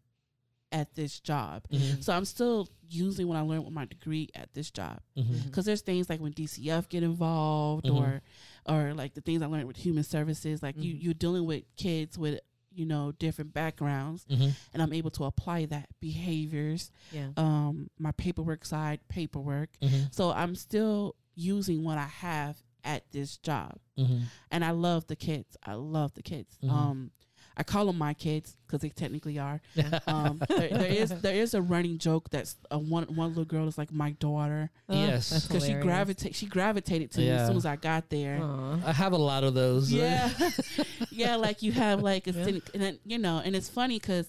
[0.74, 1.62] at this job.
[1.70, 2.02] Mhm.
[2.02, 5.00] So I'm still using what I learned with my degree at this job.
[5.16, 5.44] Mhm.
[5.44, 7.94] because there's things like when DCF get involved Mhm.
[7.94, 8.22] or
[8.66, 11.02] or like the things I learned with human services like you Mhm.
[11.02, 12.40] you're dealing with kids with
[12.72, 14.52] you know different backgrounds Mhm.
[14.72, 17.30] and I'm able to apply that behaviors Yeah.
[17.36, 20.12] um my paperwork side paperwork Mhm.
[20.12, 24.24] so I'm still using what I have at this job Mhm.
[24.50, 27.12] and I love the kids I love the kids um
[27.56, 29.60] I call them my kids because they technically are
[30.06, 33.68] um there, there is there is a running joke that's a one one little girl
[33.68, 35.46] is like my daughter Oh, Yes.
[35.46, 38.38] because she gravitate she gravitated to me as soon as I got there.
[38.42, 38.80] Aw.
[38.86, 40.28] i have a lot of those Yeah,
[41.10, 42.60] yeah, like you have like a Yeah.
[42.74, 44.26] and then, you know, and it's funny because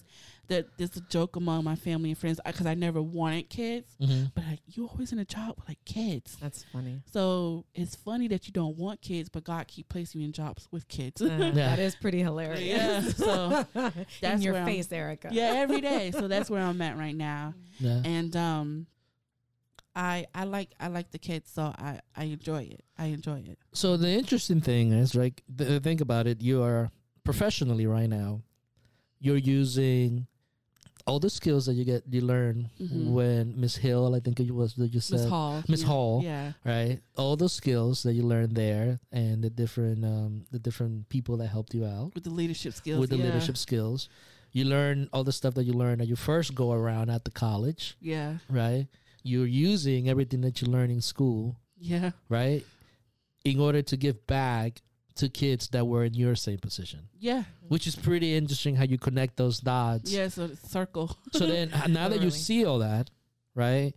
[0.47, 4.31] that there's a joke among my family and friends because I never wanted kids, Mhm.
[4.35, 6.38] but like you always in a job with like kids.
[6.41, 7.01] That's funny.
[7.11, 10.67] So it's funny that you don't want kids, but God keep placing you in jobs
[10.72, 11.22] with kids.
[11.22, 12.61] Uh, That is pretty hilarious.
[12.61, 15.30] Yeah, so in that's your where I'm- face, Erika.
[15.31, 16.11] yeah, every day.
[16.11, 18.88] So that's where I'm at right now, yeah and um,
[19.95, 22.84] I I like I like the kids, so I I enjoy it.
[22.97, 23.57] I enjoy it.
[23.73, 26.91] so the interesting thing is like th- think about it you are
[27.26, 28.41] professionally right now
[29.19, 30.27] you're using
[31.07, 33.11] all the skills that you get you learn Mhm.
[33.11, 35.64] when miss hill i think it was that you Miss Hall.
[35.68, 35.88] Miss yeah.
[35.88, 36.22] Hall.
[36.23, 36.53] Yeah.
[36.64, 41.38] right all those skills that you learn there and the different um the different people
[41.38, 42.99] that helped you out With the leadership skills.
[42.99, 43.26] with the yeah.
[43.26, 44.10] leadership skills
[44.52, 47.32] you learn all the stuff that you learn at your first go around at the
[47.32, 48.38] college Yeah.
[48.49, 48.88] right
[49.23, 52.11] you're using everything that you learn in school Yeah.
[52.30, 52.64] right
[53.44, 54.82] in order to give back
[55.16, 57.44] to kids that were in your same position, Yeah.
[57.68, 60.12] which is pretty interesting how you connect those dots.
[60.12, 60.28] Yeah.
[60.28, 61.18] So circle.
[61.34, 63.10] So then, now that you see all that,
[63.56, 63.94] right?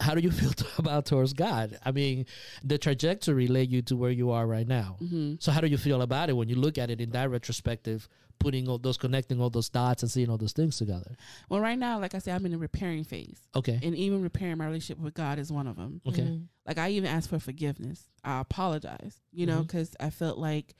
[0.00, 1.78] How do you feel about towards God?
[1.84, 2.26] I mean,
[2.64, 4.96] the trajectory led you to where you are right now.
[4.98, 7.30] hmm So how do you feel about it when you look at it in that
[7.30, 8.08] retrospective,
[8.38, 11.16] putting all those, connecting all those dots and seeing all those things together?
[11.48, 13.78] Well, right now, like I said, I'm in a repairing phase, Okay.
[13.82, 16.00] and even repairing my relationship with God is one of them.
[16.06, 16.22] Okay.
[16.22, 16.46] Mhm.
[16.66, 18.04] Like I even asked for forgiveness.
[18.24, 19.66] I apologize, you know, Mhm.
[19.66, 20.74] because I felt like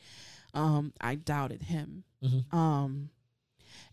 [0.54, 2.04] um, I doubted Him.
[2.22, 3.10] hmm Um,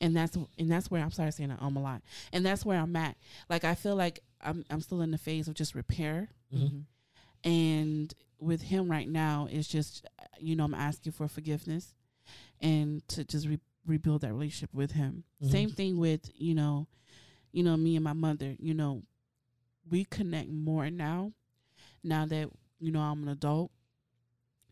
[0.02, 2.02] and that's and that's where I'm sorry saying um a lot,
[2.34, 3.16] and that's where I'm at.
[3.50, 6.86] Like I feel like I'm I'm still in the phase of just repair, Mhm.
[7.44, 10.06] and with him right now, it's just
[10.40, 11.94] you know I'm asking for forgiveness,
[12.62, 15.24] and to just re- rebuild that relationship with him.
[15.44, 15.52] Mhm.
[15.52, 16.88] Same thing with you know,
[17.52, 18.56] you know me and my mother.
[18.60, 19.04] You know,
[19.90, 21.34] we connect more now.
[22.04, 22.50] Now that
[22.80, 23.72] you know I'm an adult,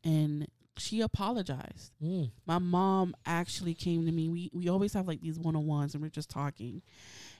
[0.03, 0.47] and
[0.77, 2.31] she apologized Mm.
[2.45, 4.27] my mom actually came to me.
[4.29, 6.81] We we always have like these one on ones and we're just talking.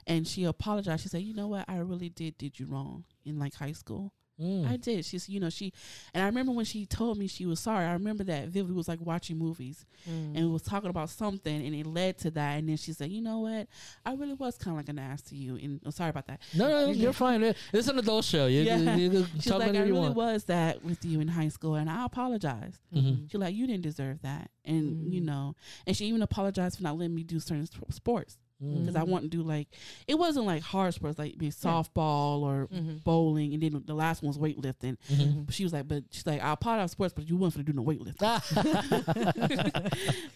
[0.07, 1.03] And she apologized.
[1.03, 4.13] She said, You know what, I really did did you wrong in like high school.
[4.39, 4.69] Mm.
[4.69, 5.05] I did.
[5.05, 5.71] She's you know, she
[6.13, 8.85] and I remember when she told me she was sorry, I remember that Viv was
[8.89, 10.35] like watching movies Mm.
[10.37, 13.21] and was talking about something and it led to that and then she said, You
[13.21, 13.67] know what?
[14.05, 16.41] I really was kinda like an ass to you and I'm sorry about that.
[16.53, 17.41] no, no, you you're fine.
[17.71, 18.47] It's an adult show.
[18.47, 18.95] You, Yeah.
[18.97, 20.15] you, you, She's like, I you really want.
[20.17, 22.81] was that with you in high school and I apologized.
[22.93, 23.31] Mhm.
[23.31, 25.25] She's like, you didn't deserve that, and you Mm.
[25.25, 25.55] know,
[25.87, 29.07] and she even apologized for not letting me do certain sp- sports Because I Mhm.
[29.09, 29.67] want to do like
[30.07, 33.03] it wasn't like hard sports like be softball or Mhm.
[33.03, 34.95] bowling, and then the last one was weightlifting.
[35.09, 35.51] Mhm.
[35.51, 37.71] She was like, but she's like, I'll part of sports, but you weren't going to
[37.73, 38.21] do no weightlifting.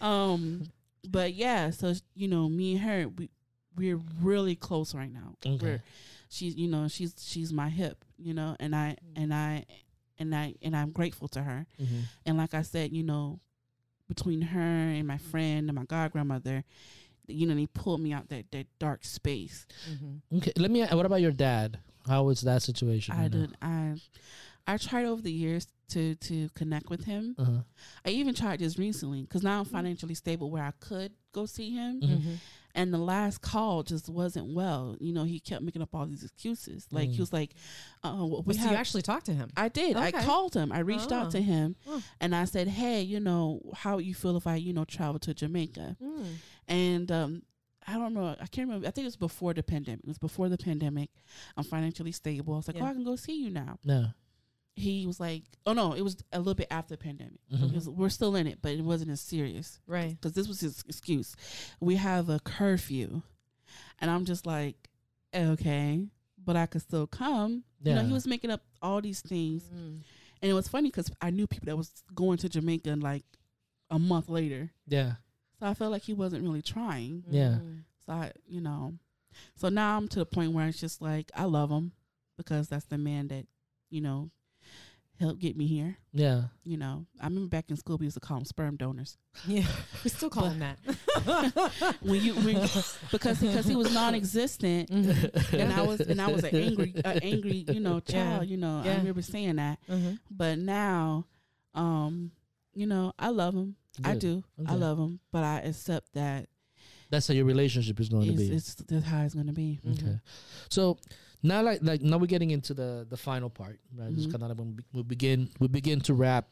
[0.00, 0.62] um,
[1.08, 3.30] but yeah, so you know, me and her, we
[3.76, 5.36] we're really close right now.
[5.46, 5.58] Okay.
[5.64, 5.82] We're,
[6.28, 9.64] she's you know she's she's my hip, you know, and I and I
[10.18, 11.66] and I and I'm grateful to her.
[11.80, 12.02] Mhm.
[12.26, 13.40] And like I said, you know,
[14.08, 16.64] between her and my friend and my god grandmother,
[17.32, 19.66] you know, they pulled me out that that dark space.
[19.90, 20.20] Mhm.
[20.38, 20.84] Okay, let me.
[20.84, 21.78] What about your dad?
[22.06, 23.14] How was that situation?
[23.14, 23.40] I right now?
[23.40, 23.56] did.
[23.62, 23.94] I
[24.66, 27.34] I tried over the years to to connect with him.
[27.38, 27.62] Uh-huh.
[28.04, 31.70] I even tried just recently because now I'm financially stable where I could go see
[31.70, 32.00] him.
[32.00, 32.08] Mhm.
[32.22, 32.36] Mhm.
[32.72, 34.96] And the last call just wasn't well.
[35.00, 36.86] You know, he kept making up all these excuses.
[36.92, 37.14] Like Mm.
[37.14, 37.54] he was like,
[38.04, 39.50] "Oh, we But so have." you actually talked to him.
[39.56, 39.96] I did.
[39.96, 40.70] I called him.
[40.70, 41.30] I reached out Oh.
[41.30, 42.00] to him, Oh.
[42.20, 45.34] and I said, "Hey, you know, how you feel if I, you know, travel to
[45.34, 46.36] Jamaica?" Mm.
[46.70, 47.42] And um,
[47.86, 48.28] I don't know.
[48.40, 48.86] I can't remember.
[48.86, 50.00] I think it was before the pandemic.
[50.04, 51.10] It was before the pandemic.
[51.56, 52.54] I'm financially stable.
[52.54, 52.84] I was like, Yeah.
[52.84, 54.06] "Oh, I can go see you now." No.
[54.76, 57.40] He was like, "Oh no, it was a little bit after the pandemic.
[57.50, 57.74] So Mhm.
[57.74, 60.10] was- we're still in it, but it wasn't as serious Right.
[60.18, 61.34] because this was his excuse.
[61.80, 63.22] We have a curfew,
[63.98, 64.88] and I'm just like,
[65.34, 66.06] okay,
[66.38, 67.64] but I could still come.
[67.82, 70.02] You know, he was making up all these things, Mm.
[70.40, 73.24] and it was funny because I knew people that was going to Jamaica like
[73.90, 75.16] a month later, Yeah.
[75.60, 77.22] So I felt like he wasn't really trying.
[77.30, 77.58] Yeah.
[78.06, 78.94] So I, you know,
[79.56, 81.92] so now I'm to the point where it's just like I love him
[82.36, 83.46] because that's the man that,
[83.90, 84.30] you know,
[85.20, 85.98] helped get me here.
[86.14, 86.44] Yeah.
[86.64, 89.18] You know, I remember back in school we used to call them sperm donors.
[89.46, 89.66] Yeah.
[90.02, 90.78] We still call him that.
[92.00, 92.54] When you when,
[93.12, 95.52] because because he was non-existent, Mhm.
[95.60, 98.12] and I was and I was an angry uh, angry you know Yeah.
[98.38, 98.48] child.
[98.48, 98.96] You know, I Yeah.
[98.98, 99.78] remember saying that.
[99.88, 100.18] Mhm.
[100.30, 101.26] But now,
[101.74, 102.32] um,
[102.74, 103.76] you know, I love him.
[104.04, 104.42] I do.
[104.66, 106.48] I love him, but I accept that
[107.10, 108.50] That's how your relationship is going to be.
[108.52, 109.80] it's that's how it's gonna be.
[109.84, 109.92] Mhm.
[109.98, 110.20] Okay.
[110.68, 110.96] So
[111.42, 114.14] now, like, like now we're getting into the the final part, right?
[114.14, 114.30] Mhm.
[114.30, 116.48] kind of when we, begin we begin to wrap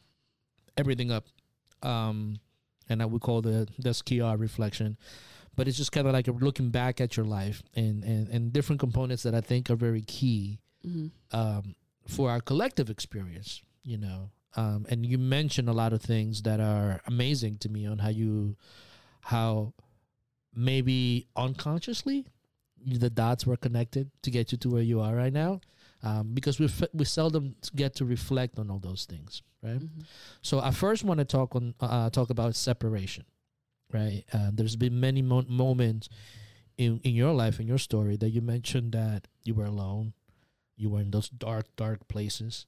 [0.77, 1.25] everything up,
[1.83, 2.37] um,
[2.89, 4.97] and that we call the the SKR reflection.
[5.55, 8.79] But it's just kind of like looking back at your life and and and different
[8.79, 11.75] components that I think are very key hmm um,
[12.07, 14.31] for our collective experience, you know.
[14.55, 18.09] Um, and you mentioned a lot of things that are amazing to me on how
[18.09, 18.55] you,
[19.21, 19.73] how
[20.53, 22.25] maybe unconsciously
[22.85, 25.61] the dots were connected to get you to where you are right now.
[26.01, 29.79] Um, because we f- we seldom get to reflect on all those things, right?
[29.81, 30.01] hmm
[30.41, 33.25] So I first want to talk on uh, talk about separation,
[33.93, 34.23] right?
[34.33, 36.09] Uh, there's been many mo- moments
[36.77, 40.13] in in your life in your story that you mentioned that you were alone,
[40.77, 42.65] you were in those dark dark places.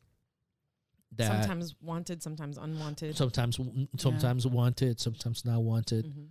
[1.13, 3.17] That Sometimes wanted, sometimes unwanted.
[3.17, 6.05] sometimes w- sometimes wanted, sometimes not wanted.
[6.05, 6.29] Mhm.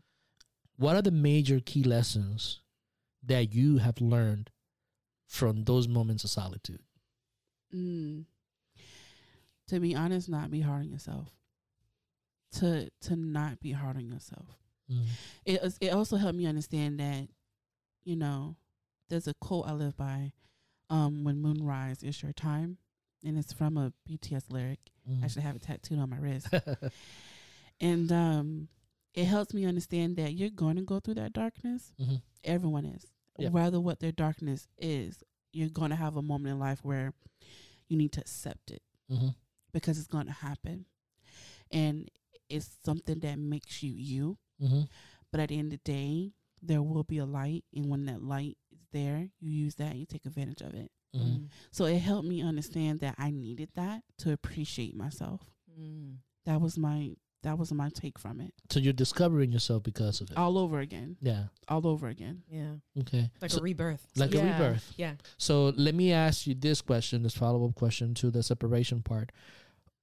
[0.77, 2.61] What are the major key lessons
[3.23, 4.51] that you have learned
[5.27, 6.83] from those moments of solitude?
[7.75, 8.25] Mm.
[9.69, 11.29] To be honest, not be hard on yourself.
[12.53, 14.57] To to not be hard on yourself.
[15.45, 17.29] It was- it also helped me understand that,
[18.03, 18.57] you know,
[19.09, 20.33] there's a quote I live by,
[20.89, 22.79] um, when moonrise is your time,
[23.25, 24.81] and it's from a BTS lyric,
[25.23, 26.49] I should have it tattooed on my wrist.
[27.81, 28.69] and um,
[29.15, 31.93] it helps me understand that you're going to go through that darkness.
[31.99, 33.07] hmm Everyone is.
[33.39, 33.53] Yep.
[33.55, 35.23] Rather what their darkness is,
[35.53, 37.13] you're going to have a moment in life where
[37.89, 39.29] you need to accept it hmm
[39.73, 40.85] because it's going to happen.
[41.71, 42.09] And
[42.49, 44.39] it's something that makes you you.
[44.61, 44.83] hmm
[45.31, 46.33] But at the end of the day,
[46.63, 47.65] there will be a light.
[47.75, 50.91] And when that light is there, you use that, and you take advantage of it.
[51.15, 55.41] Hmm So it helped me understand that I needed that to appreciate myself.
[55.81, 56.17] Mm.
[56.47, 57.13] That was my
[57.43, 58.53] that was my take from it.
[58.69, 60.37] So you're discovering yourself because of it.
[60.37, 61.17] All over again.
[61.23, 61.45] yeah.
[61.69, 62.43] All over again.
[62.51, 62.75] Yeah.
[63.01, 63.31] Okay.
[63.41, 64.07] Like So- a rebirth.
[64.17, 64.93] like a rebirth.
[64.99, 65.15] Yeah.
[65.39, 69.33] So let me ask you this question, this follow up question to the separation part.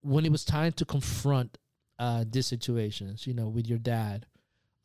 [0.02, 1.58] When it was time to confront
[2.00, 4.26] uh, these situations, you know, with your dad,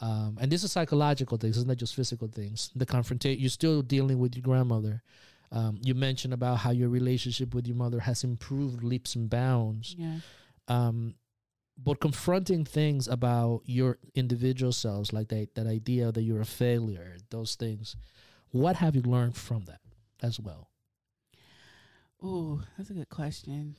[0.00, 2.70] um, and this is psychological things, it's not just physical things.
[2.74, 5.02] The confrontation, you're still dealing with your grandmother.
[5.52, 9.94] Um, you mentioned about how your relationship with your mother has improved leaps and bounds.
[9.98, 10.16] Yeah.
[10.66, 11.14] Um,
[11.76, 17.16] but confronting things about your individual selves, like that, that idea that you're a failure,
[17.30, 17.96] those things,
[18.50, 19.80] what have you learned from that
[20.22, 20.70] as well?
[22.22, 23.76] Oh, that's a good question.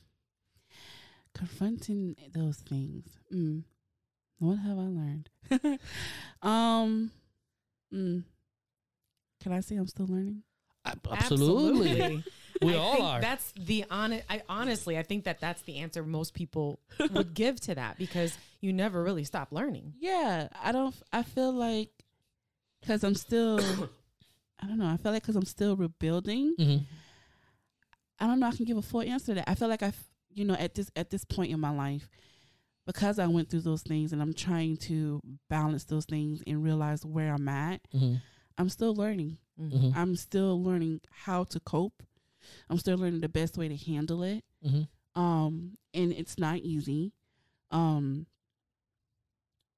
[1.34, 3.18] Confronting those things.
[3.32, 3.64] Mm.
[4.38, 5.30] What have I learned?
[6.42, 7.10] um
[7.92, 8.24] mm.
[9.42, 10.42] Can I say I'm still learning?
[10.84, 11.90] Ab- Absolutely.
[12.02, 12.24] Absolutely.
[12.62, 13.20] We I all think are.
[13.20, 14.24] That's the honest.
[14.30, 16.78] I honestly, I think that that's the answer most people
[17.10, 19.92] would give to that because you never really stop learning.
[19.98, 20.94] Yeah, I don't.
[21.12, 21.90] I feel like
[22.80, 23.58] because I'm still.
[24.62, 24.86] I don't know.
[24.86, 26.54] I feel like because I'm still rebuilding.
[26.56, 26.76] hmm
[28.20, 28.46] I don't know.
[28.46, 29.50] I can give a full answer to that.
[29.50, 29.92] I feel like I,
[30.32, 32.08] you know, at this at this point in my life,
[32.86, 35.20] because I went through those things and I'm trying to
[35.50, 37.80] balance those things and realize where I'm at.
[37.92, 38.14] hmm
[38.58, 39.38] I'm still learning.
[39.58, 42.02] hmm I'm still learning how to cope.
[42.68, 44.44] I'm still learning the best way to handle it.
[44.62, 44.82] hmm
[45.14, 47.12] Um, and it's not easy.
[47.70, 48.26] Um,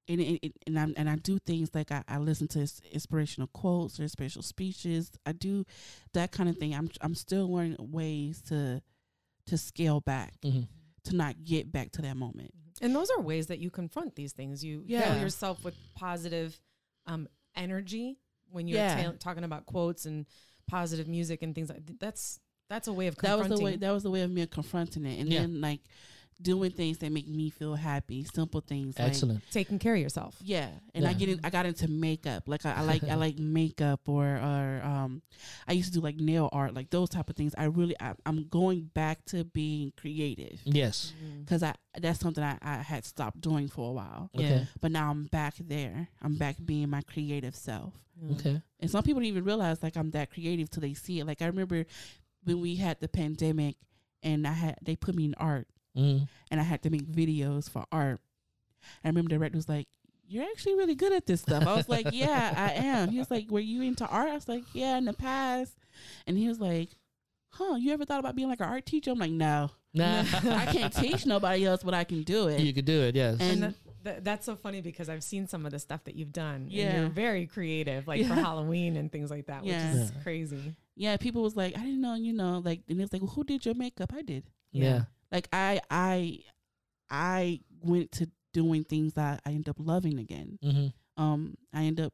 [0.09, 2.61] and it, it, and I and I do things like I, I listen to
[2.93, 5.11] inspirational quotes or inspirational speeches.
[5.27, 5.65] I do
[6.13, 6.75] that kind of thing.
[6.75, 8.83] I'm I'm still learning ways to
[9.47, 10.61] to scale back hmm
[11.05, 12.51] to not get back to that moment.
[12.83, 14.65] And those are ways that you confront these things.
[14.65, 15.13] You Yeah.
[15.13, 16.61] fill yourself with positive
[17.07, 18.19] um, energy
[18.51, 19.05] when you're Yeah.
[19.11, 20.27] ta- talking about quotes and
[20.67, 23.59] positive music and things like that's that's a way of That was confronting.
[23.59, 23.77] the way.
[23.77, 25.43] That was the way of me confronting it, and Yeah.
[25.43, 25.81] then like
[26.41, 28.25] doing things that make me feel happy.
[28.25, 28.99] Simple things.
[28.99, 29.43] like, Excellent.
[29.51, 30.37] taking care of yourself.
[30.43, 32.45] Yeah, and I get in, I got into makeup.
[32.47, 35.23] Like I, I like I like makeup or or um,
[35.67, 37.55] I used to do like nail art, like those type of things.
[37.57, 41.13] I really I, I'm going back to being creative Yes.
[41.41, 44.31] because I that's something I, I had stopped doing for a while.
[44.35, 44.65] Yeah.
[44.81, 46.09] But now I'm back there.
[46.23, 47.95] I'm back being my creative self.
[48.33, 48.61] Okay.
[48.81, 51.27] And some people don't even realize like I'm that creative till they see it.
[51.27, 51.87] Like I remember
[52.45, 53.77] when we had the pandemic
[54.23, 56.29] and I had they put me in art Mm.
[56.51, 58.21] and I had to make videos for art.
[59.05, 59.89] I remember the director was like,
[60.29, 61.67] You're actually really good at this stuff.
[61.67, 63.09] I was like, Yeah, I am.
[63.11, 64.29] He was like, Were you into art?
[64.29, 65.75] I was like, Yeah, in the past.
[66.27, 66.91] And he was like,
[67.51, 69.11] Huh, you ever thought about being like an art teacher?
[69.13, 69.71] I'm like, No.
[69.95, 70.21] Nah.
[70.45, 72.61] I can't teach nobody else, but I can do it.
[72.61, 73.15] you could do it.
[73.17, 73.39] Yes.
[73.41, 73.75] And- And that,
[74.05, 76.67] that, that's so funny because I've seen some of the stuff that you've done.
[76.69, 76.85] Yeah.
[76.91, 79.93] And you're very creative, like for Halloween and things like that, Yeah.
[79.95, 80.23] which is Yeah.
[80.23, 80.75] crazy.
[80.95, 83.33] yeah, people was like, I didn't know, you know, like and it was like, well,
[83.33, 84.13] who did your makeup?
[84.15, 84.45] I did.
[84.71, 85.05] yeah.
[85.33, 86.41] Like I I
[87.11, 90.59] I went to doing things that I end up loving again.
[90.63, 90.87] hmm
[91.17, 92.13] Um, I end up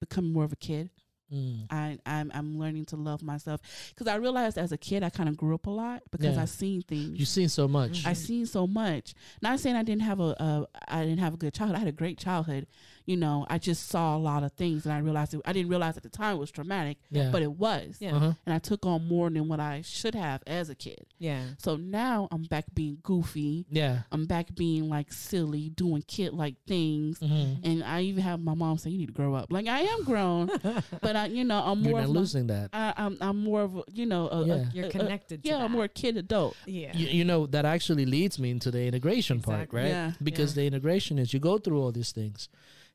[0.00, 0.90] becoming more of a kid.
[1.32, 1.66] Mm.
[1.70, 3.60] I I'm I'm learning to love myself
[3.90, 6.42] because I realized as a kid I kind of grew up a lot because Yeah.
[6.42, 7.18] I seen things.
[7.18, 8.04] You've seen so much.
[8.06, 9.14] I seen so much.
[9.40, 11.76] Not saying I didn't have a, a I didn't have a good childhood.
[11.76, 12.66] I had a great childhood.
[13.06, 15.68] You know, I just saw a lot of things and I realized it, I didn't
[15.68, 17.30] realize at the time it was traumatic, yeah.
[17.30, 17.96] but it was.
[18.00, 18.16] Yeah.
[18.16, 18.32] Uh-huh.
[18.46, 21.04] And I took on more than what I should have as a kid.
[21.18, 21.42] Yeah.
[21.58, 23.66] So now I'm back being goofy.
[23.70, 24.00] Yeah.
[24.10, 27.18] I'm back being like silly, doing kid like things.
[27.18, 29.80] hmm And I even have my mom say, "You need to grow up." Like I
[29.80, 30.50] am grown,
[31.02, 32.70] but I, you know, I'm You're more not of my- losing that.
[32.72, 34.64] I, I'm I'm more of a, you know a, a- Yeah.
[34.72, 35.64] You're a- a- connected to yeah, that.
[35.64, 36.56] I'm more kid adult.
[36.66, 36.96] Yeah.
[36.96, 39.86] You, you know that actually leads me into the integration part, right?
[39.88, 40.12] Yeah.
[40.22, 40.62] Because Yeah.
[40.62, 42.48] the integration is you go through all these things,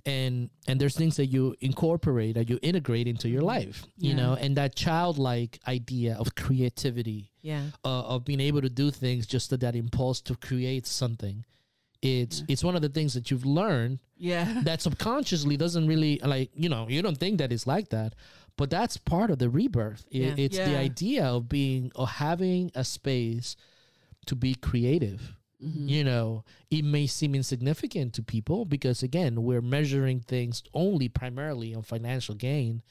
[0.05, 4.15] and and there's things that you incorporate that you integrate into your life, you Yeah.
[4.15, 7.71] know, and that childlike idea of creativity, yeah.
[7.83, 11.45] uh, of being able to do things, just to that impulse to create something.
[12.01, 12.45] It's Yeah.
[12.49, 16.69] it's one of the things that you've learned Yeah, that subconsciously doesn't really like you
[16.69, 18.15] know you don't think that it's like that
[18.55, 20.35] but that's part of the rebirth I- Yeah.
[20.37, 23.55] it's the idea of being or having a space
[24.27, 25.33] to be creative
[25.63, 25.89] Mhm.
[25.89, 31.75] you know it may seem insignificant to people because again we're measuring things only primarily
[31.75, 32.81] on financial gain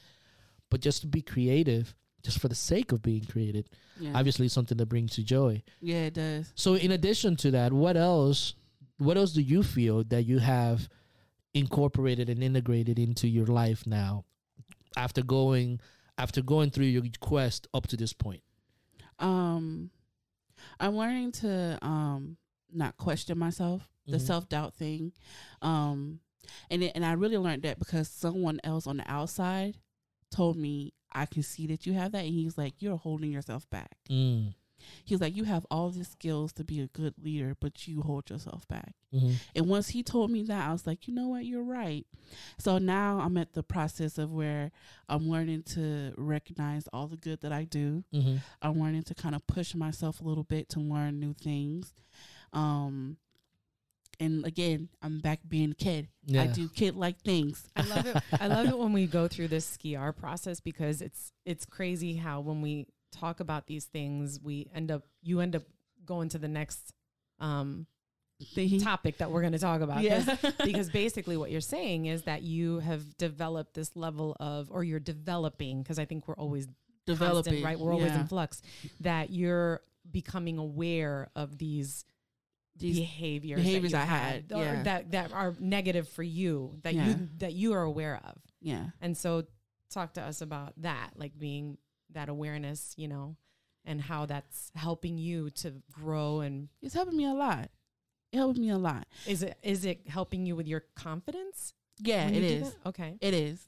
[0.69, 3.69] but just to be creative just for the sake of being created.
[3.99, 4.11] Yeah.
[4.13, 5.63] Obviously, something that brings you joy.
[5.81, 6.51] yeah, it does.
[6.53, 8.53] So, in addition to that, what else?
[8.97, 10.89] What else do you feel that you have
[11.53, 14.25] incorporated and integrated into your life now,
[14.97, 15.79] after going
[16.17, 18.43] after going through your quest up to this point?
[19.17, 19.89] Um,
[20.79, 22.35] I'm learning to um
[22.71, 24.21] not question myself, the Mhm.
[24.21, 25.11] self doubt thing,
[25.61, 26.19] um,
[26.69, 29.77] and it, and I really learned that because someone else on the outside
[30.31, 33.69] told me I can see that you have that, and he's like, you're holding yourself
[33.69, 33.97] back.
[34.09, 34.53] Mm.
[35.03, 38.29] He's like, you have all the skills to be a good leader, but you hold
[38.29, 38.93] yourself back.
[39.11, 42.05] hmm And once he told me that, I was like, you know what, you're right.
[42.57, 44.71] So now I'm at the process of where
[45.09, 48.03] I'm learning to recognize all the good that I do.
[48.13, 51.93] hmm I'm learning to kind of push myself a little bit to learn new things.
[52.53, 53.17] Um,
[54.19, 56.09] and again, I'm back being a kid.
[56.25, 56.43] Yeah.
[56.43, 57.63] I do kid like things.
[57.75, 58.17] I love it.
[58.39, 62.41] I love it when we go through this skier process because it's it's crazy how
[62.41, 65.63] when we talk about these things, we end up you end up
[66.05, 66.91] going to the next
[67.39, 67.85] um,
[68.55, 68.79] Thing.
[68.81, 69.95] topic that we're going to talk about.
[70.03, 70.51] 'Cause- Yeah.
[70.65, 74.99] because basically what you're saying is that you have developed this level of, or you're
[74.99, 76.67] developing, because I think we're always
[77.05, 77.79] developing, constant, right?
[77.79, 78.21] We're always yeah.
[78.21, 78.61] in flux.
[79.01, 79.81] That you're
[80.11, 82.03] becoming aware of these.
[82.79, 84.83] Behaviors, that behaviors I had, or yeah.
[84.83, 87.07] that that are negative for you, that Yeah.
[87.09, 88.37] you that you are aware of.
[88.61, 88.87] Yeah.
[89.01, 89.45] And so
[89.89, 91.77] talk to us about that, like being
[92.11, 93.35] that awareness, you know,
[93.85, 97.69] and how that's helping you to grow and It's helping me a lot.
[98.31, 99.07] It helps me a lot.
[99.27, 101.73] is it is it helping you with your confidence?
[102.01, 102.71] Yeah, it is.
[102.73, 102.89] that?
[102.89, 103.17] Okay.
[103.19, 103.67] It is.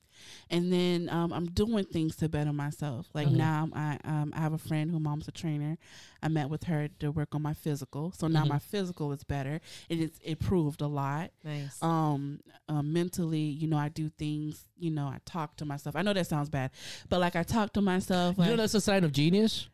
[0.49, 3.07] And then um, I'm doing things to better myself.
[3.13, 3.33] Like Mhm.
[3.37, 5.77] now, I um, I have a friend who mom's a trainer.
[6.23, 8.11] I met with her to work on my physical.
[8.11, 8.49] So now Mhm.
[8.49, 9.59] my physical is better.
[9.89, 11.31] and it's improved a lot.
[11.43, 11.81] Nice.
[11.81, 12.39] Um,
[12.69, 14.65] uh, mentally, you know, I do things.
[14.77, 15.95] You know, I talk to myself.
[15.95, 16.71] I know that sounds bad,
[17.09, 18.37] but like I talk to myself.
[18.37, 19.67] You know that's a sign of genius.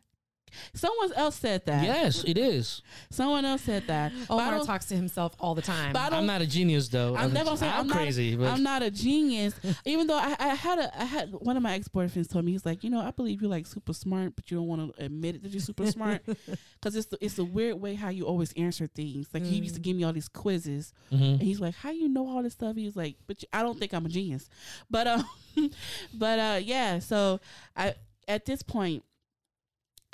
[0.74, 1.84] Someone else said that.
[1.84, 2.82] Yes, it is.
[3.10, 4.12] Someone else said that.
[4.28, 5.92] But I Omar don't- talks to himself all the time.
[5.92, 7.16] But I don't- I'm not a genius though.
[7.16, 9.54] I'm never saying I'm, I'm not- crazy, but I'm not a genius,
[9.84, 12.52] even though I, I had a I had one of my ex boyfriends told me
[12.52, 15.04] he's like you know I believe you're like super smart, but you don't want to
[15.04, 18.24] admit it that you're super smart because it's the, it's a weird way how you
[18.24, 19.28] always answer things.
[19.32, 19.84] Like he used to Mm.
[19.84, 21.32] give me all these quizzes, Mhm.
[21.34, 23.78] and he's like, "How you know all this stuff?" He's like, "But you- I don't
[23.78, 24.48] think I'm a genius."
[24.90, 25.24] But um,
[26.14, 26.98] but uh, yeah.
[26.98, 27.40] So
[27.76, 27.94] I
[28.26, 29.04] at this point.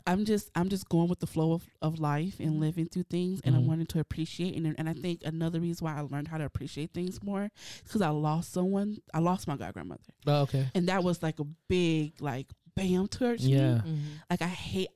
[0.07, 3.41] I'm just I'm just going with the flow of, of life and living through things
[3.43, 3.59] and Mhm.
[3.59, 6.45] I'm learning to appreciate and and I think another reason why I learned how to
[6.45, 7.51] appreciate things more
[7.83, 10.69] because I lost someone I lost my god grandmother Oh, okay.
[10.75, 13.37] and that was like a big like bam to me.
[13.39, 13.81] Yeah.
[13.87, 14.01] Mhm.
[14.29, 14.89] like I hate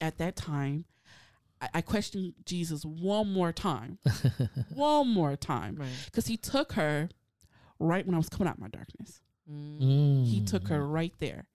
[0.00, 0.86] at that time
[1.60, 3.98] I, I questioned Jesus one more time
[4.74, 5.88] one more time Right.
[6.06, 7.10] because he took her
[7.78, 9.20] right when I was coming out of my darkness
[9.50, 9.80] Mm.
[9.80, 10.26] Mm.
[10.26, 11.46] he took her right there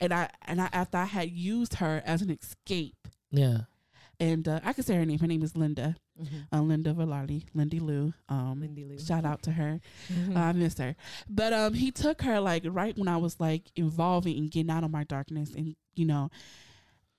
[0.00, 3.62] and I and I after I had used her as an escape Yeah.
[4.20, 6.46] and uh, I can say her name her name is Linda Mhm.
[6.50, 8.98] uh, Linda Valali Lindy Lou um Lindy Lou.
[8.98, 9.80] shout out to her
[10.10, 10.36] Mhm.
[10.36, 10.96] I miss her.
[11.28, 14.84] But um, he took her like right when I was like involving and getting out
[14.84, 16.30] of my darkness, and you know,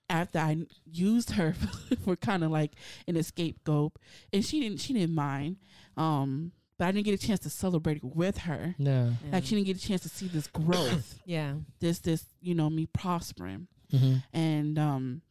[0.10, 1.54] after I used her
[2.04, 2.74] for kind of like
[3.08, 3.94] an escape scapegoat,
[4.34, 5.58] and she didn't she didn't mind.
[5.98, 8.76] Um, but I didn't get a chance to celebrate with her.
[8.78, 9.12] Yeah.
[9.32, 11.54] Like she didn't get a chance to see this growth, yeah.
[11.80, 15.22] this this you know me prospering, hmm and um,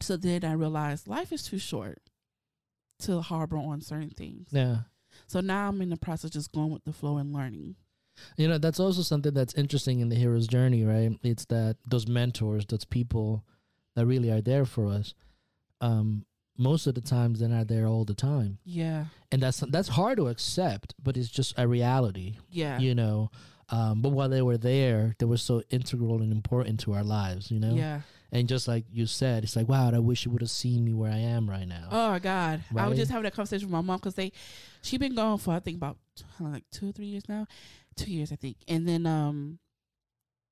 [0.00, 2.00] so then I realized life is too short
[3.00, 4.48] to harbor on certain things.
[4.50, 4.78] Yeah.
[5.26, 7.76] So now I'm in the process of just going with the flow and learning.
[8.36, 11.18] You know, that's also something that's interesting in the hero's journey, right?
[11.22, 13.44] It's that those mentors, those people
[13.96, 15.14] that really are there for us.
[15.80, 16.24] Um,
[16.58, 18.58] most of the times they're not there all the time.
[18.64, 22.36] Yeah, And that's that's hard to accept, but it's just a reality.
[22.50, 22.78] yeah.
[22.78, 23.30] You know.
[23.70, 27.50] Um, but while they were there, they were so integral and important to our lives,
[27.50, 27.74] you know?
[27.74, 28.02] Yeah.
[28.30, 30.92] And just like you said, it's like, wow, I wish you would have seen me
[30.92, 31.88] where I am right now.
[31.90, 32.62] Oh God.
[32.76, 34.32] I was just having that conversation with my mom because they,
[34.82, 35.96] she been gone for I think about
[36.38, 37.46] like two or three years now,
[37.96, 39.58] two years I think, and then um,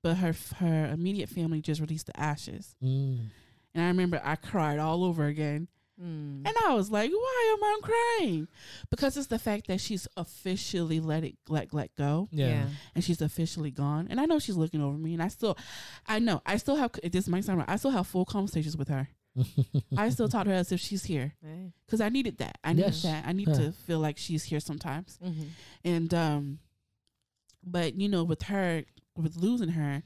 [0.02, 3.26] but her her immediate family just released the ashes, Mm.
[3.74, 5.68] and I remember I cried all over again,
[6.00, 6.46] Mm.
[6.46, 8.48] and I was like, why am I crying?
[8.90, 12.68] Because it's the fact that she's officially let it let let go, Yeah.
[12.94, 15.58] and she's officially gone, and I know she's looking over me, and I still,
[16.06, 18.88] I know I still have this might sound right, I still have full conversations with
[18.88, 19.08] her.
[19.96, 21.34] I still talk to her as if she's here.
[21.86, 22.58] Because I needed that.
[22.64, 23.02] I need Yes.
[23.02, 23.26] that.
[23.26, 23.54] I need Huh.
[23.58, 25.18] to feel like she's here sometimes.
[25.24, 25.48] Mhm.
[25.84, 26.58] And um,
[27.62, 28.84] but you know, with her,
[29.16, 30.02] with losing her,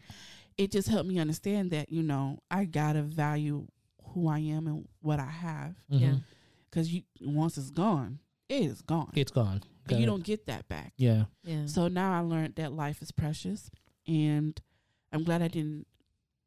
[0.59, 3.67] it just helped me understand that you know I gotta value
[4.15, 6.09] who I am and what I have Yeah.
[6.13, 6.25] Mhm.
[6.71, 9.63] because you once it's gone, it is gone, It's gone.
[9.63, 10.07] and Got you it.
[10.07, 10.93] don't get that back.
[10.97, 11.27] Yeah.
[11.43, 11.67] Yeah.
[11.67, 13.71] So now I learned that life is precious,
[14.07, 14.61] and
[15.13, 15.87] I'm glad I didn't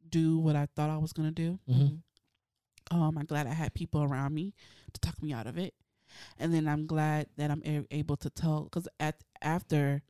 [0.09, 1.59] do what I thought I was gonna do.
[1.67, 2.01] Mhm.
[2.91, 4.53] Um, I'm glad I had people around me
[4.93, 5.75] to talk me out of it,
[6.37, 10.01] and then I'm glad that I'm a- able to tell because at after,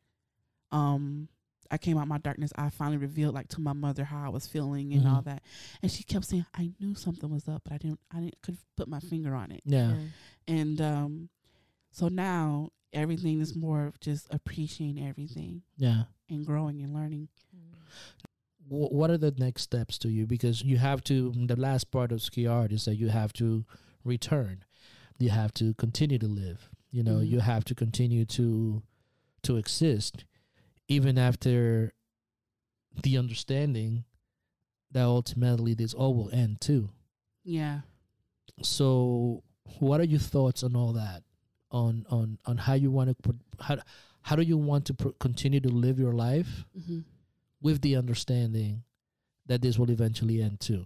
[0.71, 1.29] um,
[1.71, 4.47] I came out my darkness, I finally revealed like to my mother how I was
[4.47, 5.25] feeling and all Mhm.
[5.25, 5.43] that,
[5.81, 8.57] and she kept saying I knew something was up, but I didn't I didn't could
[8.75, 9.97] put my finger on it, Yeah.
[10.47, 11.29] and um,
[11.91, 16.05] so now everything is more of just appreciating everything Yeah.
[16.29, 17.27] and growing and learning.
[18.67, 20.25] Wh- what are the next steps to you?
[20.27, 21.31] Because you have to.
[21.47, 23.65] The last part of ski art is that you have to
[24.03, 24.63] return.
[25.19, 26.69] You have to continue to live.
[26.91, 27.27] You know, Mhm.
[27.29, 28.83] you have to continue to
[29.43, 30.25] to exist,
[30.87, 31.93] even after
[33.03, 34.03] the understanding
[34.91, 36.89] that ultimately this all will end too.
[37.43, 37.81] Yeah.
[38.63, 39.43] So,
[39.79, 41.23] what are your thoughts on all that?
[41.69, 43.77] On on on how you want to put how
[44.21, 46.99] how do you want to pr- continue to live your life hmm
[47.61, 48.83] with the understanding
[49.47, 50.85] that this will eventually end too?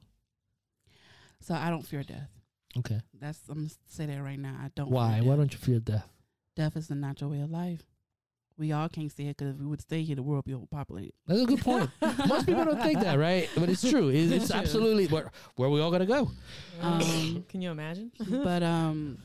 [1.39, 2.29] So I don't fear death.
[2.77, 3.01] Okay.
[3.19, 4.57] That's I'm gonna say that right now.
[4.59, 4.89] I don't.
[4.89, 5.21] Why?
[5.21, 6.07] Why don't you fear death?
[6.55, 7.83] Death is the natural way of life.
[8.61, 10.53] We all can't say it because if we would stay here, the world would be
[10.53, 11.13] overpopulated.
[11.25, 11.89] That's a good point.
[12.27, 13.49] Most people don't think that, right?
[13.57, 14.09] But it's true.
[14.09, 14.59] It's, it's True.
[14.59, 16.29] absolutely where where we all gotta go.
[16.79, 18.11] Um, Can you imagine?
[18.43, 19.17] but um,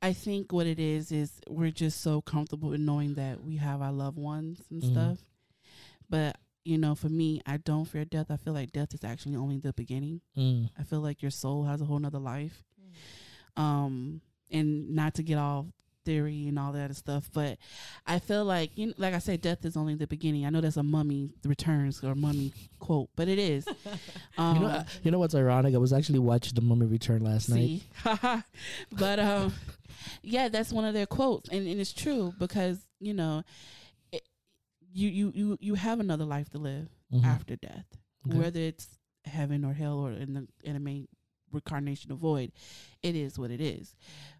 [0.00, 3.82] I think what it is is we're just so comfortable in knowing that we have
[3.82, 4.90] our loved ones and Mhm.
[4.92, 5.18] stuff.
[6.08, 8.30] But you know, for me, I don't fear death.
[8.30, 10.22] I feel like death is actually only the beginning.
[10.36, 10.70] Mm.
[10.78, 12.64] I feel like your soul has a whole nother life.
[13.58, 15.66] um and not to get all
[16.08, 17.58] theory and all that stuff but
[18.06, 20.60] i feel like you know, like i said death is only the beginning i know
[20.62, 23.68] that's a mummy returns or mummy quote but it is
[24.38, 25.74] um you know, uh, you know what's ironic?
[25.74, 27.82] I was actually watching The Mummy Return last night.
[28.98, 29.52] but um
[30.22, 33.42] yeah that's one of their quotes and, and it's true because you know
[34.12, 34.22] it,
[34.92, 37.24] you you you you have another life to live Mhm.
[37.24, 37.86] after death
[38.26, 38.38] Okay.
[38.38, 38.86] whether it's
[39.24, 41.06] heaven or hell or in the in a main
[41.50, 42.52] reincarnation of void,
[43.02, 43.94] it is what it is.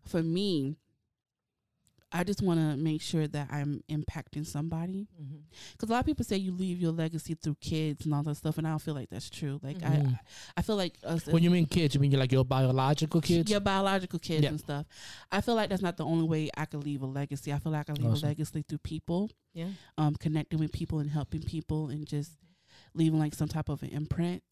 [0.05, 0.77] For me,
[2.11, 5.37] I just want to make sure that I'm impacting somebody Mm-hmm.
[5.73, 8.37] because a lot of people say you leave your legacy through kids and all that
[8.37, 9.61] stuff, and I don't feel like that's true.
[9.63, 10.15] Like Mhm.
[10.15, 10.21] I,
[10.57, 13.51] I feel like us When you mean kids, you mean you're like your biological kids?
[13.51, 14.49] your biological kids Yeah.
[14.51, 14.87] and stuff.
[15.31, 17.53] I feel like that's not the only way I could leave a legacy.
[17.53, 18.25] I feel like I leave Awesome.
[18.25, 19.69] a legacy through people, Yeah.
[19.99, 22.33] um, connecting with people and helping people and just
[22.95, 24.43] leaving like some type of an imprint.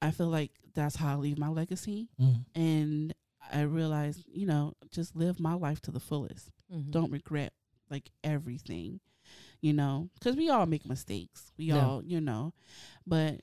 [0.00, 2.08] I feel like that's how I leave my legacy.
[2.20, 2.44] Mm.
[2.54, 3.14] And
[3.52, 6.50] I realized, you know, just live my life to the fullest.
[6.72, 6.90] Mm-hmm.
[6.90, 7.52] Don't regret
[7.90, 9.00] like everything,
[9.60, 11.52] you know, because we all make mistakes.
[11.58, 11.84] We Yeah.
[11.86, 12.52] all, you know,
[13.06, 13.42] but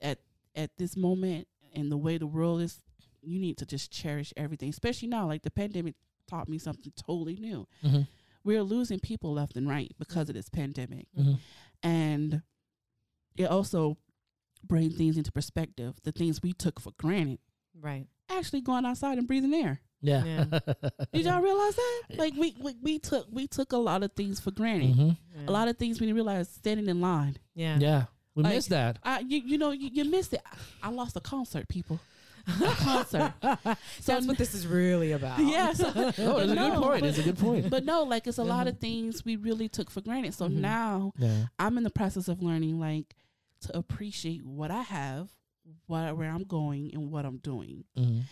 [0.00, 0.20] at
[0.54, 2.80] at this moment and the way the world is,
[3.22, 4.68] you need to just cherish everything.
[4.70, 5.94] Especially now, like the pandemic
[6.26, 7.66] taught me something totally new.
[7.82, 8.06] Mhm.
[8.44, 11.38] We're losing people left and right because of this pandemic, Mhm.
[11.82, 12.42] and
[13.36, 13.98] it also
[14.64, 16.00] brings things into perspective.
[16.02, 17.38] The things we took for granted,
[17.74, 18.08] Right.
[18.28, 19.80] actually going outside and breathing air.
[20.00, 20.24] Yeah.
[20.24, 20.44] Yeah.
[21.12, 22.02] Did y'all realize that?
[22.16, 24.94] Like we, we we took we took a lot of things for granted.
[24.96, 25.16] Mhm.
[25.46, 27.36] A lot of things we didn't realize standing in line.
[27.54, 27.78] Yeah.
[27.80, 28.04] Yeah.
[28.34, 28.98] We Like- missed that.
[29.02, 30.42] I you, you know you, you missed it.
[30.82, 31.98] I, I lost a concert, people.
[32.46, 33.32] A concert.
[33.42, 35.38] So That's what this is really about.
[35.44, 35.72] yeah.
[35.72, 37.00] So, Oh, it's a but good point.
[37.00, 37.68] but- It's a good point.
[37.68, 38.70] But no, like it's a lot Mhm.
[38.70, 40.32] of things we really took for granted.
[40.34, 40.52] So Mhm.
[40.54, 41.46] now Yeah.
[41.58, 43.16] I'm in the process of learning like
[43.62, 45.28] to appreciate what I have,
[45.88, 48.22] what where I'm going, and what I'm doing, Mhm.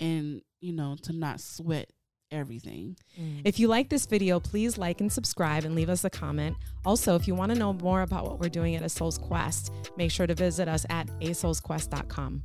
[0.00, 1.90] and you know to not sweat
[2.30, 2.96] everything.
[3.20, 3.42] Mm.
[3.44, 6.56] If you like this video, please like and subscribe and leave us a comment.
[6.84, 9.70] Also, if you want to know more about what we're doing at A Soul's Quest,
[9.96, 12.42] make sure to visit us at asoulsquest.com.